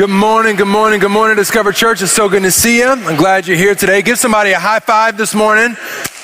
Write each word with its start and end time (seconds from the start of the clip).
Good 0.00 0.08
morning, 0.08 0.56
good 0.56 0.66
morning, 0.66 0.98
good 0.98 1.10
morning, 1.10 1.36
Discover 1.36 1.72
Church. 1.72 2.00
It's 2.00 2.10
so 2.10 2.26
good 2.26 2.42
to 2.44 2.50
see 2.50 2.78
you. 2.78 2.86
I'm 2.86 3.18
glad 3.18 3.46
you're 3.46 3.58
here 3.58 3.74
today. 3.74 4.00
Give 4.00 4.18
somebody 4.18 4.52
a 4.52 4.58
high 4.58 4.78
five 4.78 5.18
this 5.18 5.34
morning. 5.34 5.76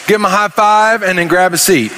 Give 0.07 0.15
them 0.15 0.25
a 0.25 0.31
high 0.31 0.49
five 0.49 1.03
and 1.03 1.19
then 1.19 1.29
grab 1.29 1.53
a 1.53 1.59
seat. 1.59 1.93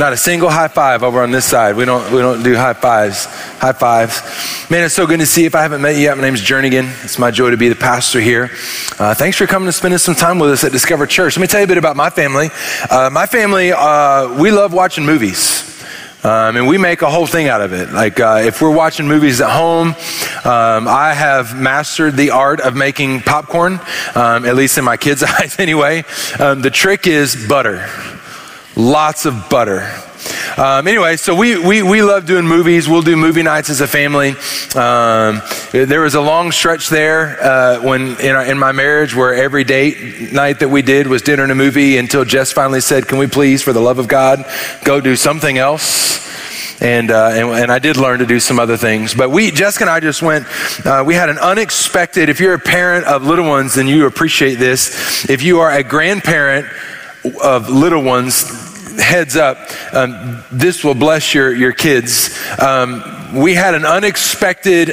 Not 0.00 0.12
a 0.12 0.16
single 0.16 0.50
high 0.50 0.66
five 0.66 1.04
over 1.04 1.22
on 1.22 1.30
this 1.30 1.44
side. 1.44 1.76
We 1.76 1.84
don't, 1.84 2.12
we 2.12 2.18
don't 2.18 2.42
do 2.42 2.56
high 2.56 2.72
fives. 2.72 3.26
High 3.60 3.70
fives. 3.70 4.20
Man, 4.68 4.82
it's 4.82 4.94
so 4.94 5.06
good 5.06 5.20
to 5.20 5.26
see 5.26 5.42
you. 5.42 5.46
If 5.46 5.54
I 5.54 5.62
haven't 5.62 5.80
met 5.80 5.94
you 5.94 6.02
yet, 6.02 6.16
my 6.16 6.24
name 6.24 6.34
is 6.34 6.42
Jernigan. 6.42 7.04
It's 7.04 7.20
my 7.20 7.30
joy 7.30 7.50
to 7.50 7.56
be 7.56 7.68
the 7.68 7.76
pastor 7.76 8.20
here. 8.20 8.50
Uh, 8.98 9.14
thanks 9.14 9.36
for 9.36 9.46
coming 9.46 9.68
and 9.68 9.74
spending 9.76 9.98
some 9.98 10.16
time 10.16 10.40
with 10.40 10.50
us 10.50 10.64
at 10.64 10.72
Discover 10.72 11.06
Church. 11.06 11.36
Let 11.36 11.40
me 11.40 11.46
tell 11.46 11.60
you 11.60 11.66
a 11.66 11.68
bit 11.68 11.78
about 11.78 11.94
my 11.94 12.10
family. 12.10 12.50
Uh, 12.90 13.10
my 13.12 13.26
family, 13.26 13.70
uh, 13.70 14.36
we 14.36 14.50
love 14.50 14.72
watching 14.72 15.06
movies. 15.06 15.77
Um, 16.28 16.58
and 16.58 16.68
we 16.68 16.76
make 16.76 17.00
a 17.00 17.10
whole 17.10 17.26
thing 17.26 17.48
out 17.48 17.62
of 17.62 17.72
it. 17.72 17.90
Like 17.90 18.20
uh, 18.20 18.42
if 18.44 18.60
we're 18.60 18.74
watching 18.74 19.08
movies 19.08 19.40
at 19.40 19.48
home, 19.48 19.94
um, 20.44 20.86
I 20.86 21.14
have 21.14 21.58
mastered 21.58 22.16
the 22.16 22.32
art 22.32 22.60
of 22.60 22.76
making 22.76 23.20
popcorn, 23.20 23.80
um, 24.14 24.44
at 24.44 24.54
least 24.54 24.76
in 24.76 24.84
my 24.84 24.98
kids' 24.98 25.22
eyes 25.40 25.58
anyway. 25.58 26.04
Um, 26.38 26.60
the 26.60 26.68
trick 26.68 27.06
is 27.06 27.48
butter, 27.48 27.88
lots 28.76 29.24
of 29.24 29.48
butter. 29.48 29.90
Um, 30.56 30.86
anyway, 30.88 31.16
so 31.16 31.34
we, 31.34 31.58
we, 31.58 31.82
we 31.82 32.02
love 32.02 32.26
doing 32.26 32.46
movies. 32.46 32.88
We'll 32.88 33.02
do 33.02 33.16
movie 33.16 33.42
nights 33.42 33.70
as 33.70 33.80
a 33.80 33.86
family. 33.86 34.30
Um, 34.74 35.42
there 35.72 36.00
was 36.00 36.14
a 36.14 36.20
long 36.20 36.52
stretch 36.52 36.88
there 36.88 37.42
uh, 37.42 37.82
when 37.82 38.20
in, 38.20 38.34
our, 38.34 38.44
in 38.44 38.58
my 38.58 38.72
marriage 38.72 39.14
where 39.14 39.34
every 39.34 39.64
date 39.64 40.32
night 40.32 40.60
that 40.60 40.68
we 40.68 40.82
did 40.82 41.06
was 41.06 41.22
dinner 41.22 41.42
and 41.42 41.52
a 41.52 41.54
movie 41.54 41.96
until 41.96 42.24
Jess 42.24 42.52
finally 42.52 42.80
said, 42.80 43.06
Can 43.06 43.18
we 43.18 43.26
please, 43.26 43.62
for 43.62 43.72
the 43.72 43.80
love 43.80 43.98
of 43.98 44.08
God, 44.08 44.44
go 44.84 45.00
do 45.00 45.16
something 45.16 45.58
else? 45.58 46.18
And, 46.80 47.10
uh, 47.10 47.30
and, 47.32 47.48
and, 47.50 47.72
I 47.72 47.80
did 47.80 47.96
learn 47.96 48.20
to 48.20 48.26
do 48.26 48.38
some 48.38 48.60
other 48.60 48.76
things. 48.76 49.12
But 49.12 49.30
we, 49.30 49.50
Jessica 49.50 49.84
and 49.84 49.90
I 49.90 49.98
just 49.98 50.22
went, 50.22 50.46
uh, 50.86 51.02
we 51.04 51.14
had 51.14 51.28
an 51.28 51.38
unexpected, 51.38 52.28
if 52.28 52.38
you're 52.38 52.54
a 52.54 52.58
parent 52.58 53.04
of 53.06 53.24
little 53.24 53.48
ones, 53.48 53.74
then 53.74 53.88
you 53.88 54.06
appreciate 54.06 54.56
this. 54.56 55.28
If 55.28 55.42
you 55.42 55.58
are 55.58 55.72
a 55.72 55.82
grandparent 55.82 56.66
of 57.42 57.68
little 57.68 58.04
ones, 58.04 58.67
heads 58.98 59.36
up, 59.36 59.58
um, 59.94 60.42
this 60.50 60.84
will 60.84 60.94
bless 60.94 61.34
your, 61.34 61.54
your 61.54 61.72
kids. 61.72 62.38
Um, 62.58 63.02
we 63.34 63.54
had 63.54 63.74
an 63.74 63.84
unexpected 63.84 64.90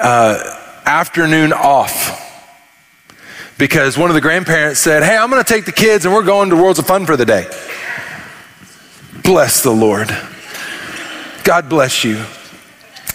uh, 0.00 0.80
afternoon 0.84 1.52
off 1.52 2.24
because 3.58 3.98
one 3.98 4.10
of 4.10 4.14
the 4.14 4.20
grandparents 4.20 4.80
said, 4.80 5.02
Hey, 5.02 5.16
I'm 5.16 5.30
going 5.30 5.42
to 5.42 5.48
take 5.48 5.64
the 5.64 5.72
kids 5.72 6.04
and 6.04 6.14
we're 6.14 6.24
going 6.24 6.50
to 6.50 6.56
Worlds 6.56 6.78
of 6.78 6.86
Fun 6.86 7.06
for 7.06 7.16
the 7.16 7.26
day. 7.26 7.50
Bless 9.22 9.62
the 9.62 9.72
Lord. 9.72 10.08
God 11.44 11.68
bless 11.68 12.04
you. 12.04 12.24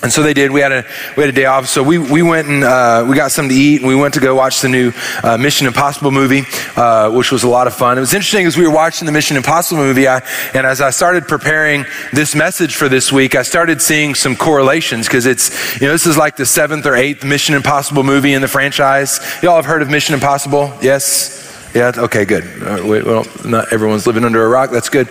And 0.03 0.11
so 0.11 0.21
they 0.21 0.33
did. 0.33 0.51
We 0.51 0.59
had 0.59 0.73
a 0.73 0.85
we 1.15 1.23
had 1.23 1.29
a 1.29 1.35
day 1.35 1.45
off. 1.45 1.67
So 1.67 1.81
we 1.81 1.97
we 1.97 2.21
went 2.21 2.49
and 2.49 2.63
uh, 2.63 3.05
we 3.07 3.15
got 3.15 3.31
something 3.31 3.55
to 3.55 3.61
eat, 3.61 3.79
and 3.79 3.87
we 3.87 3.95
went 3.95 4.13
to 4.15 4.19
go 4.19 4.35
watch 4.35 4.59
the 4.59 4.67
new 4.67 4.91
uh, 5.23 5.37
Mission 5.37 5.65
Impossible 5.65 6.11
movie, 6.11 6.43
uh, 6.75 7.09
which 7.09 7.31
was 7.31 7.43
a 7.43 7.47
lot 7.47 7.67
of 7.67 7.73
fun. 7.73 7.97
It 7.97 8.01
was 8.01 8.13
interesting 8.13 8.45
as 8.45 8.57
we 8.57 8.67
were 8.67 8.73
watching 8.73 9.05
the 9.05 9.13
Mission 9.13 9.37
Impossible 9.37 9.81
movie, 9.81 10.05
I, 10.05 10.21
and 10.53 10.67
as 10.67 10.81
I 10.81 10.89
started 10.89 11.25
preparing 11.25 11.85
this 12.11 12.35
message 12.35 12.75
for 12.75 12.89
this 12.89 13.13
week, 13.13 13.33
I 13.33 13.43
started 13.43 13.81
seeing 13.81 14.13
some 14.13 14.35
correlations 14.35 15.07
because 15.07 15.25
it's 15.25 15.79
you 15.79 15.87
know 15.87 15.93
this 15.93 16.05
is 16.05 16.17
like 16.17 16.35
the 16.35 16.45
seventh 16.45 16.85
or 16.85 16.95
eighth 16.95 17.23
Mission 17.23 17.55
Impossible 17.55 18.03
movie 18.03 18.33
in 18.33 18.41
the 18.41 18.49
franchise. 18.49 19.21
Y'all 19.41 19.55
have 19.55 19.65
heard 19.65 19.81
of 19.81 19.89
Mission 19.89 20.15
Impossible? 20.15 20.77
Yes. 20.81 21.42
Yeah, 21.73 21.91
okay, 21.97 22.23
good. 22.23 22.43
Uh, 22.61 22.83
well, 22.85 23.25
not 23.43 23.73
everyone's 23.73 24.05
living 24.05 24.23
under 24.23 24.45
a 24.45 24.47
rock. 24.47 24.69
That's 24.69 24.89
good. 24.89 25.09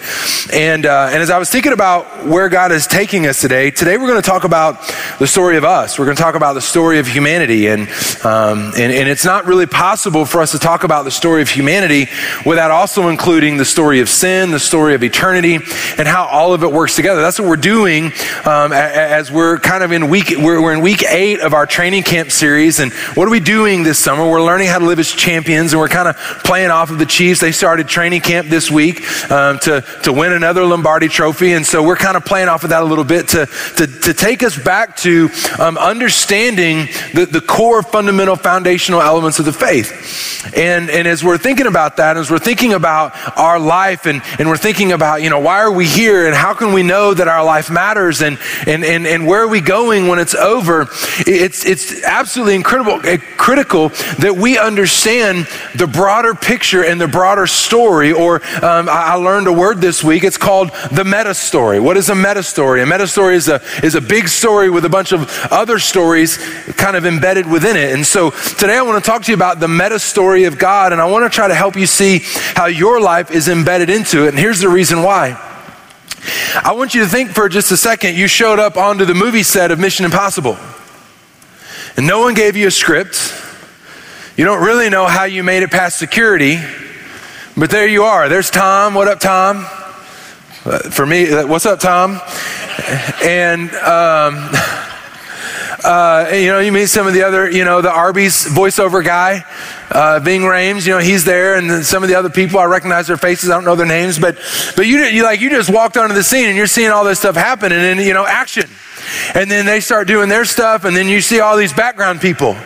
And, 0.53 0.87
uh, 0.87 1.09
and 1.11 1.21
as 1.21 1.29
I 1.29 1.39
was 1.39 1.51
thinking 1.51 1.73
about 1.73 2.25
where 2.25 2.49
God 2.49 2.71
is 2.71 2.87
taking 2.87 3.27
us 3.27 3.41
today, 3.41 3.73
today 3.73 3.97
we're 3.97 4.07
going 4.07 4.23
to 4.23 4.29
talk 4.29 4.45
about 4.45 4.81
the 5.19 5.27
story 5.27 5.57
of 5.57 5.65
us. 5.65 5.99
We're 5.99 6.05
going 6.05 6.17
to 6.17 6.23
talk 6.23 6.37
about 6.37 6.53
the 6.53 6.61
story 6.61 7.01
of 7.01 7.09
humanity. 7.09 7.67
And, 7.67 7.89
um, 8.25 8.73
and, 8.77 8.93
and 8.93 9.09
it's 9.09 9.25
not 9.25 9.47
really 9.47 9.67
possible 9.67 10.25
for 10.25 10.41
us 10.41 10.53
to 10.53 10.61
talk 10.61 10.85
about 10.85 11.05
the 11.05 11.11
story 11.11 11.43
of 11.43 11.49
humanity 11.49 12.07
without 12.47 12.71
also 12.71 13.09
including 13.09 13.57
the 13.57 13.65
story 13.65 13.99
of 13.99 14.09
sin, 14.09 14.53
the 14.53 14.61
story 14.61 14.95
of 14.95 15.03
eternity, 15.03 15.57
and 15.99 16.07
how 16.07 16.27
all 16.27 16.55
of 16.55 16.63
it 16.63 16.71
works 16.71 16.95
together. 16.95 17.23
That's 17.23 17.41
what 17.41 17.49
we're 17.49 17.57
doing 17.57 18.13
um, 18.45 18.73
as 18.73 19.33
we're 19.33 19.59
kind 19.59 19.83
of 19.83 19.91
in 19.91 20.09
week, 20.09 20.31
we're, 20.39 20.63
we're 20.63 20.75
in 20.75 20.81
week 20.81 21.03
eight 21.09 21.41
of 21.41 21.55
our 21.55 21.67
training 21.67 22.05
camp 22.05 22.31
series. 22.31 22.79
And 22.79 22.93
what 23.17 23.27
are 23.27 23.33
we 23.33 23.41
doing 23.41 23.83
this 23.83 23.99
summer? 23.99 24.25
We're 24.25 24.45
learning 24.45 24.69
how 24.69 24.79
to 24.79 24.87
live 24.87 25.01
as 25.01 25.11
champions, 25.11 25.73
and 25.73 25.81
we're 25.81 25.89
kind 25.89 26.07
of 26.07 26.17
playing 26.53 26.71
off 26.71 26.91
of 26.91 26.99
the 26.99 27.07
Chiefs. 27.07 27.41
They 27.41 27.51
started 27.51 27.89
training 27.89 28.21
camp 28.21 28.47
this 28.49 28.71
week 28.71 29.01
um, 29.31 29.59
to, 29.61 29.83
to 30.03 30.13
win 30.13 30.35
another 30.35 30.67
Lombardi 30.67 31.09
trophy. 31.09 31.55
And 31.55 31.65
so 31.65 31.83
we're 31.83 31.97
kind 31.97 32.15
of 32.15 32.27
playing 32.27 32.51
off 32.51 32.63
of 32.63 32.69
that 32.69 32.83
a 32.83 32.85
little 32.85 33.05
bit 33.05 33.29
to, 33.29 33.47
to, 33.79 33.87
to 33.87 34.13
take 34.13 34.43
us 34.43 34.63
back 34.63 34.95
to 34.99 35.31
um, 35.59 35.79
understanding 35.79 36.89
the, 37.15 37.25
the 37.25 37.41
core 37.41 37.83
fundamental 37.83 38.37
foundational 38.37 39.01
elements 39.01 39.39
of 39.39 39.47
the 39.47 39.53
faith. 39.55 40.53
And, 40.55 40.91
and 40.91 41.09
as 41.09 41.25
we're 41.25 41.39
thinking 41.39 41.67
about 41.67 41.97
that, 41.97 42.19
as 42.19 42.31
we're 42.31 42.39
thinking 42.39 42.75
about 42.75 43.13
our 43.39 43.59
life 43.59 44.05
and, 44.05 44.21
and 44.39 44.47
we're 44.47 44.59
thinking 44.59 44.93
about, 44.93 45.23
you 45.23 45.31
know, 45.31 45.41
why 45.41 45.61
are 45.61 45.73
we 45.73 45.87
here 45.87 46.27
and 46.27 46.35
how 46.35 46.53
can 46.53 46.75
we 46.75 46.83
know 46.83 47.15
that 47.15 47.29
our 47.29 47.43
life 47.43 47.71
matters 47.71 48.21
and, 48.21 48.39
and, 48.67 48.85
and, 48.85 49.07
and 49.07 49.27
where 49.27 49.43
are 49.43 49.49
we 49.49 49.63
going 49.63 50.09
when 50.09 50.19
it's 50.19 50.35
over, 50.35 50.89
it's, 51.21 51.65
it's 51.65 52.03
absolutely 52.03 52.57
incredible, 52.57 53.01
eh, 53.07 53.17
critical 53.39 53.89
that 54.19 54.37
we 54.37 54.59
understand 54.59 55.47
the 55.77 55.87
broader 55.87 56.35
picture 56.43 56.85
and 56.85 57.01
the 57.01 57.09
broader 57.09 57.47
story, 57.47 58.13
or 58.13 58.37
um, 58.63 58.89
I, 58.89 59.13
I 59.13 59.15
learned 59.15 59.47
a 59.47 59.53
word 59.53 59.81
this 59.81 60.05
week. 60.05 60.25
It's 60.25 60.37
called 60.37 60.71
the 60.91 61.05
meta 61.05 61.35
story. 61.35 61.81
What 61.81 61.97
is 61.97 62.11
a 62.11 62.15
meta 62.15 62.43
story? 62.43 62.83
A 62.83 62.87
meta 62.87 63.07
story 63.07 63.37
is 63.37 63.49
a, 63.49 63.63
is 63.83 63.95
a 63.95 64.01
big 64.01 64.29
story 64.29 64.69
with 64.69 64.85
a 64.85 64.89
bunch 64.89 65.13
of 65.13 65.31
other 65.51 65.79
stories 65.79 66.37
kind 66.77 66.97
of 66.97 67.07
embedded 67.07 67.51
within 67.51 67.77
it. 67.77 67.95
And 67.95 68.05
so 68.05 68.31
today 68.31 68.77
I 68.77 68.83
want 68.83 69.03
to 69.03 69.11
talk 69.11 69.23
to 69.23 69.31
you 69.31 69.37
about 69.37 69.61
the 69.61 69.69
meta 69.69 69.99
story 69.99 70.45
of 70.45 70.59
God, 70.59 70.93
and 70.93 71.01
I 71.01 71.07
want 71.07 71.25
to 71.25 71.35
try 71.35 71.49
to 71.49 71.55
help 71.55 71.77
you 71.77 71.87
see 71.87 72.21
how 72.55 72.67
your 72.67 73.01
life 73.01 73.31
is 73.31 73.49
embedded 73.49 73.89
into 73.89 74.25
it. 74.25 74.31
And 74.31 74.39
here's 74.39 74.61
the 74.61 74.69
reason 74.69 75.03
why. 75.03 75.39
I 76.65 76.73
want 76.73 76.95
you 76.95 77.03
to 77.03 77.09
think 77.09 77.31
for 77.31 77.49
just 77.49 77.73
a 77.73 77.77
second 77.77 78.17
you 78.17 78.29
showed 78.29 78.59
up 78.59 78.77
onto 78.77 79.05
the 79.05 79.15
movie 79.15 79.43
set 79.43 79.71
of 79.71 79.79
Mission 79.79 80.05
Impossible, 80.05 80.57
and 81.97 82.07
no 82.07 82.21
one 82.21 82.35
gave 82.35 82.57
you 82.57 82.67
a 82.69 82.71
script. 82.71 83.42
You 84.35 84.47
don't 84.47 84.65
really 84.65 84.89
know 84.89 85.07
how 85.07 85.25
you 85.25 85.43
made 85.43 85.63
it 85.63 85.71
past 85.71 85.99
security, 85.99 86.57
but 87.55 87.69
there 87.69 87.87
you 87.87 88.05
are. 88.05 88.31
There's 88.31 88.49
Tom. 88.49 88.95
What 88.95 89.07
up, 89.07 89.21
Tom? 89.21 89.67
Uh, 90.65 90.79
for 90.89 91.05
me, 91.05 91.31
uh, 91.31 91.47
what's 91.47 91.67
up, 91.67 91.81
Tom? 91.81 92.19
And, 93.23 93.69
um, 93.75 94.49
uh, 95.85 96.31
you 96.33 96.47
know, 96.47 96.61
you 96.61 96.73
meet 96.73 96.87
some 96.87 97.07
of 97.07 97.13
the 97.13 97.25
other, 97.25 97.51
you 97.51 97.67
know, 97.67 97.83
the 97.83 97.91
Arby's 97.91 98.47
voiceover 98.47 99.05
guy, 99.05 99.45
uh, 99.91 100.19
Ving 100.23 100.41
Rhames, 100.41 100.87
you 100.87 100.95
know, 100.95 101.01
he's 101.01 101.27
there, 101.27 101.57
and 101.57 101.85
some 101.85 102.03
of 102.03 102.09
the 102.09 102.15
other 102.15 102.31
people, 102.31 102.59
I 102.59 102.65
recognize 102.65 103.09
their 103.09 103.19
faces, 103.19 103.51
I 103.51 103.55
don't 103.55 103.67
know 103.67 103.77
their 103.77 103.85
names, 103.85 104.19
but, 104.19 104.39
but 104.77 104.87
you, 104.87 105.01
you 105.01 105.25
like, 105.25 105.43
you 105.43 105.51
just 105.51 105.69
walked 105.69 105.99
onto 105.99 106.15
the 106.15 106.23
scene 106.23 106.47
and 106.47 106.57
you're 106.57 106.67
seeing 106.67 106.91
all 106.91 107.05
this 107.05 107.19
stuff 107.19 107.37
happen, 107.37 107.71
and 107.71 108.01
you 108.01 108.15
know, 108.15 108.25
action. 108.25 108.71
And 109.35 109.51
then 109.51 109.67
they 109.67 109.81
start 109.81 110.07
doing 110.09 110.29
their 110.29 110.45
stuff, 110.45 110.85
and 110.85 110.97
then 110.97 111.09
you 111.09 111.21
see 111.21 111.41
all 111.41 111.57
these 111.57 111.73
background 111.73 112.21
people. 112.21 112.57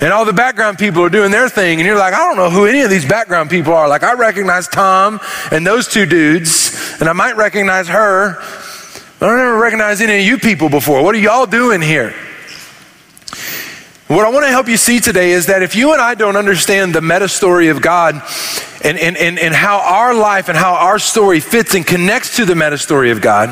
And 0.00 0.12
all 0.12 0.24
the 0.24 0.32
background 0.32 0.78
people 0.78 1.02
are 1.02 1.10
doing 1.10 1.30
their 1.30 1.48
thing, 1.48 1.78
and 1.80 1.86
you're 1.86 1.98
like, 1.98 2.14
I 2.14 2.18
don't 2.18 2.36
know 2.36 2.50
who 2.50 2.66
any 2.66 2.80
of 2.80 2.90
these 2.90 3.06
background 3.06 3.50
people 3.50 3.72
are. 3.74 3.88
Like, 3.88 4.02
I 4.02 4.14
recognize 4.14 4.68
Tom 4.68 5.20
and 5.50 5.66
those 5.66 5.88
two 5.88 6.06
dudes, 6.06 6.96
and 7.00 7.08
I 7.08 7.12
might 7.12 7.36
recognize 7.36 7.88
her. 7.88 8.36
But 9.18 9.28
I 9.28 9.32
don't 9.36 9.40
ever 9.40 9.58
recognize 9.58 10.00
any 10.00 10.18
of 10.18 10.26
you 10.26 10.38
people 10.38 10.68
before. 10.68 11.02
What 11.04 11.14
are 11.14 11.18
y'all 11.18 11.46
doing 11.46 11.80
here? 11.80 12.14
What 14.12 14.26
I 14.26 14.28
want 14.28 14.44
to 14.44 14.50
help 14.50 14.68
you 14.68 14.76
see 14.76 15.00
today 15.00 15.30
is 15.30 15.46
that 15.46 15.62
if 15.62 15.74
you 15.74 15.94
and 15.94 16.02
I 16.02 16.14
don't 16.14 16.36
understand 16.36 16.94
the 16.94 17.00
meta 17.00 17.30
story 17.30 17.68
of 17.68 17.80
God 17.80 18.22
and, 18.84 18.98
and, 18.98 19.16
and, 19.16 19.38
and 19.38 19.54
how 19.54 19.78
our 19.78 20.12
life 20.12 20.50
and 20.50 20.58
how 20.58 20.74
our 20.74 20.98
story 20.98 21.40
fits 21.40 21.74
and 21.74 21.86
connects 21.86 22.36
to 22.36 22.44
the 22.44 22.54
meta 22.54 22.76
story 22.76 23.10
of 23.10 23.22
God, 23.22 23.48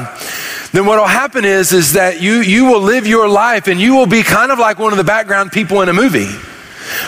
then 0.72 0.84
what 0.84 0.99
will 0.99 1.06
happen 1.06 1.47
is, 1.47 1.72
is 1.72 1.94
that 1.94 2.20
you, 2.20 2.43
you 2.43 2.66
will 2.66 2.82
live 2.82 3.06
your 3.06 3.26
life 3.26 3.69
and 3.69 3.81
you 3.81 3.94
will 3.94 4.04
be 4.04 4.22
kind 4.22 4.53
of 4.53 4.59
like 4.59 4.78
one 4.78 4.93
of 4.93 4.99
the 4.99 5.04
background 5.04 5.50
people 5.50 5.81
in 5.81 5.88
a 5.88 5.94
movie. 5.94 6.29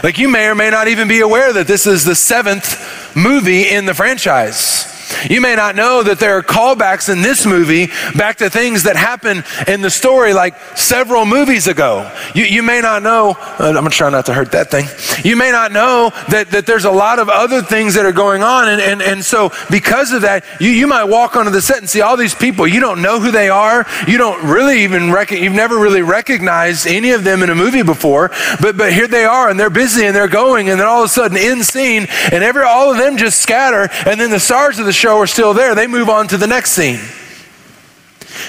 Like 0.03 0.17
you 0.17 0.31
may 0.31 0.49
or 0.49 0.55
may 0.55 0.71
not 0.71 0.88
even 0.88 1.06
be 1.06 1.21
aware 1.21 1.53
that 1.53 1.67
this 1.67 1.87
is 1.87 2.06
the 2.06 2.15
seventh 2.15 3.15
movie 3.15 3.69
in 3.69 3.85
the 3.85 3.93
franchise. 3.93 4.92
You 5.29 5.41
may 5.41 5.55
not 5.55 5.76
know 5.76 6.03
that 6.03 6.19
there 6.19 6.37
are 6.38 6.43
callbacks 6.43 7.12
in 7.12 7.23
this 7.23 7.47
movie 7.47 7.87
back 8.17 8.37
to 8.38 8.50
things 8.50 8.85
that 8.85 8.97
happened 8.97 9.44
in 9.67 9.81
the 9.81 9.91
story 9.91 10.32
like 10.32 10.56
several 10.76 11.25
movies 11.25 11.67
ago. 11.67 12.11
You, 12.35 12.44
you 12.44 12.62
may 12.62 12.81
not 12.81 13.03
know, 13.03 13.37
uh, 13.38 13.75
I'm 13.76 13.85
to 13.85 13.91
try 13.91 14.11
not 14.11 14.26
to 14.26 14.35
hurt 14.35 14.53
that 14.53 14.70
thing. 14.70 14.87
You 15.25 15.37
may 15.37 15.50
not 15.50 15.73
know 15.73 16.11
that, 16.29 16.50
that 16.50 16.67
there's 16.67 16.85
a 16.85 16.91
lot 16.91 17.19
of 17.19 17.29
other 17.29 17.62
things 17.62 17.94
that 17.94 18.06
are 18.06 18.12
going 18.12 18.43
on. 18.43 18.69
And, 18.69 18.81
and, 18.81 19.03
and 19.03 19.25
so, 19.25 19.50
because 19.70 20.12
of 20.12 20.23
that, 20.23 20.44
you, 20.61 20.70
you 20.70 20.87
might 20.87 21.05
walk 21.05 21.37
onto 21.37 21.50
the 21.50 21.62
set 21.62 21.79
and 21.79 21.88
see 21.88 22.00
all 22.00 22.17
these 22.17 22.35
people. 22.35 22.67
You 22.67 22.81
don't 22.81 23.03
know 23.03 23.20
who 23.20 23.31
they 23.31 23.49
are. 23.49 23.87
You 24.06 24.19
don't 24.19 24.44
really 24.44 24.82
even 24.82 25.12
recognize, 25.12 25.44
you've 25.44 25.55
never 25.55 25.79
really 25.79 26.03
recognized 26.03 26.87
any 26.87 27.11
of 27.11 27.25
them 27.25 27.43
in 27.43 27.50
a 27.50 27.55
movie 27.55 27.82
before. 27.82 28.31
But, 28.61 28.76
but 28.76 28.93
here 28.93 29.08
they 29.08 29.25
are, 29.25 29.49
and 29.49 29.58
they're 29.58 29.70
busy 29.70 30.06
and 30.06 30.15
they're 30.15 30.29
going. 30.29 30.69
And 30.69 30.81
then 30.81 30.87
all 30.87 31.00
of 31.00 31.06
a 31.06 31.08
sudden, 31.08 31.37
in 31.37 31.62
scene, 31.62 32.06
and 32.32 32.43
every, 32.44 32.62
all 32.62 32.91
of 32.91 32.99
them 32.99 33.17
just 33.17 33.41
scatter. 33.41 33.88
And 34.06 34.20
then 34.20 34.31
the 34.31 34.41
stars 34.41 34.79
of 34.79 34.87
the 34.87 34.93
show 35.03 35.19
are 35.19 35.27
still 35.27 35.53
there. 35.53 35.75
They 35.75 35.89
move 35.89 36.09
on 36.09 36.29
to 36.29 36.37
the 36.37 36.47
next 36.47 36.71
scene. 36.73 37.01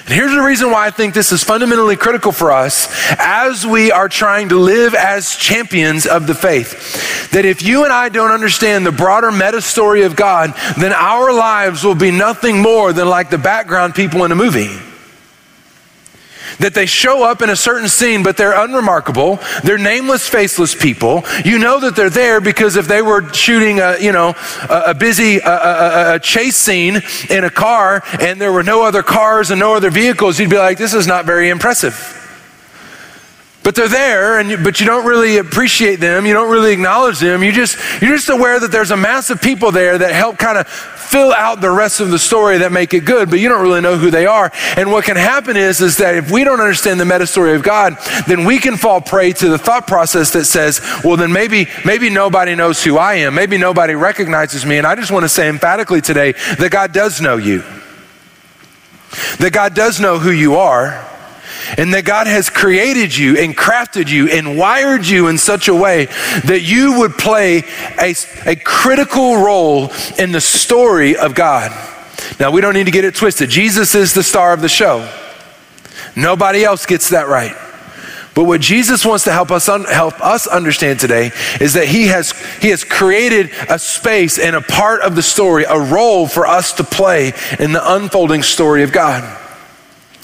And 0.05 0.13
here's 0.13 0.31
the 0.31 0.41
reason 0.41 0.69
why 0.69 0.85
I 0.85 0.91
think 0.91 1.15
this 1.15 1.31
is 1.31 1.43
fundamentally 1.43 1.95
critical 1.95 2.31
for 2.31 2.51
us 2.51 2.87
as 3.17 3.65
we 3.65 3.91
are 3.91 4.07
trying 4.07 4.49
to 4.49 4.59
live 4.59 4.93
as 4.93 5.35
champions 5.35 6.05
of 6.05 6.27
the 6.27 6.35
faith. 6.35 7.31
That 7.31 7.43
if 7.43 7.63
you 7.63 7.85
and 7.85 7.91
I 7.91 8.09
don't 8.09 8.29
understand 8.29 8.85
the 8.85 8.91
broader 8.91 9.31
meta 9.31 9.61
story 9.61 10.03
of 10.03 10.15
God, 10.15 10.53
then 10.77 10.93
our 10.93 11.33
lives 11.33 11.83
will 11.83 11.95
be 11.95 12.11
nothing 12.11 12.61
more 12.61 12.93
than 12.93 13.09
like 13.09 13.31
the 13.31 13.39
background 13.39 13.95
people 13.95 14.23
in 14.23 14.31
a 14.31 14.35
movie 14.35 14.77
that 16.59 16.73
they 16.73 16.85
show 16.85 17.23
up 17.23 17.41
in 17.41 17.49
a 17.49 17.55
certain 17.55 17.89
scene, 17.89 18.23
but 18.23 18.37
they're 18.37 18.57
unremarkable. 18.57 19.39
They're 19.63 19.77
nameless, 19.77 20.27
faceless 20.27 20.75
people. 20.75 21.23
You 21.45 21.59
know 21.59 21.79
that 21.79 21.95
they're 21.95 22.09
there 22.09 22.41
because 22.41 22.75
if 22.75 22.87
they 22.87 23.01
were 23.01 23.31
shooting 23.33 23.79
a, 23.79 23.97
you 23.99 24.11
know, 24.11 24.35
a, 24.69 24.83
a 24.87 24.93
busy 24.93 25.37
a, 25.37 25.47
a, 25.47 26.15
a, 26.15 26.19
chase 26.19 26.55
scene 26.55 27.01
in 27.29 27.43
a 27.43 27.49
car 27.49 28.03
and 28.19 28.39
there 28.39 28.51
were 28.51 28.63
no 28.63 28.83
other 28.83 29.03
cars 29.03 29.51
and 29.51 29.59
no 29.59 29.75
other 29.75 29.89
vehicles, 29.89 30.39
you'd 30.39 30.49
be 30.49 30.57
like, 30.57 30.77
this 30.77 30.93
is 30.93 31.07
not 31.07 31.25
very 31.25 31.49
impressive. 31.49 32.22
But 33.63 33.75
they're 33.75 33.87
there, 33.87 34.39
and 34.39 34.49
you, 34.49 34.57
but 34.57 34.81
you 34.81 34.85
don't 34.85 35.05
really 35.05 35.37
appreciate 35.37 35.97
them. 35.97 36.25
You 36.25 36.33
don't 36.33 36.51
really 36.51 36.73
acknowledge 36.73 37.19
them. 37.19 37.43
You 37.43 37.53
just 37.53 37.77
you're 38.01 38.15
just 38.15 38.29
aware 38.29 38.59
that 38.59 38.71
there's 38.71 38.91
a 38.91 38.97
mass 38.97 39.29
of 39.29 39.41
people 39.41 39.71
there 39.71 39.97
that 39.97 40.13
help 40.13 40.37
kind 40.37 40.57
of 40.57 40.67
fill 40.67 41.31
out 41.31 41.61
the 41.61 41.69
rest 41.69 41.99
of 41.99 42.09
the 42.09 42.19
story 42.19 42.57
that 42.57 42.71
make 42.71 42.93
it 42.93 43.05
good, 43.05 43.29
but 43.29 43.39
you 43.39 43.47
don't 43.47 43.61
really 43.61 43.81
know 43.81 43.97
who 43.97 44.09
they 44.09 44.25
are. 44.25 44.51
And 44.75 44.91
what 44.91 45.05
can 45.05 45.15
happen 45.15 45.55
is, 45.55 45.79
is 45.79 45.97
that 45.97 46.15
if 46.15 46.31
we 46.31 46.43
don't 46.43 46.59
understand 46.59 46.99
the 46.99 47.05
meta 47.05 47.27
story 47.27 47.53
of 47.53 47.61
God, 47.61 47.97
then 48.27 48.45
we 48.45 48.57
can 48.57 48.75
fall 48.77 48.99
prey 48.99 49.31
to 49.33 49.47
the 49.47 49.59
thought 49.59 49.85
process 49.85 50.31
that 50.31 50.45
says, 50.45 50.81
well, 51.03 51.15
then 51.15 51.31
maybe, 51.31 51.67
maybe 51.85 52.09
nobody 52.09 52.55
knows 52.55 52.83
who 52.83 52.97
I 52.97 53.15
am. 53.15 53.35
Maybe 53.35 53.59
nobody 53.59 53.93
recognizes 53.93 54.65
me. 54.65 54.79
And 54.79 54.87
I 54.87 54.95
just 54.95 55.11
want 55.11 55.23
to 55.23 55.29
say 55.29 55.47
emphatically 55.47 56.01
today 56.01 56.31
that 56.31 56.71
God 56.71 56.93
does 56.93 57.21
know 57.21 57.37
you. 57.37 57.59
That 59.37 59.51
God 59.53 59.75
does 59.75 59.99
know 59.99 60.17
who 60.17 60.31
you 60.31 60.55
are 60.55 61.07
and 61.77 61.93
that 61.93 62.05
God 62.05 62.27
has 62.27 62.49
created 62.49 63.15
you 63.15 63.37
and 63.37 63.55
crafted 63.55 64.09
you 64.09 64.29
and 64.29 64.57
wired 64.57 65.05
you 65.05 65.27
in 65.27 65.37
such 65.37 65.67
a 65.67 65.73
way 65.73 66.05
that 66.45 66.61
you 66.63 66.99
would 66.99 67.13
play 67.13 67.63
a, 67.99 68.15
a 68.45 68.55
critical 68.55 69.37
role 69.37 69.91
in 70.17 70.31
the 70.31 70.41
story 70.41 71.15
of 71.15 71.35
God. 71.35 71.71
Now, 72.39 72.51
we 72.51 72.61
don't 72.61 72.73
need 72.73 72.85
to 72.85 72.91
get 72.91 73.05
it 73.05 73.15
twisted. 73.15 73.49
Jesus 73.49 73.95
is 73.95 74.13
the 74.13 74.23
star 74.23 74.53
of 74.53 74.61
the 74.61 74.69
show. 74.69 75.09
Nobody 76.15 76.63
else 76.63 76.85
gets 76.85 77.09
that 77.09 77.27
right. 77.27 77.55
But 78.35 78.45
what 78.45 78.61
Jesus 78.61 79.05
wants 79.05 79.25
to 79.25 79.31
help 79.31 79.51
us 79.51 79.69
un- 79.69 79.85
help 79.85 80.19
us 80.19 80.47
understand 80.47 80.99
today 80.99 81.31
is 81.61 81.73
that 81.73 81.87
he 81.87 82.07
has 82.07 82.31
he 82.61 82.69
has 82.69 82.83
created 82.83 83.51
a 83.69 83.77
space 83.77 84.39
and 84.39 84.55
a 84.55 84.61
part 84.61 85.01
of 85.01 85.15
the 85.15 85.21
story, 85.21 85.65
a 85.65 85.79
role 85.79 86.27
for 86.27 86.47
us 86.47 86.73
to 86.73 86.83
play 86.83 87.33
in 87.59 87.73
the 87.73 87.93
unfolding 87.95 88.41
story 88.41 88.81
of 88.81 88.91
God. 88.91 89.39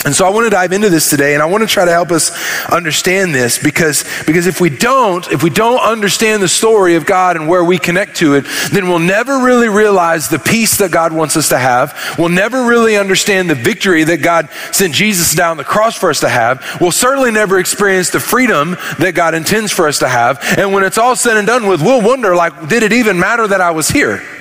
And 0.05 0.15
so 0.15 0.25
I 0.25 0.29
want 0.29 0.45
to 0.45 0.49
dive 0.49 0.71
into 0.71 0.89
this 0.89 1.09
today 1.09 1.33
and 1.33 1.43
I 1.43 1.45
want 1.45 1.61
to 1.61 1.67
try 1.67 1.83
to 1.83 1.91
help 1.91 2.11
us 2.11 2.31
understand 2.69 3.35
this 3.35 3.61
because, 3.61 4.05
because 4.25 4.47
if 4.47 4.61
we 4.61 4.69
don't, 4.69 5.29
if 5.29 5.43
we 5.43 5.49
don't 5.49 5.81
understand 5.81 6.41
the 6.41 6.47
story 6.47 6.95
of 6.95 7.05
God 7.05 7.35
and 7.35 7.49
where 7.49 7.65
we 7.65 7.77
connect 7.77 8.15
to 8.17 8.35
it, 8.35 8.45
then 8.71 8.87
we'll 8.87 8.99
never 8.99 9.39
really 9.39 9.67
realize 9.67 10.29
the 10.29 10.39
peace 10.39 10.77
that 10.77 10.91
God 10.91 11.11
wants 11.11 11.35
us 11.35 11.49
to 11.49 11.57
have. 11.57 12.15
We'll 12.17 12.29
never 12.29 12.63
really 12.63 12.95
understand 12.95 13.49
the 13.49 13.55
victory 13.55 14.05
that 14.05 14.21
God 14.21 14.47
sent 14.71 14.93
Jesus 14.93 15.35
down 15.35 15.57
the 15.57 15.65
cross 15.65 15.97
for 15.97 16.09
us 16.09 16.21
to 16.21 16.29
have. 16.29 16.65
We'll 16.79 16.93
certainly 16.93 17.31
never 17.31 17.59
experience 17.59 18.09
the 18.09 18.21
freedom 18.21 18.77
that 18.99 19.15
God 19.15 19.33
intends 19.33 19.73
for 19.73 19.85
us 19.85 19.99
to 19.99 20.07
have. 20.07 20.39
And 20.57 20.71
when 20.71 20.85
it's 20.85 20.97
all 20.97 21.17
said 21.17 21.35
and 21.35 21.45
done 21.45 21.67
with, 21.67 21.81
we'll 21.81 22.01
wonder 22.01 22.37
like, 22.37 22.69
did 22.69 22.83
it 22.83 22.93
even 22.93 23.19
matter 23.19 23.45
that 23.45 23.59
I 23.59 23.71
was 23.71 23.89
here? 23.89 24.38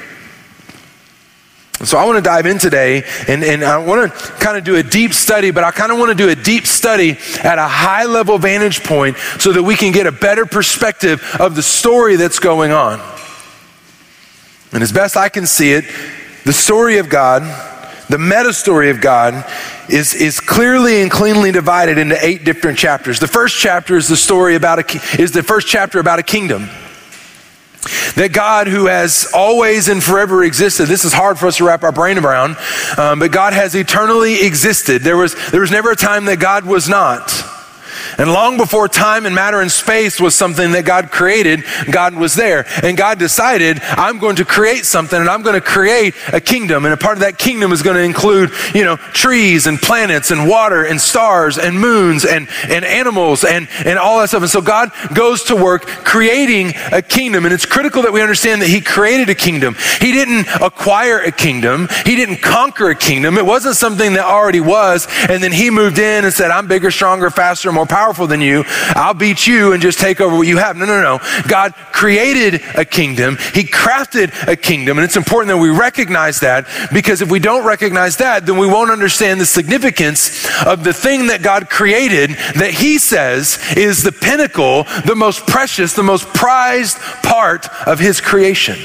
So 1.84 1.96
I 1.96 2.04
want 2.04 2.16
to 2.16 2.22
dive 2.22 2.46
in 2.46 2.58
today 2.58 3.04
and, 3.28 3.44
and 3.44 3.62
I 3.62 3.78
want 3.78 4.12
to 4.12 4.18
kind 4.32 4.58
of 4.58 4.64
do 4.64 4.76
a 4.76 4.82
deep 4.82 5.12
study, 5.12 5.52
but 5.52 5.62
I 5.62 5.70
kind 5.70 5.92
of 5.92 5.98
want 5.98 6.10
to 6.10 6.16
do 6.16 6.28
a 6.28 6.34
deep 6.34 6.66
study 6.66 7.10
at 7.44 7.58
a 7.58 7.68
high 7.68 8.04
level 8.04 8.36
vantage 8.36 8.82
point 8.82 9.16
so 9.38 9.52
that 9.52 9.62
we 9.62 9.76
can 9.76 9.92
get 9.92 10.06
a 10.06 10.12
better 10.12 10.44
perspective 10.44 11.22
of 11.38 11.54
the 11.54 11.62
story 11.62 12.16
that's 12.16 12.40
going 12.40 12.72
on. 12.72 12.98
And 14.72 14.82
as 14.82 14.90
best 14.90 15.16
I 15.16 15.28
can 15.28 15.46
see 15.46 15.72
it, 15.72 15.84
the 16.44 16.52
story 16.52 16.98
of 16.98 17.08
God, 17.08 17.42
the 18.08 18.18
meta 18.18 18.52
story 18.52 18.90
of 18.90 19.00
God, 19.00 19.44
is, 19.88 20.14
is 20.14 20.40
clearly 20.40 21.00
and 21.00 21.10
cleanly 21.10 21.52
divided 21.52 21.96
into 21.96 22.16
eight 22.24 22.44
different 22.44 22.76
chapters. 22.76 23.20
The 23.20 23.28
first 23.28 23.56
chapter 23.56 23.96
is 23.96 24.08
the 24.08 24.16
story 24.16 24.56
about 24.56 24.78
a, 24.80 25.22
is 25.22 25.30
the 25.30 25.44
first 25.44 25.68
chapter 25.68 26.00
about 26.00 26.18
a 26.18 26.24
kingdom. 26.24 26.68
That 28.14 28.32
God, 28.32 28.66
who 28.66 28.86
has 28.86 29.30
always 29.34 29.88
and 29.88 30.02
forever 30.02 30.42
existed, 30.42 30.86
this 30.86 31.04
is 31.04 31.12
hard 31.12 31.38
for 31.38 31.46
us 31.46 31.58
to 31.58 31.64
wrap 31.64 31.82
our 31.82 31.92
brain 31.92 32.18
around, 32.18 32.56
um, 32.96 33.18
but 33.18 33.32
God 33.32 33.52
has 33.52 33.74
eternally 33.74 34.44
existed. 34.46 35.02
There 35.02 35.16
was, 35.16 35.34
there 35.50 35.60
was 35.60 35.70
never 35.70 35.90
a 35.90 35.96
time 35.96 36.24
that 36.26 36.40
God 36.40 36.64
was 36.64 36.88
not. 36.88 37.37
And 38.18 38.32
long 38.32 38.56
before 38.56 38.88
time 38.88 39.26
and 39.26 39.34
matter 39.34 39.60
and 39.60 39.70
space 39.70 40.20
was 40.20 40.34
something 40.34 40.72
that 40.72 40.84
God 40.84 41.12
created, 41.12 41.62
God 41.88 42.14
was 42.14 42.34
there. 42.34 42.66
And 42.82 42.96
God 42.96 43.20
decided, 43.20 43.78
I'm 43.82 44.18
going 44.18 44.36
to 44.36 44.44
create 44.44 44.84
something 44.84 45.18
and 45.20 45.28
I'm 45.28 45.42
going 45.42 45.54
to 45.54 45.60
create 45.60 46.14
a 46.32 46.40
kingdom. 46.40 46.84
And 46.84 46.92
a 46.92 46.96
part 46.96 47.14
of 47.14 47.20
that 47.20 47.38
kingdom 47.38 47.70
is 47.70 47.80
going 47.80 47.96
to 47.96 48.02
include, 48.02 48.50
you 48.74 48.84
know, 48.84 48.96
trees 48.96 49.68
and 49.68 49.78
planets 49.78 50.32
and 50.32 50.48
water 50.48 50.84
and 50.84 51.00
stars 51.00 51.58
and 51.58 51.78
moons 51.78 52.24
and, 52.24 52.48
and 52.68 52.84
animals 52.84 53.44
and, 53.44 53.68
and 53.84 54.00
all 54.00 54.18
that 54.18 54.30
stuff. 54.30 54.42
And 54.42 54.50
so 54.50 54.60
God 54.60 54.90
goes 55.14 55.44
to 55.44 55.54
work 55.54 55.86
creating 55.86 56.72
a 56.90 57.02
kingdom. 57.02 57.44
And 57.44 57.54
it's 57.54 57.66
critical 57.66 58.02
that 58.02 58.12
we 58.12 58.20
understand 58.20 58.62
that 58.62 58.68
He 58.68 58.80
created 58.80 59.28
a 59.28 59.34
kingdom. 59.36 59.76
He 60.00 60.10
didn't 60.10 60.48
acquire 60.60 61.20
a 61.20 61.30
kingdom, 61.30 61.86
He 62.04 62.16
didn't 62.16 62.42
conquer 62.42 62.90
a 62.90 62.96
kingdom. 62.96 63.38
It 63.38 63.46
wasn't 63.46 63.76
something 63.76 64.14
that 64.14 64.24
already 64.24 64.60
was. 64.60 65.06
And 65.28 65.40
then 65.40 65.52
He 65.52 65.70
moved 65.70 66.00
in 66.00 66.24
and 66.24 66.34
said, 66.34 66.50
I'm 66.50 66.66
bigger, 66.66 66.90
stronger, 66.90 67.30
faster, 67.30 67.70
more 67.70 67.86
powerful 67.86 68.07
powerful 68.08 68.26
than 68.26 68.40
you. 68.40 68.64
I'll 68.96 69.12
beat 69.12 69.46
you 69.46 69.74
and 69.74 69.82
just 69.82 69.98
take 69.98 70.18
over 70.18 70.34
what 70.34 70.46
you 70.46 70.56
have. 70.56 70.78
No, 70.78 70.86
no, 70.86 71.02
no. 71.02 71.20
God 71.46 71.74
created 71.92 72.62
a 72.74 72.86
kingdom, 72.86 73.36
He 73.52 73.64
crafted 73.64 74.32
a 74.48 74.56
kingdom. 74.56 74.96
And 74.96 75.04
it's 75.04 75.16
important 75.16 75.48
that 75.48 75.58
we 75.58 75.68
recognize 75.68 76.40
that 76.40 76.66
because 76.90 77.20
if 77.20 77.30
we 77.30 77.38
don't 77.38 77.66
recognize 77.66 78.16
that, 78.16 78.46
then 78.46 78.56
we 78.56 78.66
won't 78.66 78.90
understand 78.90 79.42
the 79.42 79.46
significance 79.46 80.48
of 80.64 80.84
the 80.84 80.94
thing 80.94 81.26
that 81.26 81.42
God 81.42 81.68
created 81.68 82.30
that 82.56 82.70
He 82.72 82.96
says 82.96 83.58
is 83.76 84.02
the 84.02 84.12
pinnacle, 84.12 84.84
the 85.04 85.14
most 85.14 85.46
precious, 85.46 85.92
the 85.92 86.02
most 86.02 86.28
prized 86.28 86.96
part 87.22 87.68
of 87.86 87.98
His 87.98 88.22
creation. 88.22 88.78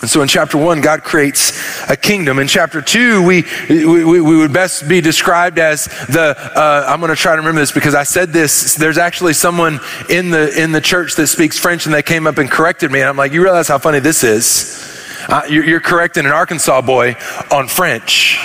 And 0.00 0.08
so 0.08 0.22
in 0.22 0.28
chapter 0.28 0.56
one, 0.56 0.80
God 0.80 1.02
creates 1.02 1.90
a 1.90 1.96
kingdom. 1.96 2.38
In 2.38 2.46
chapter 2.46 2.80
two, 2.80 3.20
we, 3.26 3.44
we, 3.68 4.04
we 4.04 4.36
would 4.36 4.52
best 4.52 4.88
be 4.88 5.00
described 5.00 5.58
as 5.58 5.86
the, 5.86 6.36
uh, 6.38 6.84
I'm 6.86 7.00
going 7.00 7.10
to 7.10 7.16
try 7.16 7.32
to 7.32 7.38
remember 7.38 7.60
this 7.60 7.72
because 7.72 7.96
I 7.96 8.04
said 8.04 8.32
this. 8.32 8.76
There's 8.76 8.96
actually 8.98 9.32
someone 9.32 9.80
in 10.08 10.30
the, 10.30 10.62
in 10.62 10.70
the 10.70 10.80
church 10.80 11.16
that 11.16 11.26
speaks 11.26 11.58
French 11.58 11.86
and 11.86 11.94
they 11.94 12.04
came 12.04 12.28
up 12.28 12.38
and 12.38 12.48
corrected 12.48 12.92
me. 12.92 13.00
And 13.00 13.08
I'm 13.08 13.16
like, 13.16 13.32
you 13.32 13.42
realize 13.42 13.66
how 13.66 13.78
funny 13.78 13.98
this 13.98 14.22
is? 14.22 14.96
Uh, 15.28 15.42
you're, 15.50 15.64
you're 15.64 15.80
correcting 15.80 16.26
an 16.26 16.32
Arkansas 16.32 16.80
boy 16.82 17.16
on 17.50 17.66
French. 17.66 18.38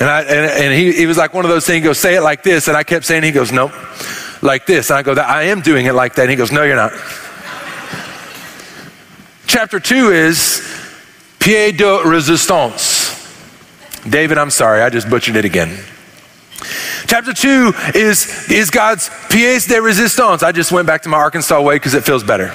And, 0.00 0.10
I, 0.10 0.22
and, 0.22 0.64
and 0.64 0.74
he, 0.74 0.92
he 0.92 1.06
was 1.06 1.16
like 1.16 1.32
one 1.32 1.44
of 1.44 1.50
those 1.50 1.64
things, 1.64 1.76
he 1.76 1.84
goes, 1.84 2.00
say 2.00 2.16
it 2.16 2.22
like 2.22 2.42
this. 2.42 2.66
And 2.66 2.76
I 2.76 2.82
kept 2.82 3.04
saying, 3.04 3.22
he 3.22 3.30
goes, 3.30 3.52
nope, 3.52 3.72
like 4.42 4.66
this. 4.66 4.90
And 4.90 4.98
I 4.98 5.02
go, 5.02 5.14
I 5.14 5.44
am 5.44 5.60
doing 5.60 5.86
it 5.86 5.94
like 5.94 6.16
that. 6.16 6.22
And 6.22 6.30
he 6.30 6.36
goes, 6.36 6.50
no, 6.50 6.64
you're 6.64 6.74
not. 6.74 6.92
Chapter 9.54 9.78
2 9.78 10.10
is 10.10 10.68
pied 11.38 11.76
de 11.76 12.02
resistance. 12.04 13.14
David, 14.02 14.36
I'm 14.36 14.50
sorry, 14.50 14.82
I 14.82 14.90
just 14.90 15.08
butchered 15.08 15.36
it 15.36 15.44
again. 15.44 15.78
Chapter 17.06 17.32
2 17.32 17.72
is, 17.94 18.50
is 18.50 18.70
God's 18.70 19.08
pièce 19.28 19.68
de 19.68 19.76
résistance. 19.76 20.42
I 20.42 20.50
just 20.50 20.72
went 20.72 20.88
back 20.88 21.02
to 21.02 21.08
my 21.08 21.18
Arkansas 21.18 21.62
way 21.62 21.76
because 21.76 21.94
it 21.94 22.02
feels 22.02 22.24
better. 22.24 22.52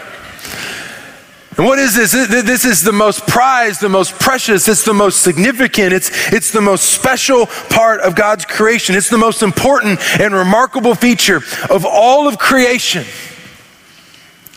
And 1.56 1.65
what 1.65 1.79
is 1.79 1.96
this? 1.96 2.12
This 2.12 2.65
is 2.65 2.82
the 2.82 2.91
most 2.91 3.25
prized, 3.25 3.79
the 3.79 3.88
most 3.88 4.20
precious, 4.20 4.68
it's 4.68 4.84
the 4.84 4.94
most 4.94 5.22
significant, 5.22 5.94
it's, 5.94 6.34
it's 6.34 6.51
the 6.51 6.60
most 6.60 6.84
special 6.91 7.46
part 7.70 8.01
of 8.01 8.13
God's 8.13 8.44
creation. 8.44 8.94
It's 8.94 9.10
the 9.10 9.18
most 9.18 9.41
important 9.41 10.01
and 10.20 10.34
remarkable 10.34 10.96
feature 10.96 11.38
of 11.70 11.86
all 11.86 12.27
of 12.27 12.38
creation. 12.38 13.06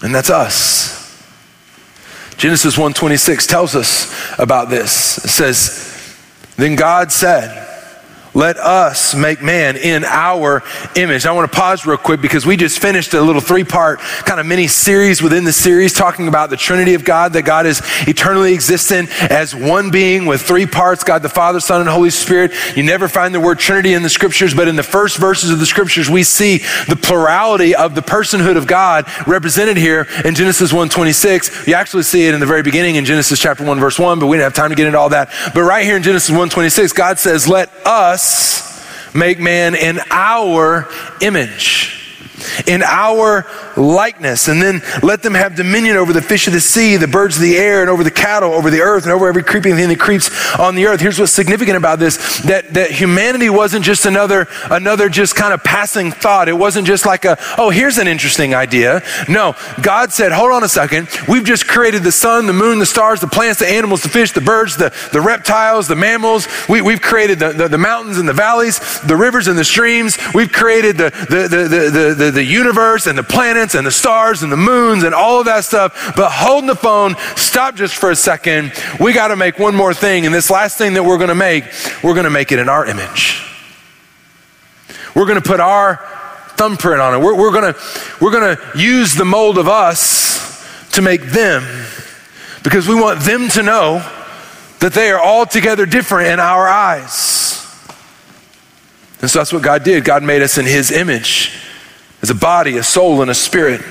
And 0.02 0.12
that's 0.12 0.28
us. 0.28 0.91
Genesis 2.42 2.76
1:26 2.76 3.46
tells 3.46 3.76
us 3.76 4.12
about 4.37 4.68
this. 4.68 5.18
It 5.18 5.30
says, 5.30 6.16
"Then 6.56 6.75
God 6.75 7.12
said, 7.12 7.68
Let 8.34 8.56
us 8.56 9.14
make 9.14 9.42
man 9.42 9.76
in 9.76 10.04
our 10.04 10.62
image. 10.96 11.26
I 11.26 11.32
want 11.32 11.50
to 11.50 11.54
pause 11.54 11.84
real 11.84 11.98
quick 11.98 12.22
because 12.22 12.46
we 12.46 12.56
just 12.56 12.78
finished 12.78 13.12
a 13.12 13.20
little 13.20 13.42
three 13.42 13.64
part 13.64 13.98
kind 13.98 14.40
of 14.40 14.46
mini 14.46 14.68
series 14.68 15.20
within 15.20 15.44
the 15.44 15.52
series 15.52 15.92
talking 15.92 16.28
about 16.28 16.48
the 16.48 16.56
Trinity 16.56 16.94
of 16.94 17.04
God, 17.04 17.34
that 17.34 17.42
God 17.42 17.66
is 17.66 17.82
eternally 18.08 18.54
existent 18.54 19.10
as 19.30 19.54
one 19.54 19.90
being 19.90 20.24
with 20.24 20.40
three 20.40 20.64
parts 20.64 21.04
God 21.04 21.20
the 21.20 21.28
Father, 21.28 21.60
Son, 21.60 21.82
and 21.82 21.90
Holy 21.90 22.08
Spirit. 22.08 22.52
You 22.74 22.82
never 22.84 23.06
find 23.06 23.34
the 23.34 23.40
word 23.40 23.58
Trinity 23.58 23.92
in 23.92 24.02
the 24.02 24.08
scriptures, 24.08 24.54
but 24.54 24.66
in 24.66 24.76
the 24.76 24.82
first 24.82 25.18
verses 25.18 25.50
of 25.50 25.58
the 25.58 25.66
scriptures, 25.66 26.08
we 26.08 26.22
see 26.22 26.58
the 26.88 26.98
plurality 27.00 27.74
of 27.74 27.94
the 27.94 28.00
personhood 28.00 28.56
of 28.56 28.66
God 28.66 29.06
represented 29.26 29.76
here 29.76 30.06
in 30.24 30.34
Genesis 30.34 30.72
1 30.72 30.88
26. 30.88 31.66
You 31.66 31.74
actually 31.74 32.04
see 32.04 32.26
it 32.26 32.32
in 32.32 32.40
the 32.40 32.46
very 32.46 32.62
beginning 32.62 32.96
in 32.96 33.04
Genesis 33.04 33.38
chapter 33.38 33.62
1, 33.62 33.78
verse 33.78 33.98
1, 33.98 34.18
but 34.18 34.26
we 34.26 34.38
didn't 34.38 34.44
have 34.44 34.54
time 34.54 34.70
to 34.70 34.76
get 34.76 34.86
into 34.86 34.98
all 34.98 35.10
that. 35.10 35.28
But 35.52 35.64
right 35.64 35.84
here 35.84 35.98
in 35.98 36.02
Genesis 36.02 36.34
1 36.34 36.48
26, 36.48 36.94
God 36.94 37.18
says, 37.18 37.46
Let 37.46 37.68
us 37.84 38.21
us 38.22 39.14
make 39.14 39.38
man 39.38 39.74
in 39.74 40.00
our 40.10 40.88
image 41.20 42.01
in 42.66 42.82
our 42.82 43.46
likeness. 43.76 44.49
And 44.49 44.61
then 44.61 44.82
let 45.02 45.22
them 45.22 45.34
have 45.34 45.54
dominion 45.54 45.96
over 45.96 46.12
the 46.12 46.22
fish 46.22 46.46
of 46.46 46.52
the 46.52 46.61
sea, 46.61 46.96
the 46.96 47.08
birds 47.08 47.37
of 47.37 47.42
the 47.42 47.56
air, 47.56 47.80
and 47.80 47.90
over 47.90 48.04
the 48.04 48.11
cattle, 48.11 48.52
over 48.52 48.70
the 48.70 48.80
earth, 48.80 49.04
and 49.04 49.12
over 49.12 49.28
every 49.28 49.42
creeping 49.42 49.75
thing 49.75 49.88
that 49.88 50.00
creeps 50.00 50.30
on 50.58 50.75
the 50.75 50.87
earth. 50.87 51.00
Here's 51.00 51.18
what's 51.18 51.32
significant 51.32 51.76
about 51.76 51.99
this 51.99 52.40
that, 52.42 52.75
that 52.75 52.90
humanity 52.90 53.50
wasn't 53.50 53.84
just 53.84 54.06
another, 54.06 54.49
another 54.70 55.08
just 55.08 55.34
kind 55.34 55.52
of 55.52 55.62
passing 55.62 56.11
thought. 56.11 56.49
It 56.49 56.56
wasn't 56.56 56.87
just 56.87 57.06
like 57.06 57.25
a, 57.25 57.37
oh, 57.58 57.70
here's 57.70 57.99
an 57.99 58.08
interesting 58.08 58.54
idea. 58.54 59.02
No, 59.28 59.54
God 59.82 60.12
said, 60.12 60.32
hold 60.32 60.52
on 60.52 60.64
a 60.64 60.68
second. 60.68 61.08
We've 61.28 61.44
just 61.44 61.66
created 61.66 62.02
the 62.02 62.12
sun, 62.12 62.46
the 62.46 62.52
moon, 62.52 62.78
the 62.78 62.87
stars, 62.87 63.20
the 63.20 63.26
plants, 63.26 63.61
the 63.61 63.68
animals, 63.68 64.02
the 64.02 64.08
fish, 64.08 64.32
the 64.32 64.40
birds, 64.40 64.76
the, 64.76 64.94
the 65.12 65.20
reptiles, 65.20 65.88
the 65.88 65.96
mammals. 65.96 66.49
We, 66.68 66.82
we've 66.82 67.00
created 67.00 67.38
the, 67.38 67.52
the, 67.52 67.68
the 67.68 67.78
mountains 67.78 68.18
and 68.18 68.28
the 68.28 68.32
valleys, 68.32 69.00
the 69.02 69.16
rivers 69.16 69.49
and 69.49 69.58
the 69.58 69.64
streams. 69.64 70.18
We've 70.34 70.52
created 70.52 70.96
the, 70.96 71.11
the, 71.11 71.49
the, 71.49 71.68
the, 71.68 72.14
the, 72.14 72.30
the 72.32 72.44
universe 72.44 73.06
and 73.06 73.16
the 73.16 73.22
planets 73.22 73.74
and 73.74 73.86
the 73.86 73.90
stars 73.90 74.42
and 74.42 74.50
the 74.50 74.56
moons 74.56 75.04
and 75.04 75.14
all 75.14 75.40
of 75.40 75.46
that 75.46 75.64
stuff. 75.64 76.14
But 76.16 76.30
holding 76.30 76.68
the 76.68 76.74
phone, 76.74 77.14
stop 77.36 77.74
just 77.74 77.94
for 77.94 78.10
a 78.10 78.16
second. 78.16 78.72
We 78.98 79.12
got 79.12 79.28
to 79.28 79.36
make 79.36 79.58
one 79.58 79.74
more 79.74 79.94
thing. 79.94 80.26
And 80.26 80.34
this 80.34 80.50
last 80.50 80.78
thing 80.78 80.94
that 80.94 81.04
we're 81.04 81.18
going 81.18 81.28
to 81.28 81.34
make, 81.34 81.64
we're 82.02 82.14
going 82.14 82.24
to 82.24 82.30
make 82.30 82.52
it 82.52 82.58
in 82.58 82.68
our 82.68 82.86
image. 82.86 83.48
We're 85.14 85.26
going 85.26 85.40
to 85.40 85.46
put 85.46 85.60
our 85.60 85.96
thumbprint 86.56 87.00
on 87.00 87.14
it. 87.14 87.18
We're, 87.24 87.36
we're 87.36 87.52
going 87.52 87.74
we're 88.20 88.30
going 88.30 88.56
to 88.56 88.78
use 88.78 89.14
the 89.14 89.24
mold 89.24 89.58
of 89.58 89.68
us 89.68 90.90
to 90.92 91.02
make 91.02 91.22
them 91.22 91.62
because 92.62 92.88
we 92.88 92.94
want 92.94 93.20
them 93.20 93.48
to 93.50 93.62
know 93.62 93.98
that 94.80 94.92
they 94.92 95.10
are 95.10 95.22
altogether 95.22 95.86
different 95.86 96.28
in 96.28 96.40
our 96.40 96.68
eyes. 96.68 97.52
And 99.20 99.30
so 99.30 99.38
that's 99.38 99.52
what 99.52 99.62
God 99.62 99.84
did. 99.84 100.04
God 100.04 100.22
made 100.22 100.42
us 100.42 100.58
in 100.58 100.66
His 100.66 100.90
image 100.90 101.71
as 102.22 102.30
a 102.30 102.34
body, 102.34 102.78
a 102.78 102.82
soul, 102.82 103.20
and 103.20 103.30
a 103.30 103.34
spirit. 103.34 103.82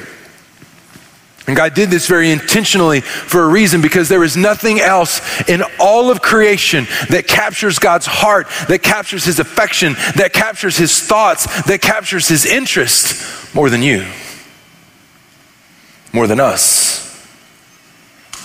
And 1.48 1.56
God 1.58 1.74
did 1.74 1.90
this 1.90 2.08
very 2.08 2.32
intentionally 2.32 3.02
for 3.02 3.44
a 3.44 3.48
reason 3.48 3.82
because 3.82 4.08
there 4.08 4.24
is 4.24 4.38
nothing 4.38 4.80
else 4.80 5.20
in 5.50 5.64
all 5.80 6.10
of 6.10 6.22
creation 6.22 6.86
that 7.10 7.28
captures 7.28 7.78
God's 7.78 8.06
heart, 8.06 8.48
that 8.70 8.84
captures 8.84 9.26
his 9.26 9.40
affection, 9.40 9.94
that 10.16 10.32
captures 10.34 10.78
his 10.78 10.98
thoughts, 10.98 11.64
that 11.64 11.82
captures 11.82 12.28
his 12.28 12.46
interest 12.46 13.54
more 13.54 13.70
than 13.70 13.82
you, 13.82 14.06
more 16.14 16.28
than 16.28 16.40
us, 16.40 17.02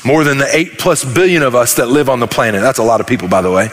more 0.05 0.25
than 0.25 0.39
the 0.39 0.49
eight 0.57 0.79
plus 0.79 1.05
billion 1.05 1.43
of 1.43 1.55
us 1.55 1.75
that 1.75 1.87
live 1.87 2.09
on 2.09 2.19
the 2.19 2.27
planet. 2.27 2.61
That's 2.61 2.79
a 2.79 2.83
lot 2.83 3.01
of 3.01 3.07
people, 3.07 3.29
by 3.29 3.43
the 3.43 3.51
way. 3.51 3.69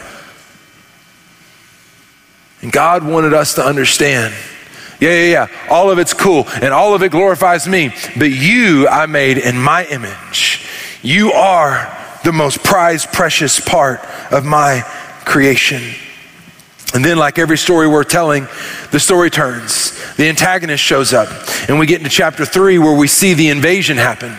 And 2.62 2.72
God 2.72 3.04
wanted 3.04 3.34
us 3.34 3.56
to 3.56 3.66
understand 3.66 4.34
yeah, 5.04 5.10
yeah, 5.10 5.48
yeah. 5.48 5.68
All 5.70 5.92
of 5.92 6.00
it's 6.00 6.14
cool 6.14 6.48
and 6.48 6.74
all 6.74 6.96
of 6.96 7.04
it 7.04 7.12
glorifies 7.12 7.68
me. 7.68 7.94
But 8.18 8.32
you 8.32 8.88
I 8.88 9.06
made 9.06 9.38
in 9.38 9.58
my 9.58 9.86
image. 9.86 10.66
You 11.02 11.34
are 11.34 11.92
the 12.24 12.32
most 12.32 12.64
prized, 12.64 13.12
precious 13.12 13.60
part 13.60 14.00
of 14.32 14.46
my 14.46 14.82
creation. 15.26 15.82
And 16.94 17.04
then, 17.04 17.18
like 17.18 17.40
every 17.40 17.58
story 17.58 17.88
we're 17.88 18.04
telling, 18.04 18.48
the 18.92 19.00
story 19.00 19.30
turns. 19.30 19.92
The 20.16 20.30
antagonist 20.30 20.84
shows 20.84 21.12
up. 21.12 21.28
And 21.68 21.80
we 21.80 21.88
get 21.88 21.98
into 21.98 22.10
chapter 22.10 22.46
three 22.46 22.78
where 22.78 22.96
we 22.96 23.08
see 23.08 23.34
the 23.34 23.50
invasion 23.50 23.98
happen. 23.98 24.38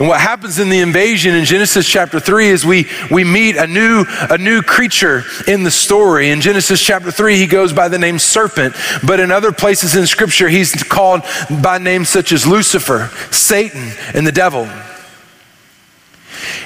And 0.00 0.08
what 0.08 0.18
happens 0.18 0.58
in 0.58 0.70
the 0.70 0.80
invasion 0.80 1.34
in 1.34 1.44
Genesis 1.44 1.86
chapter 1.86 2.18
3 2.18 2.48
is 2.48 2.64
we, 2.64 2.88
we 3.10 3.22
meet 3.22 3.56
a 3.56 3.66
new, 3.66 4.06
a 4.30 4.38
new 4.38 4.62
creature 4.62 5.24
in 5.46 5.62
the 5.62 5.70
story. 5.70 6.30
In 6.30 6.40
Genesis 6.40 6.80
chapter 6.80 7.10
3, 7.10 7.36
he 7.36 7.46
goes 7.46 7.74
by 7.74 7.88
the 7.88 7.98
name 7.98 8.18
serpent, 8.18 8.74
but 9.06 9.20
in 9.20 9.30
other 9.30 9.52
places 9.52 9.94
in 9.94 10.06
scripture, 10.06 10.48
he's 10.48 10.82
called 10.82 11.20
by 11.62 11.76
names 11.76 12.08
such 12.08 12.32
as 12.32 12.46
Lucifer, 12.46 13.10
Satan, 13.30 13.92
and 14.14 14.26
the 14.26 14.32
devil. 14.32 14.66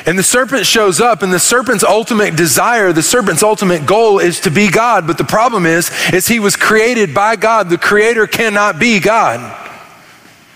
And 0.07 0.17
the 0.17 0.23
serpent 0.23 0.65
shows 0.65 1.01
up, 1.01 1.23
and 1.23 1.33
the 1.33 1.41
serpent's 1.41 1.83
ultimate 1.83 2.37
desire, 2.37 2.93
the 2.93 3.03
serpent's 3.03 3.43
ultimate 3.43 3.85
goal 3.85 4.21
is 4.21 4.39
to 4.41 4.51
be 4.53 4.71
God. 4.71 5.09
But 5.09 5.19
the 5.19 5.25
problem 5.25 5.67
is, 5.67 5.91
is 6.13 6.29
he 6.29 6.39
was 6.39 6.55
created 6.55 7.13
by 7.13 7.35
God. 7.35 7.69
The 7.69 7.79
creator 7.79 8.29
cannot 8.29 8.79
be 8.79 9.01
God. 9.01 9.64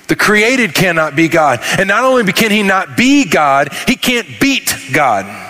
The 0.08 0.16
created 0.16 0.74
cannot 0.74 1.14
be 1.14 1.28
God. 1.28 1.60
And 1.78 1.88
not 1.88 2.04
only 2.04 2.32
can 2.32 2.50
he 2.50 2.62
not 2.62 2.96
be 2.96 3.24
God, 3.24 3.72
he 3.86 3.96
can't 3.96 4.40
beat 4.40 4.74
God. 4.92 5.47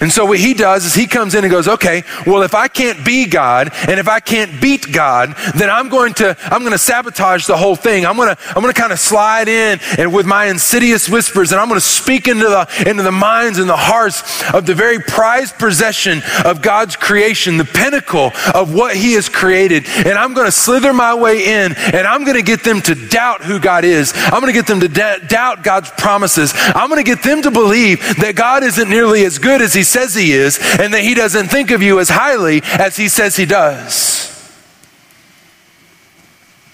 And 0.00 0.10
so 0.10 0.24
what 0.24 0.38
he 0.38 0.54
does 0.54 0.84
is 0.84 0.94
he 0.94 1.06
comes 1.06 1.34
in 1.34 1.44
and 1.44 1.50
goes, 1.50 1.68
okay, 1.68 2.02
well, 2.26 2.42
if 2.42 2.54
I 2.54 2.68
can't 2.68 3.04
be 3.04 3.26
God 3.26 3.70
and 3.88 3.98
if 3.98 4.08
I 4.08 4.20
can't 4.20 4.60
beat 4.60 4.92
God, 4.92 5.34
then 5.54 5.70
I'm 5.70 5.88
going 5.88 6.14
to, 6.14 6.36
I'm 6.44 6.60
going 6.60 6.72
to 6.72 6.78
sabotage 6.78 7.46
the 7.46 7.56
whole 7.56 7.76
thing. 7.76 8.06
I'm 8.06 8.16
going 8.16 8.34
to, 8.34 8.42
I'm 8.48 8.62
going 8.62 8.72
to 8.72 8.80
kind 8.80 8.92
of 8.92 8.98
slide 8.98 9.48
in 9.48 9.78
and 9.98 10.12
with 10.12 10.26
my 10.26 10.46
insidious 10.46 11.08
whispers 11.08 11.52
and 11.52 11.60
I'm 11.60 11.68
going 11.68 11.80
to 11.80 11.86
speak 11.86 12.28
into 12.28 12.44
the, 12.44 12.88
into 12.88 13.02
the 13.02 13.12
minds 13.12 13.58
and 13.58 13.68
the 13.68 13.76
hearts 13.76 14.22
of 14.52 14.66
the 14.66 14.74
very 14.74 14.98
prized 14.98 15.58
possession 15.58 16.22
of 16.44 16.62
God's 16.62 16.96
creation, 16.96 17.56
the 17.56 17.64
pinnacle 17.64 18.32
of 18.54 18.74
what 18.74 18.96
he 18.96 19.14
has 19.14 19.28
created. 19.28 19.86
And 19.88 20.18
I'm 20.18 20.34
going 20.34 20.46
to 20.46 20.52
slither 20.52 20.92
my 20.92 21.14
way 21.14 21.64
in 21.64 21.74
and 21.76 22.06
I'm 22.06 22.24
going 22.24 22.36
to 22.36 22.42
get 22.42 22.64
them 22.64 22.80
to 22.82 22.94
doubt 22.94 23.42
who 23.42 23.58
God 23.58 23.84
is. 23.84 24.12
I'm 24.14 24.40
going 24.40 24.52
to 24.52 24.58
get 24.58 24.66
them 24.66 24.80
to 24.80 24.88
doubt 24.88 25.62
God's 25.62 25.90
promises. 25.90 26.52
I'm 26.56 26.88
going 26.88 27.04
to 27.04 27.08
get 27.08 27.22
them 27.22 27.42
to 27.42 27.50
believe 27.50 28.00
that 28.16 28.34
God 28.36 28.62
isn't 28.62 28.88
nearly 28.88 29.24
as 29.24 29.38
good 29.38 29.62
as 29.62 29.69
he 29.74 29.82
says 29.82 30.14
he 30.14 30.32
is 30.32 30.58
and 30.78 30.94
that 30.94 31.02
he 31.02 31.14
doesn't 31.14 31.48
think 31.48 31.70
of 31.70 31.82
you 31.82 32.00
as 32.00 32.08
highly 32.08 32.62
as 32.64 32.96
he 32.96 33.08
says 33.08 33.36
he 33.36 33.46
does. 33.46 34.20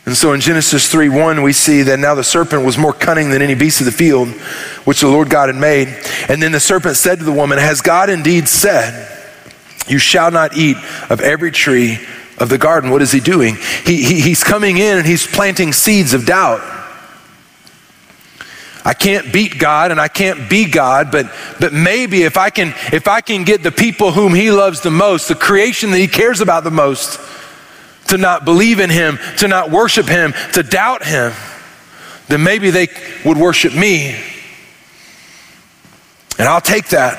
And 0.07 0.17
so 0.17 0.33
in 0.33 0.41
Genesis 0.41 0.91
3 0.91 1.09
1, 1.09 1.43
we 1.43 1.53
see 1.53 1.83
that 1.83 1.99
now 1.99 2.15
the 2.15 2.23
serpent 2.23 2.65
was 2.65 2.79
more 2.79 2.93
cunning 2.93 3.31
than 3.31 3.43
any 3.43 3.57
beast 3.57 3.81
of 3.81 3.87
the 3.87 3.93
field 3.93 4.29
which 4.85 5.01
the 5.01 5.09
Lord 5.09 5.29
God 5.29 5.49
had 5.49 5.57
made. 5.57 5.89
And 6.29 6.41
then 6.41 6.53
the 6.53 6.61
serpent 6.61 6.97
said 6.97 7.19
to 7.19 7.25
the 7.25 7.33
woman, 7.33 7.59
Has 7.59 7.81
God 7.81 8.09
indeed 8.09 8.49
said, 8.49 9.13
You 9.89 9.99
shall 9.99 10.31
not 10.31 10.57
eat 10.57 10.77
of 11.11 11.21
every 11.21 11.51
tree 11.51 11.99
of 12.39 12.49
the 12.49 12.57
garden? 12.57 12.91
What 12.91 13.03
is 13.03 13.11
he 13.11 13.19
doing? 13.19 13.57
He, 13.85 14.05
he, 14.05 14.21
he's 14.21 14.45
coming 14.45 14.79
in 14.79 14.99
and 14.99 15.07
he's 15.07 15.27
planting 15.27 15.73
seeds 15.73 16.15
of 16.15 16.25
doubt. 16.25 16.76
I 18.87 18.95
can't 18.95 19.33
beat 19.33 19.59
God 19.59 19.91
and 19.91 20.01
I 20.01 20.07
can't 20.07 20.49
be 20.49 20.65
God, 20.65 21.11
but, 21.11 21.29
but 21.59 21.73
maybe 21.73 22.23
if 22.23 22.37
I, 22.37 22.51
can, 22.51 22.69
if 22.93 23.09
I 23.09 23.21
can 23.21 23.43
get 23.43 23.65
the 23.65 23.73
people 23.73 24.13
whom 24.13 24.33
He 24.33 24.53
loves 24.53 24.81
the 24.81 24.93
most, 24.93 25.27
the 25.27 25.35
creation 25.35 25.91
that 25.91 25.99
He 25.99 26.07
cares 26.07 26.41
about 26.41 26.63
the 26.63 26.71
most, 26.71 27.19
to 28.11 28.17
not 28.17 28.45
believe 28.45 28.79
in 28.79 28.89
Him, 28.89 29.19
to 29.39 29.49
not 29.49 29.73
worship 29.73 30.07
Him, 30.07 30.35
to 30.53 30.63
doubt 30.63 31.05
Him, 31.05 31.33
then 32.29 32.45
maybe 32.45 32.71
they 32.71 32.87
would 33.25 33.37
worship 33.37 33.75
me. 33.75 34.17
And 36.39 36.47
I'll 36.47 36.61
take 36.61 36.91
that. 36.91 37.19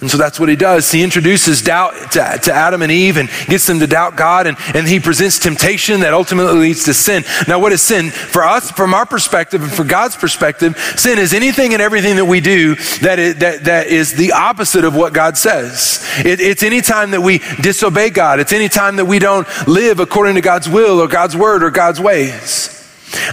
And 0.00 0.10
so 0.10 0.16
that's 0.16 0.40
what 0.40 0.48
he 0.48 0.56
does. 0.56 0.90
He 0.90 1.02
introduces 1.02 1.60
doubt 1.60 2.12
to, 2.12 2.38
to, 2.44 2.52
Adam 2.52 2.80
and 2.80 2.90
Eve 2.90 3.18
and 3.18 3.28
gets 3.46 3.66
them 3.66 3.80
to 3.80 3.86
doubt 3.86 4.16
God, 4.16 4.46
and, 4.46 4.56
and 4.74 4.88
he 4.88 4.98
presents 4.98 5.38
temptation 5.38 6.00
that 6.00 6.14
ultimately 6.14 6.58
leads 6.58 6.84
to 6.84 6.94
sin. 6.94 7.22
Now, 7.46 7.58
what 7.58 7.72
is 7.72 7.82
sin? 7.82 8.10
For 8.10 8.42
us, 8.42 8.70
from 8.70 8.94
our 8.94 9.04
perspective 9.04 9.62
and 9.62 9.70
for 9.70 9.84
God's 9.84 10.16
perspective, 10.16 10.78
sin 10.96 11.18
is 11.18 11.34
anything 11.34 11.74
and 11.74 11.82
everything 11.82 12.16
that 12.16 12.24
we 12.24 12.40
do 12.40 12.76
that 13.02 13.18
is, 13.18 13.36
that, 13.36 13.64
that 13.64 13.88
is 13.88 14.14
the 14.14 14.32
opposite 14.32 14.84
of 14.84 14.96
what 14.96 15.12
God 15.12 15.36
says. 15.36 16.02
It, 16.24 16.40
it's 16.40 16.62
any 16.62 16.80
time 16.80 17.10
that 17.10 17.20
we 17.20 17.38
disobey 17.60 18.08
God, 18.08 18.40
it's 18.40 18.54
any 18.54 18.70
time 18.70 18.96
that 18.96 19.04
we 19.04 19.18
don't 19.18 19.46
live 19.68 20.00
according 20.00 20.36
to 20.36 20.40
God's 20.40 20.68
will 20.68 20.98
or 20.98 21.08
God's 21.08 21.36
word 21.36 21.62
or 21.62 21.70
God's 21.70 22.00
ways. 22.00 22.76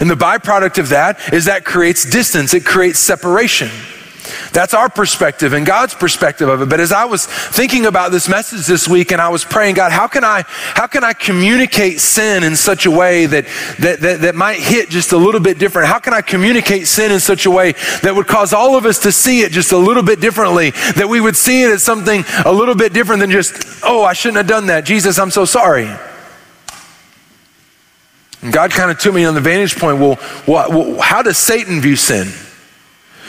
And 0.01 0.09
the 0.09 0.15
byproduct 0.15 0.79
of 0.79 0.89
that 0.89 1.33
is 1.33 1.45
that 1.45 1.63
creates 1.63 2.09
distance, 2.09 2.53
it 2.53 2.65
creates 2.65 2.99
separation. 2.99 3.69
That's 4.51 4.73
our 4.73 4.89
perspective 4.89 5.53
and 5.53 5.65
God's 5.65 5.93
perspective 5.93 6.49
of 6.49 6.61
it. 6.61 6.69
But 6.69 6.79
as 6.79 6.91
I 6.91 7.05
was 7.05 7.25
thinking 7.25 7.85
about 7.85 8.11
this 8.11 8.27
message 8.27 8.65
this 8.65 8.87
week 8.87 9.11
and 9.11 9.21
I 9.21 9.29
was 9.29 9.43
praying, 9.43 9.75
God, 9.75 9.91
how 9.91 10.07
can 10.07 10.23
I, 10.23 10.43
how 10.47 10.87
can 10.87 11.03
I 11.03 11.13
communicate 11.13 11.99
sin 11.99 12.43
in 12.43 12.55
such 12.55 12.85
a 12.85 12.91
way 12.91 13.25
that, 13.25 13.45
that, 13.79 13.99
that, 14.01 14.21
that 14.21 14.35
might 14.35 14.59
hit 14.59 14.89
just 14.89 15.11
a 15.11 15.17
little 15.17 15.41
bit 15.41 15.59
different? 15.59 15.87
How 15.87 15.99
can 15.99 16.13
I 16.13 16.21
communicate 16.21 16.87
sin 16.87 17.11
in 17.11 17.19
such 17.19 17.45
a 17.45 17.51
way 17.51 17.73
that 18.01 18.13
would 18.15 18.27
cause 18.27 18.53
all 18.53 18.75
of 18.77 18.85
us 18.85 18.99
to 18.99 19.11
see 19.11 19.41
it 19.41 19.51
just 19.51 19.71
a 19.71 19.77
little 19.77 20.03
bit 20.03 20.19
differently? 20.19 20.71
That 20.71 21.07
we 21.09 21.21
would 21.21 21.35
see 21.35 21.63
it 21.63 21.71
as 21.71 21.83
something 21.83 22.23
a 22.45 22.51
little 22.51 22.75
bit 22.75 22.93
different 22.93 23.21
than 23.21 23.31
just, 23.31 23.81
oh, 23.83 24.03
I 24.03 24.13
shouldn't 24.13 24.37
have 24.37 24.47
done 24.47 24.67
that. 24.67 24.85
Jesus, 24.85 25.19
I'm 25.19 25.31
so 25.31 25.45
sorry. 25.45 25.89
And 28.41 28.53
God 28.53 28.71
kind 28.71 28.91
of 28.91 28.99
took 28.99 29.13
me 29.13 29.25
on 29.25 29.33
the 29.33 29.41
vantage 29.41 29.77
point 29.77 29.99
well, 29.99 30.17
well, 30.47 31.01
how 31.01 31.21
does 31.21 31.37
Satan 31.37 31.81
view 31.81 31.95
sin? 31.95 32.31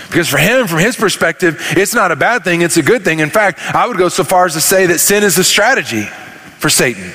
Because 0.08 0.28
for 0.28 0.38
him, 0.38 0.66
from 0.66 0.78
his 0.78 0.96
perspective, 0.96 1.56
it's 1.76 1.94
not 1.94 2.10
a 2.10 2.16
bad 2.16 2.44
thing, 2.44 2.62
it's 2.62 2.76
a 2.76 2.82
good 2.82 3.04
thing. 3.04 3.20
In 3.20 3.30
fact, 3.30 3.60
I 3.60 3.86
would 3.86 3.98
go 3.98 4.08
so 4.08 4.24
far 4.24 4.46
as 4.46 4.54
to 4.54 4.60
say 4.60 4.86
that 4.86 4.98
sin 4.98 5.22
is 5.22 5.38
a 5.38 5.44
strategy 5.44 6.04
for 6.58 6.70
Satan. 6.70 7.12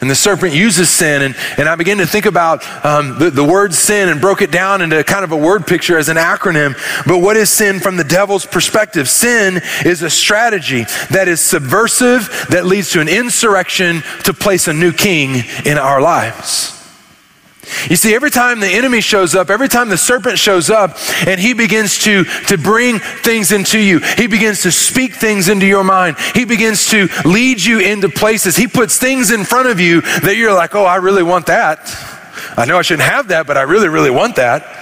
And 0.00 0.10
the 0.10 0.16
serpent 0.16 0.52
uses 0.52 0.90
sin. 0.90 1.22
And, 1.22 1.36
and 1.56 1.68
I 1.68 1.76
began 1.76 1.98
to 1.98 2.06
think 2.06 2.26
about 2.26 2.66
um, 2.84 3.20
the, 3.20 3.30
the 3.30 3.44
word 3.44 3.72
sin 3.72 4.08
and 4.08 4.20
broke 4.20 4.42
it 4.42 4.50
down 4.50 4.82
into 4.82 5.04
kind 5.04 5.22
of 5.22 5.30
a 5.30 5.36
word 5.36 5.64
picture 5.64 5.96
as 5.96 6.08
an 6.08 6.16
acronym. 6.16 6.74
But 7.06 7.18
what 7.18 7.36
is 7.36 7.50
sin 7.50 7.78
from 7.78 7.96
the 7.96 8.02
devil's 8.02 8.44
perspective? 8.44 9.08
Sin 9.08 9.62
is 9.84 10.02
a 10.02 10.10
strategy 10.10 10.82
that 11.10 11.28
is 11.28 11.40
subversive, 11.40 12.46
that 12.50 12.66
leads 12.66 12.90
to 12.90 13.00
an 13.00 13.08
insurrection 13.08 14.02
to 14.24 14.34
place 14.34 14.66
a 14.66 14.72
new 14.72 14.92
king 14.92 15.44
in 15.64 15.78
our 15.78 16.02
lives. 16.02 16.81
You 17.88 17.96
see, 17.96 18.14
every 18.14 18.30
time 18.30 18.58
the 18.58 18.68
enemy 18.68 19.00
shows 19.00 19.34
up, 19.34 19.48
every 19.48 19.68
time 19.68 19.88
the 19.88 19.96
serpent 19.96 20.38
shows 20.38 20.68
up 20.68 20.96
and 21.26 21.40
he 21.40 21.52
begins 21.52 21.98
to, 22.00 22.24
to 22.48 22.58
bring 22.58 22.98
things 22.98 23.52
into 23.52 23.78
you, 23.78 24.00
he 24.00 24.26
begins 24.26 24.62
to 24.62 24.72
speak 24.72 25.14
things 25.14 25.48
into 25.48 25.66
your 25.66 25.84
mind, 25.84 26.16
he 26.34 26.44
begins 26.44 26.86
to 26.90 27.08
lead 27.24 27.62
you 27.62 27.78
into 27.78 28.08
places. 28.08 28.56
He 28.56 28.66
puts 28.66 28.98
things 28.98 29.30
in 29.30 29.44
front 29.44 29.68
of 29.68 29.78
you 29.78 30.00
that 30.00 30.34
you're 30.36 30.52
like, 30.52 30.74
oh, 30.74 30.84
I 30.84 30.96
really 30.96 31.22
want 31.22 31.46
that. 31.46 31.78
I 32.56 32.64
know 32.64 32.78
I 32.78 32.82
shouldn't 32.82 33.08
have 33.08 33.28
that, 33.28 33.46
but 33.46 33.56
I 33.56 33.62
really, 33.62 33.88
really 33.88 34.10
want 34.10 34.36
that. 34.36 34.81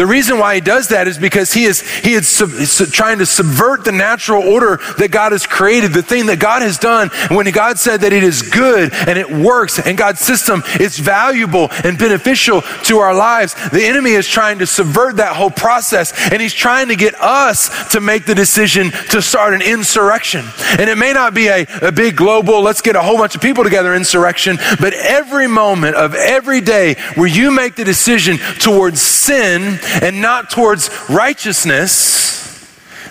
The 0.00 0.06
reason 0.06 0.38
why 0.38 0.54
he 0.54 0.62
does 0.62 0.88
that 0.88 1.08
is 1.08 1.18
because 1.18 1.52
he 1.52 1.64
is, 1.64 1.82
he 1.98 2.14
is 2.14 2.26
sub, 2.26 2.48
trying 2.90 3.18
to 3.18 3.26
subvert 3.26 3.84
the 3.84 3.92
natural 3.92 4.42
order 4.42 4.78
that 4.96 5.10
God 5.10 5.32
has 5.32 5.46
created, 5.46 5.92
the 5.92 6.02
thing 6.02 6.24
that 6.28 6.38
God 6.38 6.62
has 6.62 6.78
done. 6.78 7.10
When 7.28 7.50
God 7.50 7.78
said 7.78 8.00
that 8.00 8.14
it 8.14 8.22
is 8.22 8.40
good 8.40 8.94
and 8.94 9.18
it 9.18 9.30
works 9.30 9.78
and 9.78 9.98
God's 9.98 10.20
system 10.20 10.62
is 10.80 10.98
valuable 10.98 11.68
and 11.84 11.98
beneficial 11.98 12.62
to 12.84 12.96
our 12.96 13.14
lives, 13.14 13.52
the 13.72 13.84
enemy 13.84 14.12
is 14.12 14.26
trying 14.26 14.60
to 14.60 14.66
subvert 14.66 15.16
that 15.16 15.36
whole 15.36 15.50
process. 15.50 16.14
And 16.32 16.40
he's 16.40 16.54
trying 16.54 16.88
to 16.88 16.96
get 16.96 17.14
us 17.20 17.90
to 17.92 18.00
make 18.00 18.24
the 18.24 18.34
decision 18.34 18.92
to 19.10 19.20
start 19.20 19.52
an 19.52 19.60
insurrection. 19.60 20.46
And 20.78 20.88
it 20.88 20.96
may 20.96 21.12
not 21.12 21.34
be 21.34 21.48
a, 21.48 21.66
a 21.82 21.92
big 21.92 22.16
global, 22.16 22.62
let's 22.62 22.80
get 22.80 22.96
a 22.96 23.02
whole 23.02 23.18
bunch 23.18 23.34
of 23.34 23.42
people 23.42 23.64
together 23.64 23.94
insurrection, 23.94 24.56
but 24.80 24.94
every 24.94 25.46
moment 25.46 25.96
of 25.96 26.14
every 26.14 26.62
day 26.62 26.94
where 27.16 27.28
you 27.28 27.50
make 27.50 27.74
the 27.74 27.84
decision 27.84 28.38
towards 28.60 29.02
sin 29.02 29.78
and 30.02 30.20
not 30.20 30.50
towards 30.50 30.90
righteousness, 31.08 32.30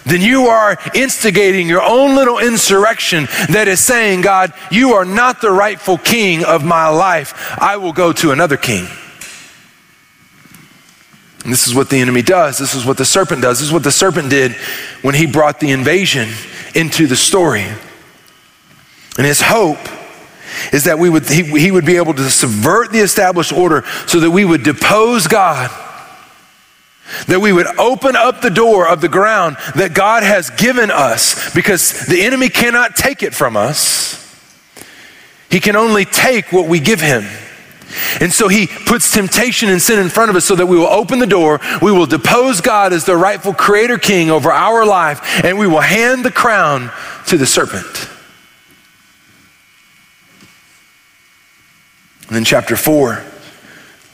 then 0.06 0.22
you 0.22 0.48
are 0.48 0.78
instigating 0.96 1.68
your 1.68 1.82
own 1.82 2.16
little 2.16 2.40
insurrection 2.40 3.26
that 3.50 3.68
is 3.68 3.80
saying, 3.80 4.22
God, 4.22 4.54
you 4.72 4.94
are 4.94 5.06
not 5.06 5.42
the 5.42 5.52
rightful 5.52 5.98
king 5.98 6.44
of 6.44 6.64
my 6.64 6.88
life. 6.88 7.58
I 7.60 7.78
will 7.78 7.94
go 7.94 8.12
to 8.14 8.32
another 8.32 8.58
king. 8.58 8.88
And 11.44 11.54
this 11.54 11.68
is 11.68 11.76
what 11.76 11.90
the 11.90 11.98
enemy 11.98 12.22
does. 12.22 12.58
This 12.58 12.76
is 12.76 12.86
what 12.86 12.98
the 12.98 13.06
serpent 13.06 13.42
does. 13.42 13.60
This 13.60 13.68
is 13.68 13.74
what 13.74 13.84
the 13.84 13.92
serpent 13.92 14.30
did 14.30 14.54
when 15.02 15.16
he 15.16 15.26
brought 15.26 15.60
the 15.60 15.72
invasion 15.72 16.30
into 16.76 17.08
the 17.08 17.16
story. 17.16 17.66
And 19.18 19.26
his 19.26 19.42
hope 19.42 19.80
is 20.74 20.86
that 20.86 20.98
we 20.98 21.10
would, 21.10 21.28
he, 21.30 21.44
he 21.44 21.72
would 21.72 21.86
be 21.86 21.98
able 21.98 22.14
to 22.14 22.30
subvert 22.30 22.92
the 22.92 23.00
established 23.00 23.54
order 23.54 23.86
so 24.08 24.20
that 24.20 24.32
we 24.32 24.44
would 24.44 24.64
depose 24.64 25.28
God 25.28 25.70
that 27.28 27.40
we 27.40 27.52
would 27.52 27.68
open 27.80 28.16
up 28.16 28.42
the 28.42 28.50
door 28.50 28.88
of 28.88 29.02
the 29.02 29.10
ground 29.10 29.58
that 29.76 29.94
God 29.94 30.24
has 30.24 30.50
given 30.52 30.92
us 30.92 31.54
because 31.54 32.06
the 32.08 32.22
enemy 32.22 32.50
cannot 32.50 32.96
take 32.96 33.24
it 33.24 33.34
from 33.34 33.58
us. 33.58 34.16
He 35.50 35.60
can 35.60 35.76
only 35.76 36.06
take 36.06 36.52
what 36.52 36.68
we 36.68 36.80
give 36.80 37.02
him. 37.02 37.26
And 38.22 38.32
so 38.32 38.48
he 38.48 38.68
puts 38.68 39.12
temptation 39.12 39.70
and 39.70 39.82
sin 39.82 40.00
in 40.00 40.10
front 40.10 40.30
of 40.30 40.36
us 40.36 40.46
so 40.46 40.56
that 40.56 40.68
we 40.68 40.78
will 40.78 40.88
open 40.88 41.20
the 41.20 41.28
door, 41.28 41.60
we 41.82 41.92
will 41.92 42.06
depose 42.06 42.62
God 42.62 42.94
as 42.94 43.06
the 43.06 43.18
rightful 43.18 43.54
creator 43.54 43.98
king 43.98 44.30
over 44.30 44.52
our 44.52 44.86
life, 44.86 45.44
and 45.44 45.58
we 45.58 45.68
will 45.68 45.80
hand 45.80 46.24
the 46.24 46.32
crown 46.32 46.92
to 47.28 47.38
the 47.38 47.48
serpent. 47.48 48.10
And 52.28 52.36
then, 52.36 52.46
chapter 52.46 52.76
4, 52.76 53.24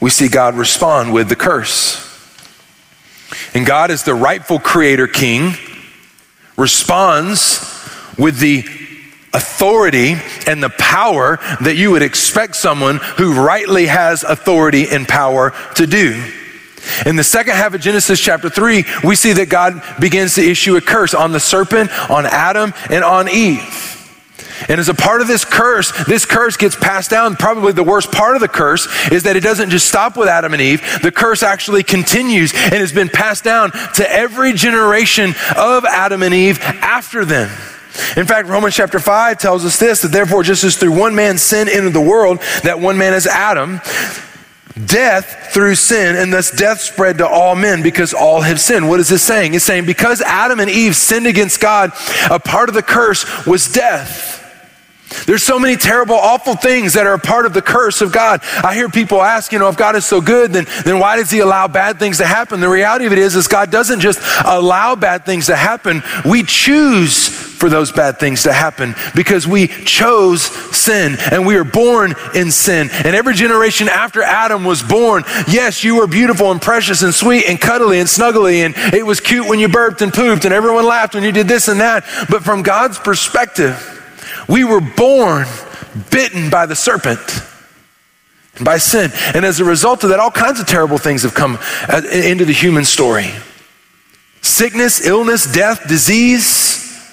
we 0.00 0.08
see 0.08 0.28
God 0.28 0.54
respond 0.54 1.12
with 1.12 1.28
the 1.28 1.36
curse. 1.36 2.05
And 3.54 3.66
God, 3.66 3.90
as 3.90 4.04
the 4.04 4.14
rightful 4.14 4.58
creator 4.58 5.06
king, 5.06 5.54
responds 6.56 7.60
with 8.18 8.38
the 8.38 8.64
authority 9.34 10.16
and 10.46 10.62
the 10.62 10.70
power 10.78 11.36
that 11.60 11.76
you 11.76 11.90
would 11.90 12.02
expect 12.02 12.56
someone 12.56 12.96
who 13.18 13.34
rightly 13.34 13.86
has 13.86 14.24
authority 14.24 14.86
and 14.90 15.06
power 15.06 15.52
to 15.74 15.86
do. 15.86 16.32
In 17.04 17.16
the 17.16 17.24
second 17.24 17.54
half 17.54 17.74
of 17.74 17.80
Genesis 17.80 18.20
chapter 18.20 18.48
3, 18.48 18.84
we 19.04 19.16
see 19.16 19.32
that 19.34 19.48
God 19.50 19.82
begins 20.00 20.36
to 20.36 20.42
issue 20.42 20.76
a 20.76 20.80
curse 20.80 21.14
on 21.14 21.32
the 21.32 21.40
serpent, 21.40 21.90
on 22.08 22.26
Adam, 22.26 22.72
and 22.90 23.04
on 23.04 23.28
Eve. 23.28 23.95
And 24.68 24.80
as 24.80 24.88
a 24.88 24.94
part 24.94 25.20
of 25.20 25.28
this 25.28 25.44
curse, 25.44 25.92
this 26.06 26.24
curse 26.24 26.56
gets 26.56 26.76
passed 26.76 27.10
down. 27.10 27.36
Probably 27.36 27.72
the 27.72 27.84
worst 27.84 28.12
part 28.12 28.36
of 28.36 28.40
the 28.40 28.48
curse 28.48 28.86
is 29.10 29.22
that 29.24 29.36
it 29.36 29.42
doesn't 29.42 29.70
just 29.70 29.88
stop 29.88 30.16
with 30.16 30.28
Adam 30.28 30.52
and 30.52 30.62
Eve. 30.62 30.82
The 31.02 31.12
curse 31.12 31.42
actually 31.42 31.82
continues 31.82 32.52
and 32.54 32.74
has 32.74 32.92
been 32.92 33.08
passed 33.08 33.44
down 33.44 33.70
to 33.94 34.10
every 34.10 34.52
generation 34.52 35.34
of 35.56 35.84
Adam 35.84 36.22
and 36.22 36.34
Eve 36.34 36.58
after 36.60 37.24
them. 37.24 37.50
In 38.16 38.26
fact, 38.26 38.48
Romans 38.48 38.74
chapter 38.74 38.98
5 38.98 39.38
tells 39.38 39.64
us 39.64 39.78
this 39.78 40.02
that 40.02 40.12
therefore, 40.12 40.42
just 40.42 40.64
as 40.64 40.76
through 40.76 40.98
one 40.98 41.14
man 41.14 41.38
sin 41.38 41.68
entered 41.68 41.92
the 41.92 42.00
world, 42.00 42.40
that 42.62 42.78
one 42.78 42.98
man 42.98 43.14
is 43.14 43.26
Adam, 43.26 43.80
death 44.84 45.52
through 45.52 45.74
sin, 45.74 46.16
and 46.16 46.32
thus 46.32 46.50
death 46.50 46.80
spread 46.80 47.18
to 47.18 47.26
all 47.26 47.54
men 47.54 47.82
because 47.82 48.12
all 48.12 48.42
have 48.42 48.60
sinned. 48.60 48.88
What 48.88 49.00
is 49.00 49.08
this 49.08 49.22
saying? 49.22 49.54
It's 49.54 49.64
saying 49.64 49.86
because 49.86 50.20
Adam 50.20 50.60
and 50.60 50.70
Eve 50.70 50.94
sinned 50.94 51.26
against 51.26 51.60
God, 51.60 51.92
a 52.30 52.38
part 52.38 52.68
of 52.68 52.74
the 52.74 52.82
curse 52.82 53.46
was 53.46 53.72
death. 53.72 54.42
There's 55.26 55.42
so 55.42 55.58
many 55.58 55.76
terrible, 55.76 56.16
awful 56.16 56.56
things 56.56 56.94
that 56.94 57.06
are 57.06 57.14
a 57.14 57.18
part 57.18 57.46
of 57.46 57.52
the 57.52 57.62
curse 57.62 58.00
of 58.00 58.12
God. 58.12 58.40
I 58.64 58.74
hear 58.74 58.88
people 58.88 59.22
ask, 59.22 59.52
you 59.52 59.58
know, 59.58 59.68
if 59.68 59.76
God 59.76 59.94
is 59.94 60.04
so 60.04 60.20
good, 60.20 60.52
then, 60.52 60.66
then 60.84 60.98
why 60.98 61.16
does 61.16 61.30
he 61.30 61.38
allow 61.38 61.68
bad 61.68 61.98
things 61.98 62.18
to 62.18 62.26
happen? 62.26 62.60
The 62.60 62.68
reality 62.68 63.06
of 63.06 63.12
it 63.12 63.18
is, 63.18 63.36
is 63.36 63.46
God 63.46 63.70
doesn't 63.70 64.00
just 64.00 64.18
allow 64.44 64.96
bad 64.96 65.24
things 65.24 65.46
to 65.46 65.54
happen. 65.54 66.02
We 66.24 66.42
choose 66.42 67.28
for 67.56 67.68
those 67.70 67.92
bad 67.92 68.18
things 68.18 68.42
to 68.42 68.52
happen 68.52 68.94
because 69.14 69.46
we 69.46 69.68
chose 69.68 70.42
sin 70.76 71.16
and 71.30 71.46
we 71.46 71.56
are 71.56 71.64
born 71.64 72.14
in 72.34 72.50
sin. 72.50 72.90
And 72.92 73.14
every 73.14 73.34
generation 73.34 73.88
after 73.88 74.22
Adam 74.22 74.64
was 74.64 74.82
born, 74.82 75.24
yes, 75.48 75.84
you 75.84 75.96
were 75.96 76.06
beautiful 76.06 76.50
and 76.50 76.60
precious 76.60 77.02
and 77.02 77.14
sweet 77.14 77.46
and 77.46 77.60
cuddly 77.60 78.00
and 78.00 78.08
snuggly 78.08 78.66
and 78.66 78.74
it 78.92 79.06
was 79.06 79.20
cute 79.20 79.48
when 79.48 79.58
you 79.60 79.68
burped 79.68 80.02
and 80.02 80.12
pooped 80.12 80.44
and 80.44 80.52
everyone 80.52 80.84
laughed 80.84 81.14
when 81.14 81.24
you 81.24 81.32
did 81.32 81.48
this 81.48 81.68
and 81.68 81.80
that. 81.80 82.04
But 82.28 82.42
from 82.42 82.62
God's 82.62 82.98
perspective, 82.98 83.95
we 84.48 84.64
were 84.64 84.80
born 84.80 85.46
bitten 86.10 86.50
by 86.50 86.66
the 86.66 86.76
serpent 86.76 87.20
by 88.64 88.78
sin. 88.78 89.10
And 89.34 89.44
as 89.44 89.60
a 89.60 89.64
result 89.64 90.04
of 90.04 90.10
that, 90.10 90.20
all 90.20 90.30
kinds 90.30 90.60
of 90.60 90.66
terrible 90.66 90.98
things 90.98 91.22
have 91.22 91.34
come 91.34 91.58
uh, 91.88 92.02
into 92.10 92.44
the 92.44 92.52
human 92.52 92.84
story 92.84 93.30
sickness, 94.40 95.04
illness, 95.04 95.52
death, 95.52 95.88
disease, 95.88 97.12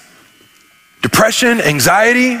depression, 1.02 1.60
anxiety. 1.60 2.38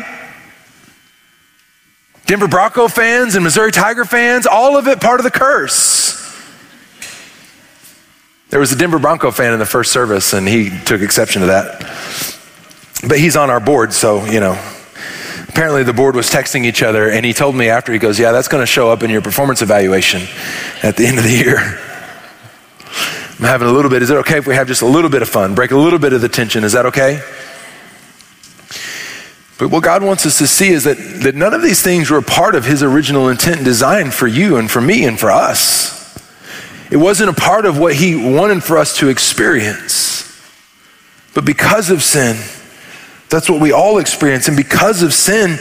Denver 2.26 2.48
Bronco 2.48 2.88
fans 2.88 3.34
and 3.34 3.44
Missouri 3.44 3.70
Tiger 3.70 4.06
fans, 4.06 4.46
all 4.46 4.78
of 4.78 4.88
it 4.88 5.00
part 5.00 5.20
of 5.20 5.24
the 5.24 5.30
curse. 5.30 6.14
There 8.48 8.60
was 8.60 8.72
a 8.72 8.76
Denver 8.76 8.98
Bronco 8.98 9.30
fan 9.30 9.52
in 9.52 9.58
the 9.58 9.66
first 9.66 9.92
service, 9.92 10.32
and 10.32 10.48
he 10.48 10.70
took 10.86 11.02
exception 11.02 11.40
to 11.40 11.48
that. 11.48 11.80
But 13.06 13.18
he's 13.18 13.36
on 13.36 13.50
our 13.50 13.60
board, 13.60 13.92
so, 13.92 14.24
you 14.24 14.40
know, 14.40 14.54
apparently 15.54 15.84
the 15.84 15.92
board 15.92 16.16
was 16.16 16.28
texting 16.28 16.64
each 16.64 16.82
other, 16.82 17.08
and 17.08 17.24
he 17.24 17.32
told 17.32 17.54
me 17.54 17.68
after, 17.68 17.92
he 17.92 18.00
goes, 18.00 18.18
Yeah, 18.18 18.32
that's 18.32 18.48
going 18.48 18.60
to 18.62 18.66
show 18.66 18.90
up 18.90 19.04
in 19.04 19.10
your 19.10 19.22
performance 19.22 19.62
evaluation 19.62 20.22
at 20.82 20.96
the 20.96 21.06
end 21.06 21.18
of 21.18 21.22
the 21.22 21.30
year. 21.30 21.58
I'm 23.38 23.44
having 23.44 23.68
a 23.68 23.72
little 23.72 23.90
bit. 23.90 24.02
Is 24.02 24.10
it 24.10 24.16
okay 24.18 24.38
if 24.38 24.48
we 24.48 24.56
have 24.56 24.66
just 24.66 24.82
a 24.82 24.86
little 24.86 25.10
bit 25.10 25.22
of 25.22 25.28
fun? 25.28 25.54
Break 25.54 25.70
a 25.70 25.76
little 25.76 26.00
bit 26.00 26.12
of 26.12 26.20
the 26.20 26.28
tension. 26.28 26.64
Is 26.64 26.72
that 26.72 26.86
okay? 26.86 27.22
But 29.56 29.70
what 29.70 29.84
God 29.84 30.02
wants 30.02 30.26
us 30.26 30.38
to 30.38 30.48
see 30.48 30.70
is 30.70 30.82
that, 30.84 30.96
that 31.22 31.36
none 31.36 31.54
of 31.54 31.62
these 31.62 31.80
things 31.80 32.10
were 32.10 32.20
part 32.20 32.56
of 32.56 32.64
His 32.64 32.82
original 32.82 33.28
intent 33.28 33.58
and 33.58 33.64
design 33.64 34.10
for 34.10 34.26
you 34.26 34.56
and 34.56 34.68
for 34.68 34.80
me 34.80 35.04
and 35.04 35.20
for 35.20 35.30
us. 35.30 35.94
It 36.90 36.96
wasn't 36.96 37.30
a 37.30 37.40
part 37.40 37.64
of 37.64 37.78
what 37.78 37.94
he 37.94 38.16
wanted 38.16 38.62
for 38.62 38.76
us 38.76 38.98
to 38.98 39.08
experience. 39.08 40.30
But 41.32 41.44
because 41.44 41.90
of 41.90 42.02
sin, 42.02 42.36
that's 43.34 43.50
what 43.50 43.60
we 43.60 43.72
all 43.72 43.98
experience. 43.98 44.48
And 44.48 44.56
because 44.56 45.02
of 45.02 45.12
sin, 45.12 45.58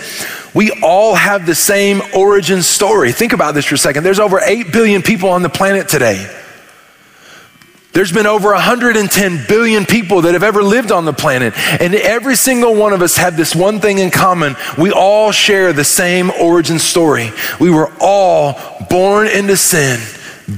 we 0.54 0.72
all 0.84 1.16
have 1.16 1.46
the 1.46 1.56
same 1.56 2.02
origin 2.16 2.62
story. 2.62 3.12
Think 3.12 3.34
about 3.34 3.56
this 3.56 3.66
for 3.66 3.76
a 3.76 3.78
second. 3.78 4.04
There's 4.04 4.20
over 4.20 4.40
8 4.40 4.72
billion 4.72 5.02
people 5.02 5.30
on 5.30 5.42
the 5.42 5.50
planet 5.50 5.88
today. 5.88 6.30
There's 7.94 8.12
been 8.12 8.26
over 8.26 8.52
110 8.54 9.46
billion 9.48 9.86
people 9.86 10.22
that 10.22 10.34
have 10.34 10.44
ever 10.44 10.64
lived 10.64 10.92
on 10.92 11.06
the 11.06 11.14
planet. 11.14 11.54
And 11.80 11.94
every 11.94 12.36
single 12.36 12.76
one 12.76 12.92
of 12.92 13.02
us 13.02 13.18
have 13.18 13.38
this 13.38 13.56
one 13.56 13.80
thing 13.80 14.00
in 14.00 14.10
common. 14.10 14.56
We 14.78 14.92
all 14.92 15.32
share 15.32 15.74
the 15.74 15.84
same 15.84 16.32
origin 16.32 16.80
story. 16.80 17.32
We 17.60 17.70
were 17.70 17.92
all 18.00 18.60
born 18.90 19.28
into 19.28 19.58
sin, 19.58 20.00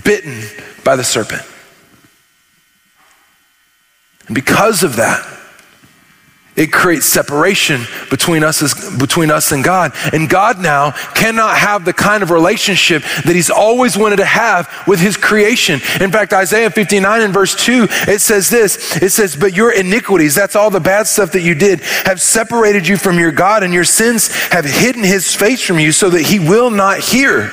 bitten 0.03 0.43
by 0.83 0.95
the 0.95 1.03
serpent. 1.03 1.43
And 4.27 4.35
because 4.35 4.83
of 4.83 4.95
that, 4.95 5.34
it 6.55 6.71
creates 6.71 7.05
separation 7.05 7.81
between 8.09 8.43
us, 8.43 8.61
as, 8.61 8.97
between 8.97 9.29
us 9.29 9.51
and 9.51 9.61
God. 9.61 9.91
And 10.13 10.29
God 10.29 10.59
now 10.59 10.91
cannot 11.13 11.57
have 11.57 11.83
the 11.83 11.91
kind 11.91 12.23
of 12.23 12.31
relationship 12.31 13.03
that 13.25 13.35
He's 13.35 13.49
always 13.49 13.97
wanted 13.97 14.17
to 14.17 14.25
have 14.25 14.69
with 14.87 14.99
His 15.01 15.17
creation. 15.17 15.81
In 15.99 16.11
fact, 16.11 16.31
Isaiah 16.31 16.69
59 16.69 17.21
and 17.21 17.33
verse 17.33 17.55
2, 17.55 17.87
it 18.07 18.21
says 18.21 18.49
this 18.49 18.95
it 19.01 19.09
says, 19.09 19.35
But 19.35 19.53
your 19.53 19.73
iniquities, 19.73 20.33
that's 20.33 20.55
all 20.55 20.69
the 20.69 20.79
bad 20.79 21.07
stuff 21.07 21.33
that 21.33 21.41
you 21.41 21.55
did, 21.55 21.81
have 21.81 22.21
separated 22.21 22.87
you 22.87 22.95
from 22.95 23.19
your 23.19 23.33
God, 23.33 23.63
and 23.63 23.73
your 23.73 23.83
sins 23.83 24.33
have 24.47 24.63
hidden 24.63 25.03
His 25.03 25.35
face 25.35 25.61
from 25.61 25.79
you 25.79 25.91
so 25.91 26.09
that 26.09 26.21
He 26.21 26.39
will 26.39 26.69
not 26.69 26.99
hear. 26.99 27.51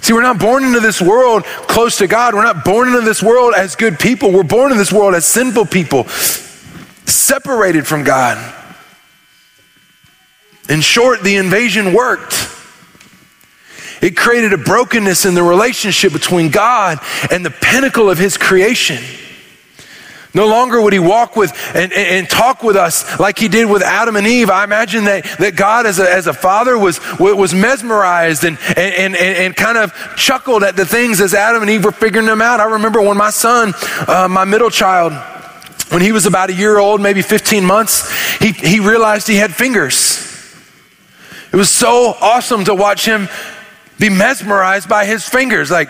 See, 0.00 0.12
we're 0.12 0.22
not 0.22 0.38
born 0.38 0.64
into 0.64 0.80
this 0.80 1.02
world 1.02 1.44
close 1.44 1.98
to 1.98 2.06
God. 2.06 2.34
We're 2.34 2.44
not 2.44 2.64
born 2.64 2.88
into 2.88 3.00
this 3.00 3.22
world 3.22 3.54
as 3.54 3.76
good 3.76 3.98
people. 3.98 4.32
We're 4.32 4.44
born 4.44 4.70
in 4.70 4.78
this 4.78 4.92
world 4.92 5.14
as 5.14 5.26
sinful 5.26 5.66
people 5.66 6.06
separated 7.06 7.86
from 7.86 8.04
God. 8.04 8.54
In 10.68 10.80
short, 10.80 11.22
the 11.22 11.36
invasion 11.36 11.92
worked. 11.92 12.52
It 14.02 14.16
created 14.16 14.52
a 14.52 14.58
brokenness 14.58 15.24
in 15.24 15.34
the 15.34 15.42
relationship 15.42 16.12
between 16.12 16.50
God 16.50 16.98
and 17.30 17.44
the 17.44 17.50
pinnacle 17.50 18.10
of 18.10 18.18
his 18.18 18.36
creation. 18.36 19.02
No 20.34 20.48
longer 20.48 20.82
would 20.82 20.92
he 20.92 20.98
walk 20.98 21.34
with 21.34 21.50
and, 21.74 21.90
and, 21.94 22.28
talk 22.28 22.62
with 22.62 22.76
us 22.76 23.18
like 23.18 23.38
he 23.38 23.48
did 23.48 23.70
with 23.70 23.82
Adam 23.82 24.16
and 24.16 24.26
Eve. 24.26 24.50
I 24.50 24.64
imagine 24.64 25.04
that, 25.04 25.24
that 25.38 25.56
God, 25.56 25.86
as 25.86 25.98
a, 25.98 26.12
as 26.12 26.26
a 26.26 26.34
father, 26.34 26.76
was, 26.76 27.00
was 27.18 27.54
mesmerized 27.54 28.44
and, 28.44 28.58
and, 28.76 29.16
and, 29.16 29.16
and 29.16 29.56
kind 29.56 29.78
of 29.78 29.94
chuckled 30.14 30.62
at 30.62 30.76
the 30.76 30.84
things 30.84 31.22
as 31.22 31.32
Adam 31.32 31.62
and 31.62 31.70
Eve 31.70 31.86
were 31.86 31.90
figuring 31.90 32.26
them 32.26 32.42
out. 32.42 32.60
I 32.60 32.64
remember 32.64 33.00
when 33.00 33.16
my 33.16 33.30
son, 33.30 33.72
uh, 34.06 34.28
my 34.30 34.44
middle 34.44 34.68
child, 34.68 35.14
when 35.88 36.02
he 36.02 36.12
was 36.12 36.26
about 36.26 36.50
a 36.50 36.54
year 36.54 36.78
old, 36.78 37.00
maybe 37.00 37.22
15 37.22 37.64
months, 37.64 38.10
he, 38.38 38.52
he 38.52 38.80
realized 38.80 39.28
he 39.28 39.36
had 39.36 39.54
fingers. 39.54 40.22
It 41.52 41.56
was 41.56 41.70
so 41.70 42.14
awesome 42.20 42.64
to 42.64 42.74
watch 42.74 43.06
him 43.06 43.28
be 43.98 44.10
mesmerized 44.10 44.88
by 44.88 45.06
his 45.06 45.26
fingers. 45.28 45.70
Like, 45.70 45.88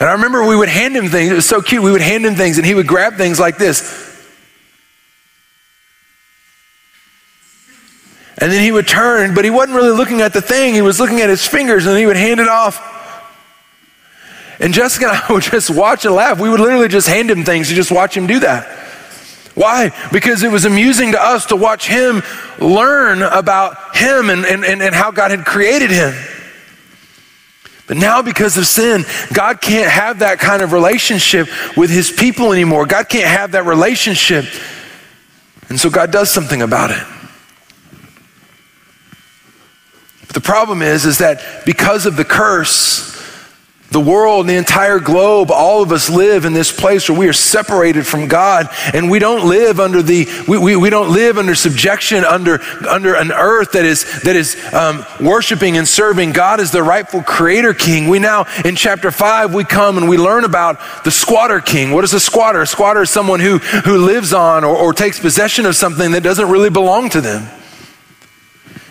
And 0.00 0.10
I 0.10 0.12
remember 0.12 0.44
we 0.44 0.54
would 0.54 0.68
hand 0.68 0.94
him 0.94 1.08
things. 1.08 1.30
It 1.30 1.34
was 1.34 1.48
so 1.48 1.62
cute. 1.62 1.82
We 1.82 1.90
would 1.90 2.02
hand 2.02 2.26
him 2.26 2.34
things, 2.34 2.58
and 2.58 2.66
he 2.66 2.74
would 2.74 2.86
grab 2.86 3.14
things 3.14 3.40
like 3.40 3.56
this. 3.56 4.03
And 8.44 8.52
then 8.52 8.62
he 8.62 8.70
would 8.70 8.86
turn, 8.86 9.34
but 9.34 9.42
he 9.42 9.50
wasn't 9.50 9.74
really 9.74 9.96
looking 9.96 10.20
at 10.20 10.34
the 10.34 10.42
thing. 10.42 10.74
He 10.74 10.82
was 10.82 11.00
looking 11.00 11.22
at 11.22 11.30
his 11.30 11.46
fingers 11.46 11.86
and 11.86 11.96
he 11.96 12.04
would 12.04 12.18
hand 12.18 12.40
it 12.40 12.46
off. 12.46 12.78
And 14.60 14.74
Jessica 14.74 15.06
and 15.06 15.16
I 15.16 15.26
would 15.32 15.44
just 15.44 15.70
watch 15.70 16.04
and 16.04 16.14
laugh. 16.14 16.38
We 16.38 16.50
would 16.50 16.60
literally 16.60 16.88
just 16.88 17.08
hand 17.08 17.30
him 17.30 17.42
things 17.42 17.70
to 17.70 17.74
just 17.74 17.90
watch 17.90 18.14
him 18.14 18.26
do 18.26 18.40
that. 18.40 18.66
Why? 19.54 19.92
Because 20.12 20.42
it 20.42 20.52
was 20.52 20.66
amusing 20.66 21.12
to 21.12 21.18
us 21.18 21.46
to 21.46 21.56
watch 21.56 21.88
him 21.88 22.22
learn 22.60 23.22
about 23.22 23.96
him 23.96 24.28
and, 24.28 24.44
and, 24.44 24.62
and, 24.62 24.94
how 24.94 25.10
God 25.10 25.30
had 25.30 25.46
created 25.46 25.90
him. 25.90 26.12
But 27.86 27.96
now, 27.96 28.20
because 28.20 28.58
of 28.58 28.66
sin, 28.66 29.06
God 29.32 29.62
can't 29.62 29.90
have 29.90 30.18
that 30.18 30.38
kind 30.38 30.60
of 30.60 30.74
relationship 30.74 31.48
with 31.78 31.88
his 31.88 32.10
people 32.10 32.52
anymore. 32.52 32.84
God 32.84 33.08
can't 33.08 33.26
have 33.26 33.52
that 33.52 33.64
relationship. 33.64 34.44
And 35.70 35.80
so 35.80 35.88
God 35.88 36.12
does 36.12 36.30
something 36.30 36.60
about 36.60 36.90
it. 36.90 37.13
The 40.34 40.40
problem 40.40 40.82
is, 40.82 41.06
is 41.06 41.18
that 41.18 41.64
because 41.64 42.06
of 42.06 42.16
the 42.16 42.24
curse, 42.24 43.14
the 43.90 44.00
world, 44.00 44.48
the 44.48 44.56
entire 44.56 44.98
globe, 44.98 45.52
all 45.52 45.80
of 45.80 45.92
us 45.92 46.10
live 46.10 46.44
in 46.44 46.52
this 46.52 46.72
place 46.72 47.08
where 47.08 47.16
we 47.16 47.28
are 47.28 47.32
separated 47.32 48.04
from 48.04 48.26
God 48.26 48.68
and 48.92 49.08
we 49.08 49.20
don't 49.20 49.48
live 49.48 49.78
under 49.78 50.02
the, 50.02 50.26
we, 50.48 50.58
we, 50.58 50.74
we 50.74 50.90
don't 50.90 51.12
live 51.12 51.38
under 51.38 51.54
subjection 51.54 52.24
under, 52.24 52.60
under 52.88 53.14
an 53.14 53.30
earth 53.30 53.72
that 53.72 53.84
is, 53.84 54.22
that 54.22 54.34
is 54.34 54.56
um, 54.74 55.06
worshiping 55.20 55.76
and 55.76 55.86
serving 55.86 56.32
God 56.32 56.58
as 56.58 56.72
the 56.72 56.82
rightful 56.82 57.22
creator 57.22 57.72
king. 57.72 58.08
We 58.08 58.18
now, 58.18 58.46
in 58.64 58.74
chapter 58.74 59.12
five, 59.12 59.54
we 59.54 59.62
come 59.62 59.96
and 59.96 60.08
we 60.08 60.18
learn 60.18 60.44
about 60.44 61.04
the 61.04 61.12
squatter 61.12 61.60
king. 61.60 61.92
What 61.92 62.02
is 62.02 62.12
a 62.14 62.20
squatter? 62.20 62.62
A 62.62 62.66
squatter 62.66 63.02
is 63.02 63.10
someone 63.10 63.38
who, 63.38 63.58
who 63.58 63.98
lives 63.98 64.32
on 64.32 64.64
or, 64.64 64.74
or 64.74 64.92
takes 64.92 65.20
possession 65.20 65.66
of 65.66 65.76
something 65.76 66.10
that 66.10 66.24
doesn't 66.24 66.50
really 66.50 66.70
belong 66.70 67.10
to 67.10 67.20
them. 67.20 67.48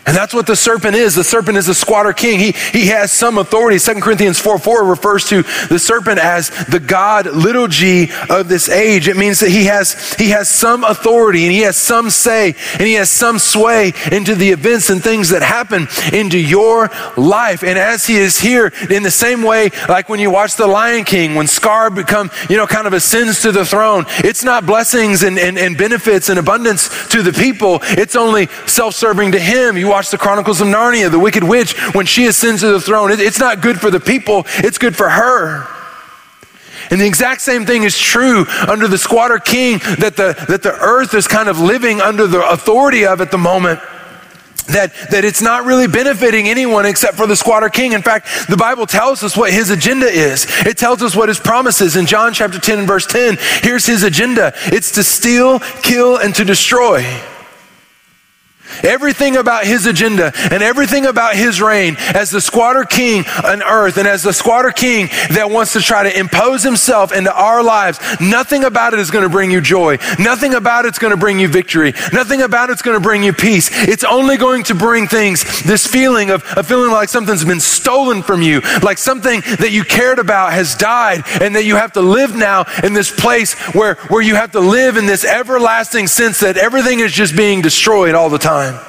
And 0.05 0.15
that's 0.15 0.33
what 0.33 0.47
the 0.47 0.55
serpent 0.55 0.95
is. 0.95 1.15
The 1.15 1.23
serpent 1.23 1.57
is 1.57 1.69
a 1.69 1.73
squatter 1.73 2.11
king. 2.11 2.37
He, 2.37 2.51
he 2.51 2.87
has 2.87 3.11
some 3.11 3.37
authority. 3.37 3.79
2 3.79 4.01
Corinthians 4.01 4.37
4 4.37 4.59
4 4.59 4.83
refers 4.83 5.25
to 5.29 5.43
the 5.69 5.79
serpent 5.79 6.19
as 6.19 6.49
the 6.65 6.79
God, 6.79 7.25
little 7.25 7.67
g, 7.69 8.11
of 8.29 8.49
this 8.49 8.67
age. 8.67 9.07
It 9.07 9.15
means 9.15 9.39
that 9.39 9.49
he 9.49 9.65
has, 9.65 10.13
he 10.15 10.31
has 10.31 10.49
some 10.49 10.83
authority 10.83 11.43
and 11.43 11.53
he 11.53 11.61
has 11.61 11.77
some 11.77 12.09
say 12.09 12.53
and 12.73 12.81
he 12.81 12.95
has 12.95 13.09
some 13.09 13.39
sway 13.39 13.93
into 14.11 14.35
the 14.35 14.49
events 14.49 14.89
and 14.89 15.01
things 15.01 15.29
that 15.29 15.41
happen 15.41 15.87
into 16.11 16.37
your 16.37 16.89
life. 17.15 17.63
And 17.63 17.79
as 17.79 18.05
he 18.05 18.17
is 18.17 18.39
here, 18.39 18.73
in 18.89 19.03
the 19.03 19.11
same 19.11 19.41
way, 19.41 19.69
like 19.87 20.09
when 20.09 20.19
you 20.19 20.31
watch 20.31 20.55
The 20.55 20.67
Lion 20.67 21.05
King, 21.05 21.35
when 21.35 21.47
Scar 21.47 21.89
become, 21.89 22.29
you 22.49 22.57
know, 22.57 22.67
kind 22.67 22.87
of 22.87 22.93
ascends 22.93 23.41
to 23.43 23.53
the 23.53 23.65
throne, 23.65 24.05
it's 24.17 24.43
not 24.43 24.65
blessings 24.65 25.23
and, 25.23 25.39
and, 25.39 25.57
and 25.57 25.77
benefits 25.77 26.27
and 26.27 26.37
abundance 26.37 27.07
to 27.07 27.21
the 27.21 27.31
people. 27.31 27.79
It's 27.83 28.17
only 28.17 28.47
self-serving 28.67 29.31
to 29.31 29.39
him. 29.39 29.77
You 29.77 29.92
watch 29.93 30.09
the 30.09 30.17
Chronicles 30.17 30.59
of 30.59 30.67
Narnia, 30.67 31.11
the 31.11 31.19
wicked 31.19 31.43
witch, 31.43 31.79
when 31.93 32.07
she 32.07 32.25
ascends 32.25 32.61
to 32.61 32.71
the 32.71 32.81
throne, 32.81 33.11
it, 33.11 33.19
it's 33.19 33.39
not 33.39 33.61
good 33.61 33.79
for 33.79 33.91
the 33.91 33.99
people, 33.99 34.43
it's 34.57 34.79
good 34.79 34.95
for 34.95 35.07
her. 35.07 35.67
And 36.89 36.99
the 36.99 37.05
exact 37.05 37.41
same 37.41 37.63
thing 37.67 37.83
is 37.83 37.95
true 37.95 38.45
under 38.67 38.87
the 38.87 38.97
squatter 38.97 39.37
king 39.37 39.77
that 39.99 40.15
the, 40.17 40.35
that 40.49 40.63
the 40.63 40.73
earth 40.73 41.13
is 41.13 41.27
kind 41.27 41.47
of 41.47 41.59
living 41.59 42.01
under 42.01 42.25
the 42.25 42.43
authority 42.49 43.05
of 43.05 43.21
at 43.21 43.29
the 43.29 43.37
moment. 43.37 43.79
That, 44.69 44.93
that 45.11 45.25
it's 45.25 45.41
not 45.41 45.65
really 45.65 45.87
benefiting 45.87 46.47
anyone 46.47 46.85
except 46.87 47.15
for 47.15 47.27
the 47.27 47.35
squatter 47.35 47.69
king. 47.69 47.91
In 47.91 48.01
fact, 48.01 48.47
the 48.49 48.57
Bible 48.57 48.87
tells 48.87 49.21
us 49.21 49.37
what 49.37 49.51
his 49.51 49.69
agenda 49.69 50.07
is. 50.07 50.47
It 50.65 50.77
tells 50.77 51.03
us 51.03 51.15
what 51.15 51.27
his 51.27 51.39
promise 51.39 51.81
is. 51.81 51.97
In 51.97 52.05
John 52.07 52.33
chapter 52.33 52.59
10 52.59 52.79
and 52.79 52.87
verse 52.87 53.05
10, 53.05 53.37
here's 53.61 53.85
his 53.85 54.01
agenda 54.03 54.53
it's 54.67 54.91
to 54.93 55.03
steal, 55.03 55.59
kill, 55.59 56.17
and 56.17 56.33
to 56.35 56.45
destroy. 56.45 57.03
Everything 58.83 59.37
about 59.37 59.65
his 59.65 59.85
agenda 59.85 60.31
and 60.51 60.63
everything 60.63 61.05
about 61.05 61.35
his 61.35 61.61
reign 61.61 61.95
as 62.13 62.31
the 62.31 62.41
squatter 62.41 62.83
king 62.83 63.25
on 63.43 63.61
earth 63.63 63.97
and 63.97 64.07
as 64.07 64.23
the 64.23 64.33
squatter 64.33 64.71
king 64.71 65.07
that 65.31 65.49
wants 65.49 65.73
to 65.73 65.81
try 65.81 66.03
to 66.03 66.19
impose 66.19 66.63
himself 66.63 67.11
into 67.11 67.33
our 67.33 67.63
lives, 67.63 67.99
nothing 68.19 68.63
about 68.63 68.93
it 68.93 68.99
is 68.99 69.11
going 69.11 69.23
to 69.23 69.29
bring 69.29 69.51
you 69.51 69.61
joy. 69.61 69.97
Nothing 70.19 70.53
about 70.53 70.85
it's 70.85 70.99
going 70.99 71.11
to 71.11 71.19
bring 71.19 71.39
you 71.39 71.47
victory. 71.47 71.93
Nothing 72.11 72.41
about 72.41 72.69
it's 72.69 72.81
going 72.81 72.97
to 72.97 73.01
bring 73.01 73.23
you 73.23 73.33
peace. 73.33 73.69
It's 73.87 74.03
only 74.03 74.37
going 74.37 74.63
to 74.63 74.75
bring 74.75 75.07
things, 75.07 75.63
this 75.63 75.85
feeling 75.85 76.29
of, 76.29 76.43
of 76.57 76.67
feeling 76.67 76.91
like 76.91 77.09
something's 77.09 77.45
been 77.45 77.59
stolen 77.59 78.23
from 78.23 78.41
you, 78.41 78.61
like 78.81 78.97
something 78.97 79.41
that 79.59 79.71
you 79.71 79.83
cared 79.83 80.19
about 80.19 80.53
has 80.53 80.75
died 80.75 81.23
and 81.41 81.55
that 81.55 81.65
you 81.65 81.75
have 81.75 81.93
to 81.93 82.01
live 82.01 82.35
now 82.35 82.65
in 82.83 82.93
this 82.93 83.11
place 83.11 83.53
where, 83.73 83.95
where 84.09 84.21
you 84.21 84.35
have 84.35 84.51
to 84.51 84.59
live 84.59 84.97
in 84.97 85.05
this 85.05 85.25
everlasting 85.25 86.07
sense 86.07 86.39
that 86.39 86.57
everything 86.57 86.99
is 86.99 87.11
just 87.11 87.35
being 87.35 87.61
destroyed 87.61 88.15
all 88.15 88.29
the 88.29 88.37
time 88.37 88.62
time. 88.71 88.85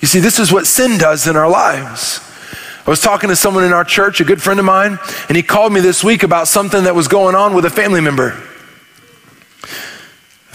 You 0.00 0.06
see, 0.06 0.20
this 0.20 0.38
is 0.38 0.52
what 0.52 0.66
sin 0.66 0.98
does 0.98 1.26
in 1.26 1.36
our 1.36 1.48
lives. 1.48 2.20
I 2.86 2.90
was 2.90 3.00
talking 3.00 3.28
to 3.28 3.36
someone 3.36 3.64
in 3.64 3.72
our 3.72 3.84
church, 3.84 4.20
a 4.20 4.24
good 4.24 4.40
friend 4.40 4.58
of 4.58 4.66
mine, 4.66 4.98
and 5.28 5.36
he 5.36 5.42
called 5.42 5.72
me 5.72 5.80
this 5.80 6.02
week 6.02 6.22
about 6.22 6.48
something 6.48 6.84
that 6.84 6.94
was 6.94 7.08
going 7.08 7.34
on 7.34 7.54
with 7.54 7.64
a 7.64 7.70
family 7.70 8.00
member. 8.00 8.47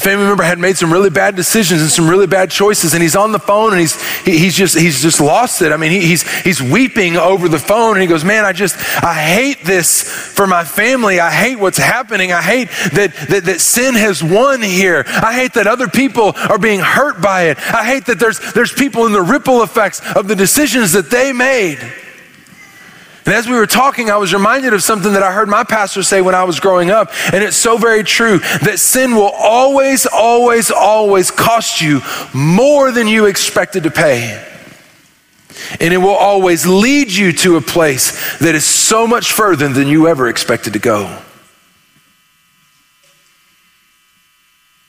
Family 0.04 0.26
member 0.26 0.44
had 0.44 0.60
made 0.60 0.76
some 0.76 0.92
really 0.92 1.10
bad 1.10 1.38
decisions 1.38 1.82
and 1.82 1.90
some 1.90 2.10
really 2.10 2.28
bad 2.28 2.52
choices 2.52 2.94
and 2.94 3.02
he's 3.02 3.16
on 3.16 3.32
the 3.32 3.40
phone 3.40 3.72
and 3.72 3.80
he's 3.80 3.96
he, 4.24 4.38
he's 4.38 4.54
just 4.54 4.78
he's 4.78 5.02
just 5.02 5.22
lost 5.22 5.62
it. 5.62 5.72
I 5.72 5.78
mean 5.78 5.92
he, 5.92 6.06
he's 6.06 6.30
he's 6.42 6.62
weeping 6.62 7.16
over 7.16 7.48
the 7.48 7.58
phone 7.58 7.94
and 7.94 8.02
he 8.02 8.08
goes 8.08 8.26
man 8.26 8.44
i 8.44 8.52
just 8.52 8.76
i 9.02 9.14
hate 9.14 9.64
this 9.64 10.04
for 10.04 10.46
my 10.46 10.66
family. 10.66 11.22
I 11.22 11.32
hate 11.32 11.58
what's 11.58 11.78
happening. 11.78 12.34
I 12.34 12.42
hate 12.42 12.68
that 12.94 13.14
that, 13.30 13.46
that 13.46 13.62
sin 13.62 13.96
has 13.96 14.22
won 14.22 14.62
here. 14.62 15.06
I 15.08 15.34
hate 15.34 15.54
that 15.54 15.68
other 15.68 15.88
people 15.88 16.34
are 16.36 16.60
being 16.60 16.82
hurt 16.82 17.22
by 17.22 17.44
it. 17.44 17.58
I 17.58 17.86
hate 17.86 18.06
that 18.08 18.20
there's 18.20 18.40
there's 18.54 18.74
people 18.74 19.06
in 19.06 19.14
the 19.14 19.22
ripple 19.22 19.64
effects 19.64 20.02
of 20.18 20.28
the 20.28 20.36
decisions 20.36 20.92
that 20.92 21.10
they 21.10 21.32
made 21.32 21.80
and 23.26 23.34
as 23.34 23.48
we 23.48 23.56
were 23.56 23.68
talking, 23.68 24.10
I 24.10 24.18
was 24.18 24.34
reminded 24.34 24.74
of 24.74 24.84
something 24.84 25.14
that 25.14 25.24
I 25.24 25.32
heard 25.32 25.48
my 25.48 25.64
pastor 25.64 26.04
say 26.04 26.22
when 26.22 26.36
I 26.36 26.44
was 26.44 26.60
growing 26.60 26.92
up. 26.92 27.10
And 27.32 27.42
it's 27.42 27.56
so 27.56 27.78
very 27.78 28.04
true 28.04 28.40
that 28.40 28.80
sin 28.80 29.16
will 29.16 29.32
always, 29.32 30.06
always, 30.06 30.72
always 30.72 31.32
cost 31.32 31.82
you 31.82 32.02
more 32.34 32.92
than 32.92 33.08
you 33.08 33.26
expected 33.26 33.84
to 33.84 33.92
pay. 33.92 34.46
And 35.80 35.94
it 35.94 35.98
will 35.98 36.10
always 36.10 36.66
lead 36.66 37.12
you 37.12 37.32
to 37.34 37.56
a 37.56 37.62
place 37.62 38.38
that 38.40 38.56
is 38.56 38.66
so 38.66 39.08
much 39.08 39.32
further 39.32 39.70
than 39.70 39.88
you 39.88 40.08
ever 40.08 40.28
expected 40.28 40.74
to 40.74 40.80
go. 40.80 41.22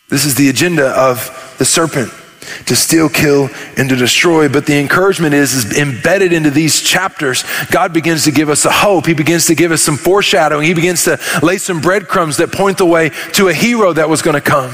This 0.08 0.24
is 0.24 0.34
the 0.34 0.48
agenda 0.48 0.88
of 0.88 1.54
the 1.58 1.64
serpent 1.64 2.12
to 2.66 2.76
steal, 2.76 3.09
kill, 3.09 3.50
and 3.76 3.88
to 3.88 3.96
destroy. 3.96 4.48
But 4.48 4.66
the 4.66 4.78
encouragement 4.78 5.35
is, 5.35 5.54
is 5.54 5.78
embedded 5.78 6.33
into 6.33 6.50
these 6.50 6.80
chapters. 6.80 7.44
God 7.70 7.92
begins 7.92 8.24
to 8.24 8.33
give 8.33 8.48
us 8.48 8.64
a 8.64 8.70
hope. 8.70 9.07
He 9.07 9.14
begins 9.14 9.46
to 9.46 9.54
give 9.54 9.72
us 9.72 9.83
some 9.83 9.96
foreshadowing. 9.96 10.66
He 10.66 10.74
begins 10.74 11.04
to 11.04 11.18
lay 11.42 11.59
some 11.59 11.80
breadcrumbs 11.80 12.38
that 12.38 12.52
point 12.52 12.78
the 12.78 12.87
way 12.87 13.11
to 13.35 13.48
a 13.48 13.54
hero 13.54 13.92
that 13.92 14.09
was 14.09 14.22
going 14.22 14.35
to 14.35 14.40
come 14.40 14.72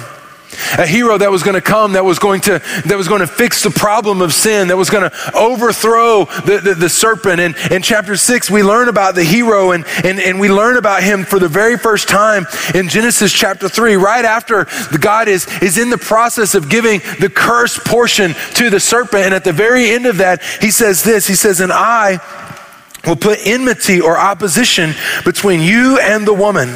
a 0.79 0.87
hero 0.87 1.19
that 1.19 1.31
was 1.31 1.43
going 1.43 1.55
to 1.55 1.61
come 1.61 1.93
that 1.93 2.05
was 2.05 2.19
going 2.19 2.41
to 2.43 2.59
that 2.87 2.97
was 2.97 3.09
going 3.09 3.21
to 3.21 3.27
fix 3.27 3.63
the 3.63 3.71
problem 3.71 4.21
of 4.21 4.33
sin 4.33 4.69
that 4.69 4.77
was 4.77 4.91
going 4.91 5.09
to 5.09 5.37
overthrow 5.37 6.25
the, 6.25 6.61
the, 6.63 6.75
the, 6.75 6.89
serpent. 6.89 7.41
And 7.41 7.57
in 7.71 7.83
chapter 7.83 8.17
6 8.17 8.51
we 8.51 8.63
learn 8.63 8.89
about 8.89 9.15
the 9.15 9.25
hero 9.25 9.73
and, 9.73 9.85
and, 10.05 10.21
and 10.21 10.41
we 10.41 10.51
learn 10.51 10.77
about 10.77 11.03
him 11.03 11.25
for 11.25 11.39
the 11.39 11.49
very 11.49 11.77
first 11.79 12.09
time 12.09 12.47
in 12.75 12.89
genesis 12.89 13.33
chapter 13.33 13.69
3 13.69 13.97
right 13.97 14.25
after 14.25 14.67
god 15.01 15.29
is, 15.29 15.47
is 15.63 15.79
in 15.79 15.91
the 15.91 15.99
process 15.99 16.55
of 16.55 16.69
giving 16.69 17.01
the 17.21 17.31
cursed 17.33 17.85
portion 17.85 18.35
to 18.55 18.71
the 18.71 18.81
serpent. 18.81 19.25
And 19.25 19.35
at 19.35 19.45
the 19.45 19.53
very 19.53 19.91
end 19.91 20.07
of 20.07 20.19
that 20.19 20.43
he 20.61 20.71
says 20.71 21.03
this 21.03 21.27
he 21.27 21.35
says 21.35 21.61
and 21.61 21.73
i 21.73 22.19
will 23.07 23.17
put 23.17 23.39
enmity 23.45 24.01
or 24.01 24.19
opposition 24.19 24.95
between 25.25 25.61
you 25.61 25.99
and 26.01 26.27
the 26.27 26.35
woman 26.35 26.69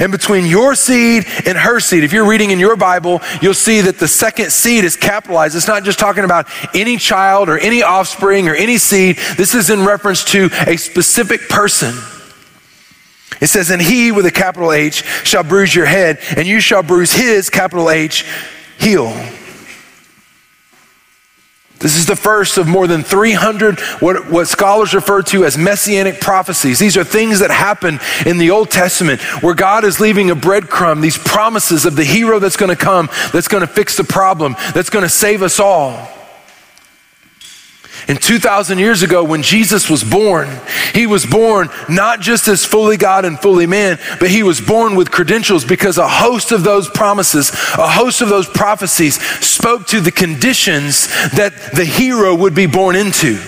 and 0.00 0.12
between 0.12 0.46
your 0.46 0.74
seed 0.74 1.26
and 1.46 1.56
her 1.58 1.80
seed, 1.80 2.04
if 2.04 2.12
you're 2.12 2.28
reading 2.28 2.50
in 2.50 2.58
your 2.58 2.76
Bible, 2.76 3.20
you'll 3.40 3.54
see 3.54 3.80
that 3.80 3.98
the 3.98 4.08
second 4.08 4.50
seed 4.50 4.84
is 4.84 4.96
capitalized. 4.96 5.56
It's 5.56 5.68
not 5.68 5.84
just 5.84 5.98
talking 5.98 6.24
about 6.24 6.48
any 6.74 6.96
child 6.96 7.48
or 7.48 7.58
any 7.58 7.82
offspring 7.82 8.48
or 8.48 8.54
any 8.54 8.78
seed. 8.78 9.16
This 9.36 9.54
is 9.54 9.70
in 9.70 9.84
reference 9.84 10.24
to 10.32 10.48
a 10.66 10.76
specific 10.76 11.48
person. 11.48 11.94
It 13.40 13.48
says, 13.48 13.70
And 13.70 13.82
he, 13.82 14.12
with 14.12 14.26
a 14.26 14.30
capital 14.30 14.72
H, 14.72 15.04
shall 15.24 15.42
bruise 15.42 15.74
your 15.74 15.86
head, 15.86 16.18
and 16.36 16.46
you 16.46 16.60
shall 16.60 16.82
bruise 16.82 17.12
his, 17.12 17.50
capital 17.50 17.90
H, 17.90 18.24
heel. 18.78 19.12
This 21.82 21.96
is 21.96 22.06
the 22.06 22.16
first 22.16 22.58
of 22.58 22.68
more 22.68 22.86
than 22.86 23.02
300 23.02 23.80
what, 24.00 24.30
what 24.30 24.46
scholars 24.46 24.94
refer 24.94 25.22
to 25.22 25.44
as 25.44 25.58
messianic 25.58 26.20
prophecies. 26.20 26.78
These 26.78 26.96
are 26.96 27.04
things 27.04 27.40
that 27.40 27.50
happen 27.50 27.98
in 28.24 28.38
the 28.38 28.52
Old 28.52 28.70
Testament 28.70 29.20
where 29.42 29.54
God 29.54 29.84
is 29.84 29.98
leaving 29.98 30.30
a 30.30 30.36
breadcrumb, 30.36 31.02
these 31.02 31.18
promises 31.18 31.84
of 31.84 31.96
the 31.96 32.04
hero 32.04 32.38
that's 32.38 32.56
going 32.56 32.70
to 32.70 32.76
come, 32.76 33.08
that's 33.32 33.48
going 33.48 33.62
to 33.62 33.66
fix 33.66 33.96
the 33.96 34.04
problem, 34.04 34.54
that's 34.74 34.90
going 34.90 35.04
to 35.04 35.08
save 35.08 35.42
us 35.42 35.58
all. 35.58 36.21
And 38.08 38.20
2,000 38.20 38.78
years 38.78 39.02
ago, 39.02 39.22
when 39.22 39.42
Jesus 39.42 39.88
was 39.88 40.02
born, 40.02 40.48
he 40.92 41.06
was 41.06 41.24
born 41.24 41.68
not 41.88 42.20
just 42.20 42.48
as 42.48 42.64
fully 42.64 42.96
God 42.96 43.24
and 43.24 43.38
fully 43.38 43.66
man, 43.66 43.98
but 44.18 44.30
he 44.30 44.42
was 44.42 44.60
born 44.60 44.96
with 44.96 45.10
credentials 45.10 45.64
because 45.64 45.98
a 45.98 46.08
host 46.08 46.50
of 46.50 46.64
those 46.64 46.88
promises, 46.88 47.50
a 47.50 47.88
host 47.88 48.20
of 48.20 48.28
those 48.28 48.48
prophecies 48.48 49.20
spoke 49.44 49.86
to 49.88 50.00
the 50.00 50.10
conditions 50.10 51.06
that 51.30 51.52
the 51.74 51.84
hero 51.84 52.34
would 52.34 52.54
be 52.54 52.66
born 52.66 52.96
into. 52.96 53.40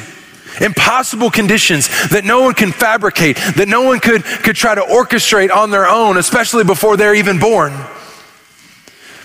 Impossible 0.61 1.31
conditions 1.31 1.89
that 2.11 2.25
no 2.25 2.43
one 2.43 2.55
can 2.55 2.71
fabricate, 2.71 3.37
that 3.57 3.67
no 3.67 3.83
one 3.83 3.99
could, 3.99 4.23
could 4.23 4.55
try 4.55 4.75
to 4.75 4.83
orchestrate 4.83 5.51
on 5.51 5.71
their 5.71 5.87
own, 5.89 6.17
especially 6.17 6.63
before 6.63 6.97
they're 6.97 7.15
even 7.15 7.41
born. 7.41 7.73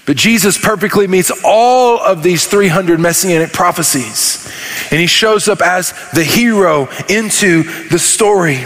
But 0.09 0.17
Jesus 0.17 0.57
perfectly 0.57 1.05
meets 1.05 1.31
all 1.45 1.99
of 1.99 2.23
these 2.23 2.47
300 2.47 2.99
messianic 2.99 3.53
prophecies. 3.53 4.51
And 4.89 4.99
he 4.99 5.05
shows 5.05 5.47
up 5.47 5.61
as 5.61 5.93
the 6.15 6.23
hero 6.23 6.89
into 7.09 7.61
the 7.89 7.99
story. 7.99 8.65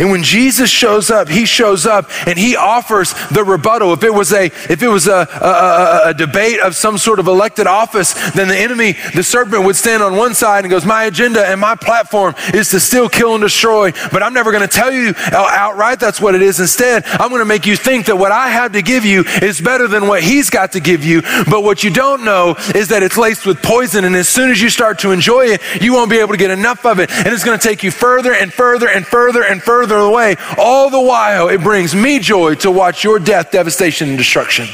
And 0.00 0.10
when 0.10 0.22
Jesus 0.22 0.70
shows 0.70 1.10
up, 1.10 1.28
he 1.28 1.44
shows 1.46 1.86
up 1.86 2.10
and 2.26 2.38
he 2.38 2.56
offers 2.56 3.14
the 3.30 3.44
rebuttal. 3.44 3.92
If 3.92 4.02
it 4.04 4.12
was 4.12 4.32
a 4.32 4.46
if 4.46 4.82
it 4.82 4.88
was 4.88 5.06
a, 5.06 5.28
a, 5.40 6.10
a, 6.10 6.14
debate 6.14 6.60
of 6.60 6.74
some 6.74 6.98
sort 6.98 7.18
of 7.18 7.26
elected 7.26 7.66
office, 7.66 8.14
then 8.32 8.48
the 8.48 8.56
enemy, 8.56 8.96
the 9.14 9.22
serpent, 9.22 9.64
would 9.64 9.76
stand 9.76 10.02
on 10.02 10.16
one 10.16 10.34
side 10.34 10.64
and 10.64 10.70
goes, 10.70 10.84
"My 10.84 11.04
agenda 11.04 11.46
and 11.46 11.60
my 11.60 11.74
platform 11.74 12.34
is 12.54 12.70
to 12.70 12.80
steal, 12.80 13.08
kill, 13.08 13.34
and 13.34 13.42
destroy." 13.42 13.92
But 14.12 14.22
I'm 14.22 14.34
never 14.34 14.50
going 14.50 14.66
to 14.66 14.74
tell 14.74 14.92
you 14.92 15.14
outright 15.32 16.00
that's 16.00 16.20
what 16.20 16.34
it 16.34 16.42
is. 16.42 16.60
Instead, 16.60 17.04
I'm 17.06 17.28
going 17.28 17.40
to 17.40 17.46
make 17.46 17.66
you 17.66 17.76
think 17.76 18.06
that 18.06 18.16
what 18.16 18.32
I 18.32 18.48
have 18.48 18.72
to 18.72 18.82
give 18.82 19.04
you 19.04 19.24
is 19.42 19.60
better 19.60 19.88
than 19.88 20.06
what 20.06 20.22
he's 20.22 20.50
got 20.50 20.72
to 20.72 20.80
give 20.80 21.04
you. 21.04 21.22
But 21.48 21.62
what 21.62 21.84
you 21.84 21.90
don't 21.90 22.24
know 22.24 22.54
is 22.74 22.88
that 22.88 23.02
it's 23.02 23.16
laced 23.16 23.46
with 23.46 23.62
poison, 23.62 24.04
and 24.04 24.16
as 24.16 24.28
soon 24.28 24.50
as 24.50 24.60
you 24.60 24.70
start 24.70 24.98
to 25.00 25.12
enjoy 25.12 25.46
it, 25.46 25.60
you 25.80 25.92
won't 25.92 26.10
be 26.10 26.18
able 26.18 26.32
to 26.32 26.38
get 26.38 26.50
enough 26.50 26.84
of 26.84 26.98
it, 26.98 27.10
and 27.10 27.28
it's 27.28 27.44
going 27.44 27.58
to 27.58 27.68
take 27.68 27.82
you 27.82 27.90
further 27.90 28.34
and 28.34 28.52
further 28.52 28.88
and 28.88 29.06
further 29.06 29.42
and 29.44 29.61
further 29.62 29.96
away. 29.96 30.36
All 30.58 30.90
the 30.90 31.00
while, 31.00 31.48
it 31.48 31.62
brings 31.62 31.94
me 31.94 32.18
joy 32.18 32.54
to 32.56 32.70
watch 32.70 33.04
your 33.04 33.18
death, 33.18 33.50
devastation, 33.50 34.10
and 34.10 34.18
destruction. 34.18 34.66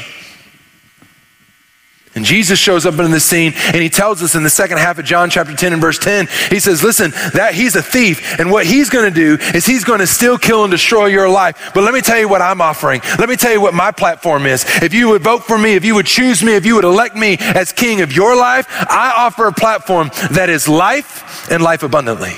And 2.15 2.25
Jesus 2.25 2.57
shows 2.57 2.85
up 2.85 2.97
in 2.99 3.11
the 3.11 3.19
scene 3.19 3.53
and 3.55 3.77
he 3.77 3.89
tells 3.89 4.23
us 4.23 4.33
in 4.33 4.43
the 4.43 4.49
second 4.49 4.79
half 4.79 4.97
of 4.97 5.05
John 5.05 5.29
chapter 5.29 5.55
10 5.55 5.73
and 5.73 5.81
verse 5.81 5.99
10, 5.99 6.27
he 6.49 6.59
says, 6.59 6.83
listen, 6.83 7.11
that 7.33 7.53
he's 7.53 7.75
a 7.75 7.83
thief. 7.83 8.39
And 8.39 8.51
what 8.51 8.65
he's 8.65 8.89
to 8.89 9.09
do 9.11 9.37
is 9.55 9.65
he's 9.65 9.85
to 9.85 10.07
still 10.07 10.37
kill 10.37 10.63
and 10.63 10.71
destroy 10.71 11.05
your 11.05 11.29
life. 11.29 11.71
But 11.73 11.83
let 11.83 11.93
me 11.93 12.01
tell 12.01 12.19
you 12.19 12.27
what 12.27 12.41
I'm 12.41 12.61
offering. 12.61 13.01
Let 13.19 13.29
me 13.29 13.35
tell 13.35 13.53
you 13.53 13.61
what 13.61 13.73
my 13.73 13.91
platform 13.91 14.47
is. 14.47 14.65
If 14.81 14.93
you 14.93 15.07
would 15.09 15.21
vote 15.21 15.43
for 15.43 15.57
me, 15.57 15.75
if 15.75 15.85
you 15.85 15.95
would 15.95 16.07
choose 16.07 16.43
me, 16.43 16.55
if 16.55 16.65
you 16.65 16.75
would 16.75 16.83
elect 16.83 17.15
me 17.15 17.37
as 17.39 17.71
king 17.71 18.01
of 18.01 18.11
your 18.11 18.35
life, 18.35 18.65
I 18.69 19.13
offer 19.15 19.45
a 19.45 19.53
platform 19.53 20.09
that 20.31 20.49
is 20.49 20.67
life 20.67 21.49
and 21.51 21.61
life 21.61 21.83
abundantly. 21.83 22.33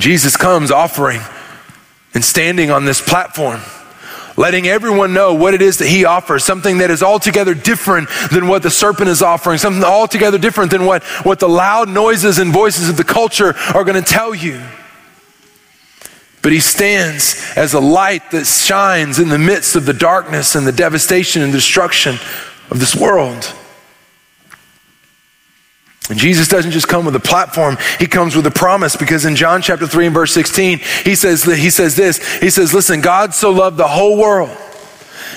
Jesus 0.00 0.36
comes 0.36 0.70
offering 0.70 1.20
and 2.14 2.24
standing 2.24 2.70
on 2.70 2.84
this 2.84 3.00
platform, 3.00 3.60
letting 4.36 4.66
everyone 4.66 5.12
know 5.12 5.34
what 5.34 5.54
it 5.54 5.62
is 5.62 5.78
that 5.78 5.88
he 5.88 6.04
offers, 6.04 6.44
something 6.44 6.78
that 6.78 6.90
is 6.90 7.02
altogether 7.02 7.54
different 7.54 8.08
than 8.30 8.48
what 8.48 8.62
the 8.62 8.70
serpent 8.70 9.08
is 9.08 9.22
offering, 9.22 9.58
something 9.58 9.84
altogether 9.84 10.38
different 10.38 10.70
than 10.70 10.84
what, 10.86 11.02
what 11.24 11.40
the 11.40 11.48
loud 11.48 11.88
noises 11.88 12.38
and 12.38 12.52
voices 12.52 12.88
of 12.88 12.96
the 12.96 13.04
culture 13.04 13.54
are 13.74 13.84
going 13.84 14.02
to 14.02 14.08
tell 14.08 14.34
you. 14.34 14.62
But 16.42 16.52
he 16.52 16.60
stands 16.60 17.52
as 17.56 17.72
a 17.72 17.80
light 17.80 18.30
that 18.32 18.46
shines 18.46 19.18
in 19.18 19.28
the 19.30 19.38
midst 19.38 19.76
of 19.76 19.86
the 19.86 19.94
darkness 19.94 20.54
and 20.54 20.66
the 20.66 20.72
devastation 20.72 21.40
and 21.40 21.50
destruction 21.50 22.16
of 22.70 22.80
this 22.80 22.94
world. 22.94 23.54
And 26.10 26.18
Jesus 26.18 26.48
doesn't 26.48 26.72
just 26.72 26.86
come 26.86 27.06
with 27.06 27.16
a 27.16 27.20
platform, 27.20 27.78
he 27.98 28.06
comes 28.06 28.36
with 28.36 28.46
a 28.46 28.50
promise 28.50 28.94
because 28.94 29.24
in 29.24 29.36
John 29.36 29.62
chapter 29.62 29.86
3 29.86 30.06
and 30.06 30.14
verse 30.14 30.34
16, 30.34 30.80
he 31.04 31.14
says, 31.14 31.44
he 31.44 31.70
says 31.70 31.96
this 31.96 32.38
He 32.38 32.50
says, 32.50 32.74
Listen, 32.74 33.00
God 33.00 33.34
so 33.34 33.50
loved 33.50 33.76
the 33.76 33.88
whole 33.88 34.18
world 34.18 34.50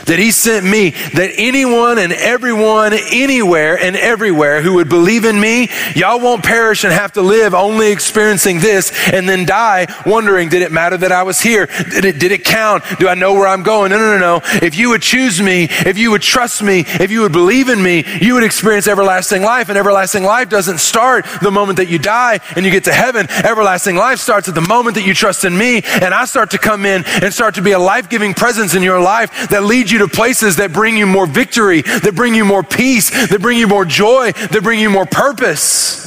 that 0.05 0.19
he 0.19 0.31
sent 0.31 0.65
me, 0.65 0.91
that 1.13 1.31
anyone 1.37 1.97
and 1.97 2.13
everyone, 2.13 2.93
anywhere 2.93 3.77
and 3.77 3.95
everywhere 3.95 4.61
who 4.61 4.73
would 4.73 4.89
believe 4.89 5.25
in 5.25 5.39
me, 5.39 5.69
y'all 5.95 6.19
won't 6.19 6.43
perish 6.43 6.83
and 6.83 6.93
have 6.93 7.13
to 7.13 7.21
live 7.21 7.53
only 7.53 7.91
experiencing 7.91 8.59
this 8.59 8.91
and 9.11 9.27
then 9.27 9.45
die 9.45 9.87
wondering, 10.05 10.49
did 10.49 10.61
it 10.61 10.71
matter 10.71 10.97
that 10.97 11.11
I 11.11 11.23
was 11.23 11.41
here? 11.41 11.65
Did 11.65 12.05
it, 12.05 12.19
did 12.19 12.31
it 12.31 12.43
count? 12.43 12.83
Do 12.99 13.07
I 13.07 13.15
know 13.15 13.33
where 13.33 13.47
I'm 13.47 13.63
going? 13.63 13.91
No, 13.91 13.97
no, 13.97 14.17
no, 14.17 14.19
no. 14.19 14.41
If 14.61 14.77
you 14.77 14.89
would 14.89 15.01
choose 15.01 15.41
me, 15.41 15.67
if 15.69 15.97
you 15.97 16.11
would 16.11 16.21
trust 16.21 16.61
me, 16.61 16.83
if 16.85 17.11
you 17.11 17.21
would 17.21 17.31
believe 17.31 17.69
in 17.69 17.81
me, 17.81 18.05
you 18.21 18.33
would 18.35 18.43
experience 18.43 18.87
everlasting 18.87 19.41
life. 19.41 19.69
And 19.69 19.77
everlasting 19.77 20.23
life 20.23 20.49
doesn't 20.49 20.79
start 20.79 21.25
the 21.41 21.51
moment 21.51 21.77
that 21.77 21.87
you 21.87 21.99
die 21.99 22.39
and 22.55 22.65
you 22.65 22.71
get 22.71 22.85
to 22.85 22.93
heaven. 22.93 23.27
Everlasting 23.29 23.95
life 23.95 24.19
starts 24.19 24.47
at 24.47 24.55
the 24.55 24.61
moment 24.61 24.95
that 24.95 25.05
you 25.05 25.13
trust 25.13 25.45
in 25.45 25.57
me 25.57 25.81
and 26.01 26.13
I 26.13 26.25
start 26.25 26.51
to 26.51 26.57
come 26.57 26.85
in 26.85 27.03
and 27.05 27.33
start 27.33 27.55
to 27.55 27.61
be 27.61 27.71
a 27.71 27.79
life 27.79 28.09
giving 28.09 28.33
presence 28.33 28.75
in 28.75 28.83
your 28.83 28.99
life 28.99 29.49
that 29.49 29.63
leads 29.63 29.86
you 29.91 29.97
you 29.97 30.07
to 30.07 30.07
places 30.07 30.57
that 30.57 30.73
bring 30.73 30.97
you 30.97 31.05
more 31.05 31.25
victory, 31.25 31.81
that 31.81 32.13
bring 32.15 32.35
you 32.35 32.45
more 32.45 32.63
peace, 32.63 33.09
that 33.27 33.41
bring 33.41 33.57
you 33.57 33.67
more 33.67 33.85
joy, 33.85 34.31
that 34.31 34.61
bring 34.63 34.79
you 34.79 34.89
more 34.89 35.05
purpose. 35.05 36.05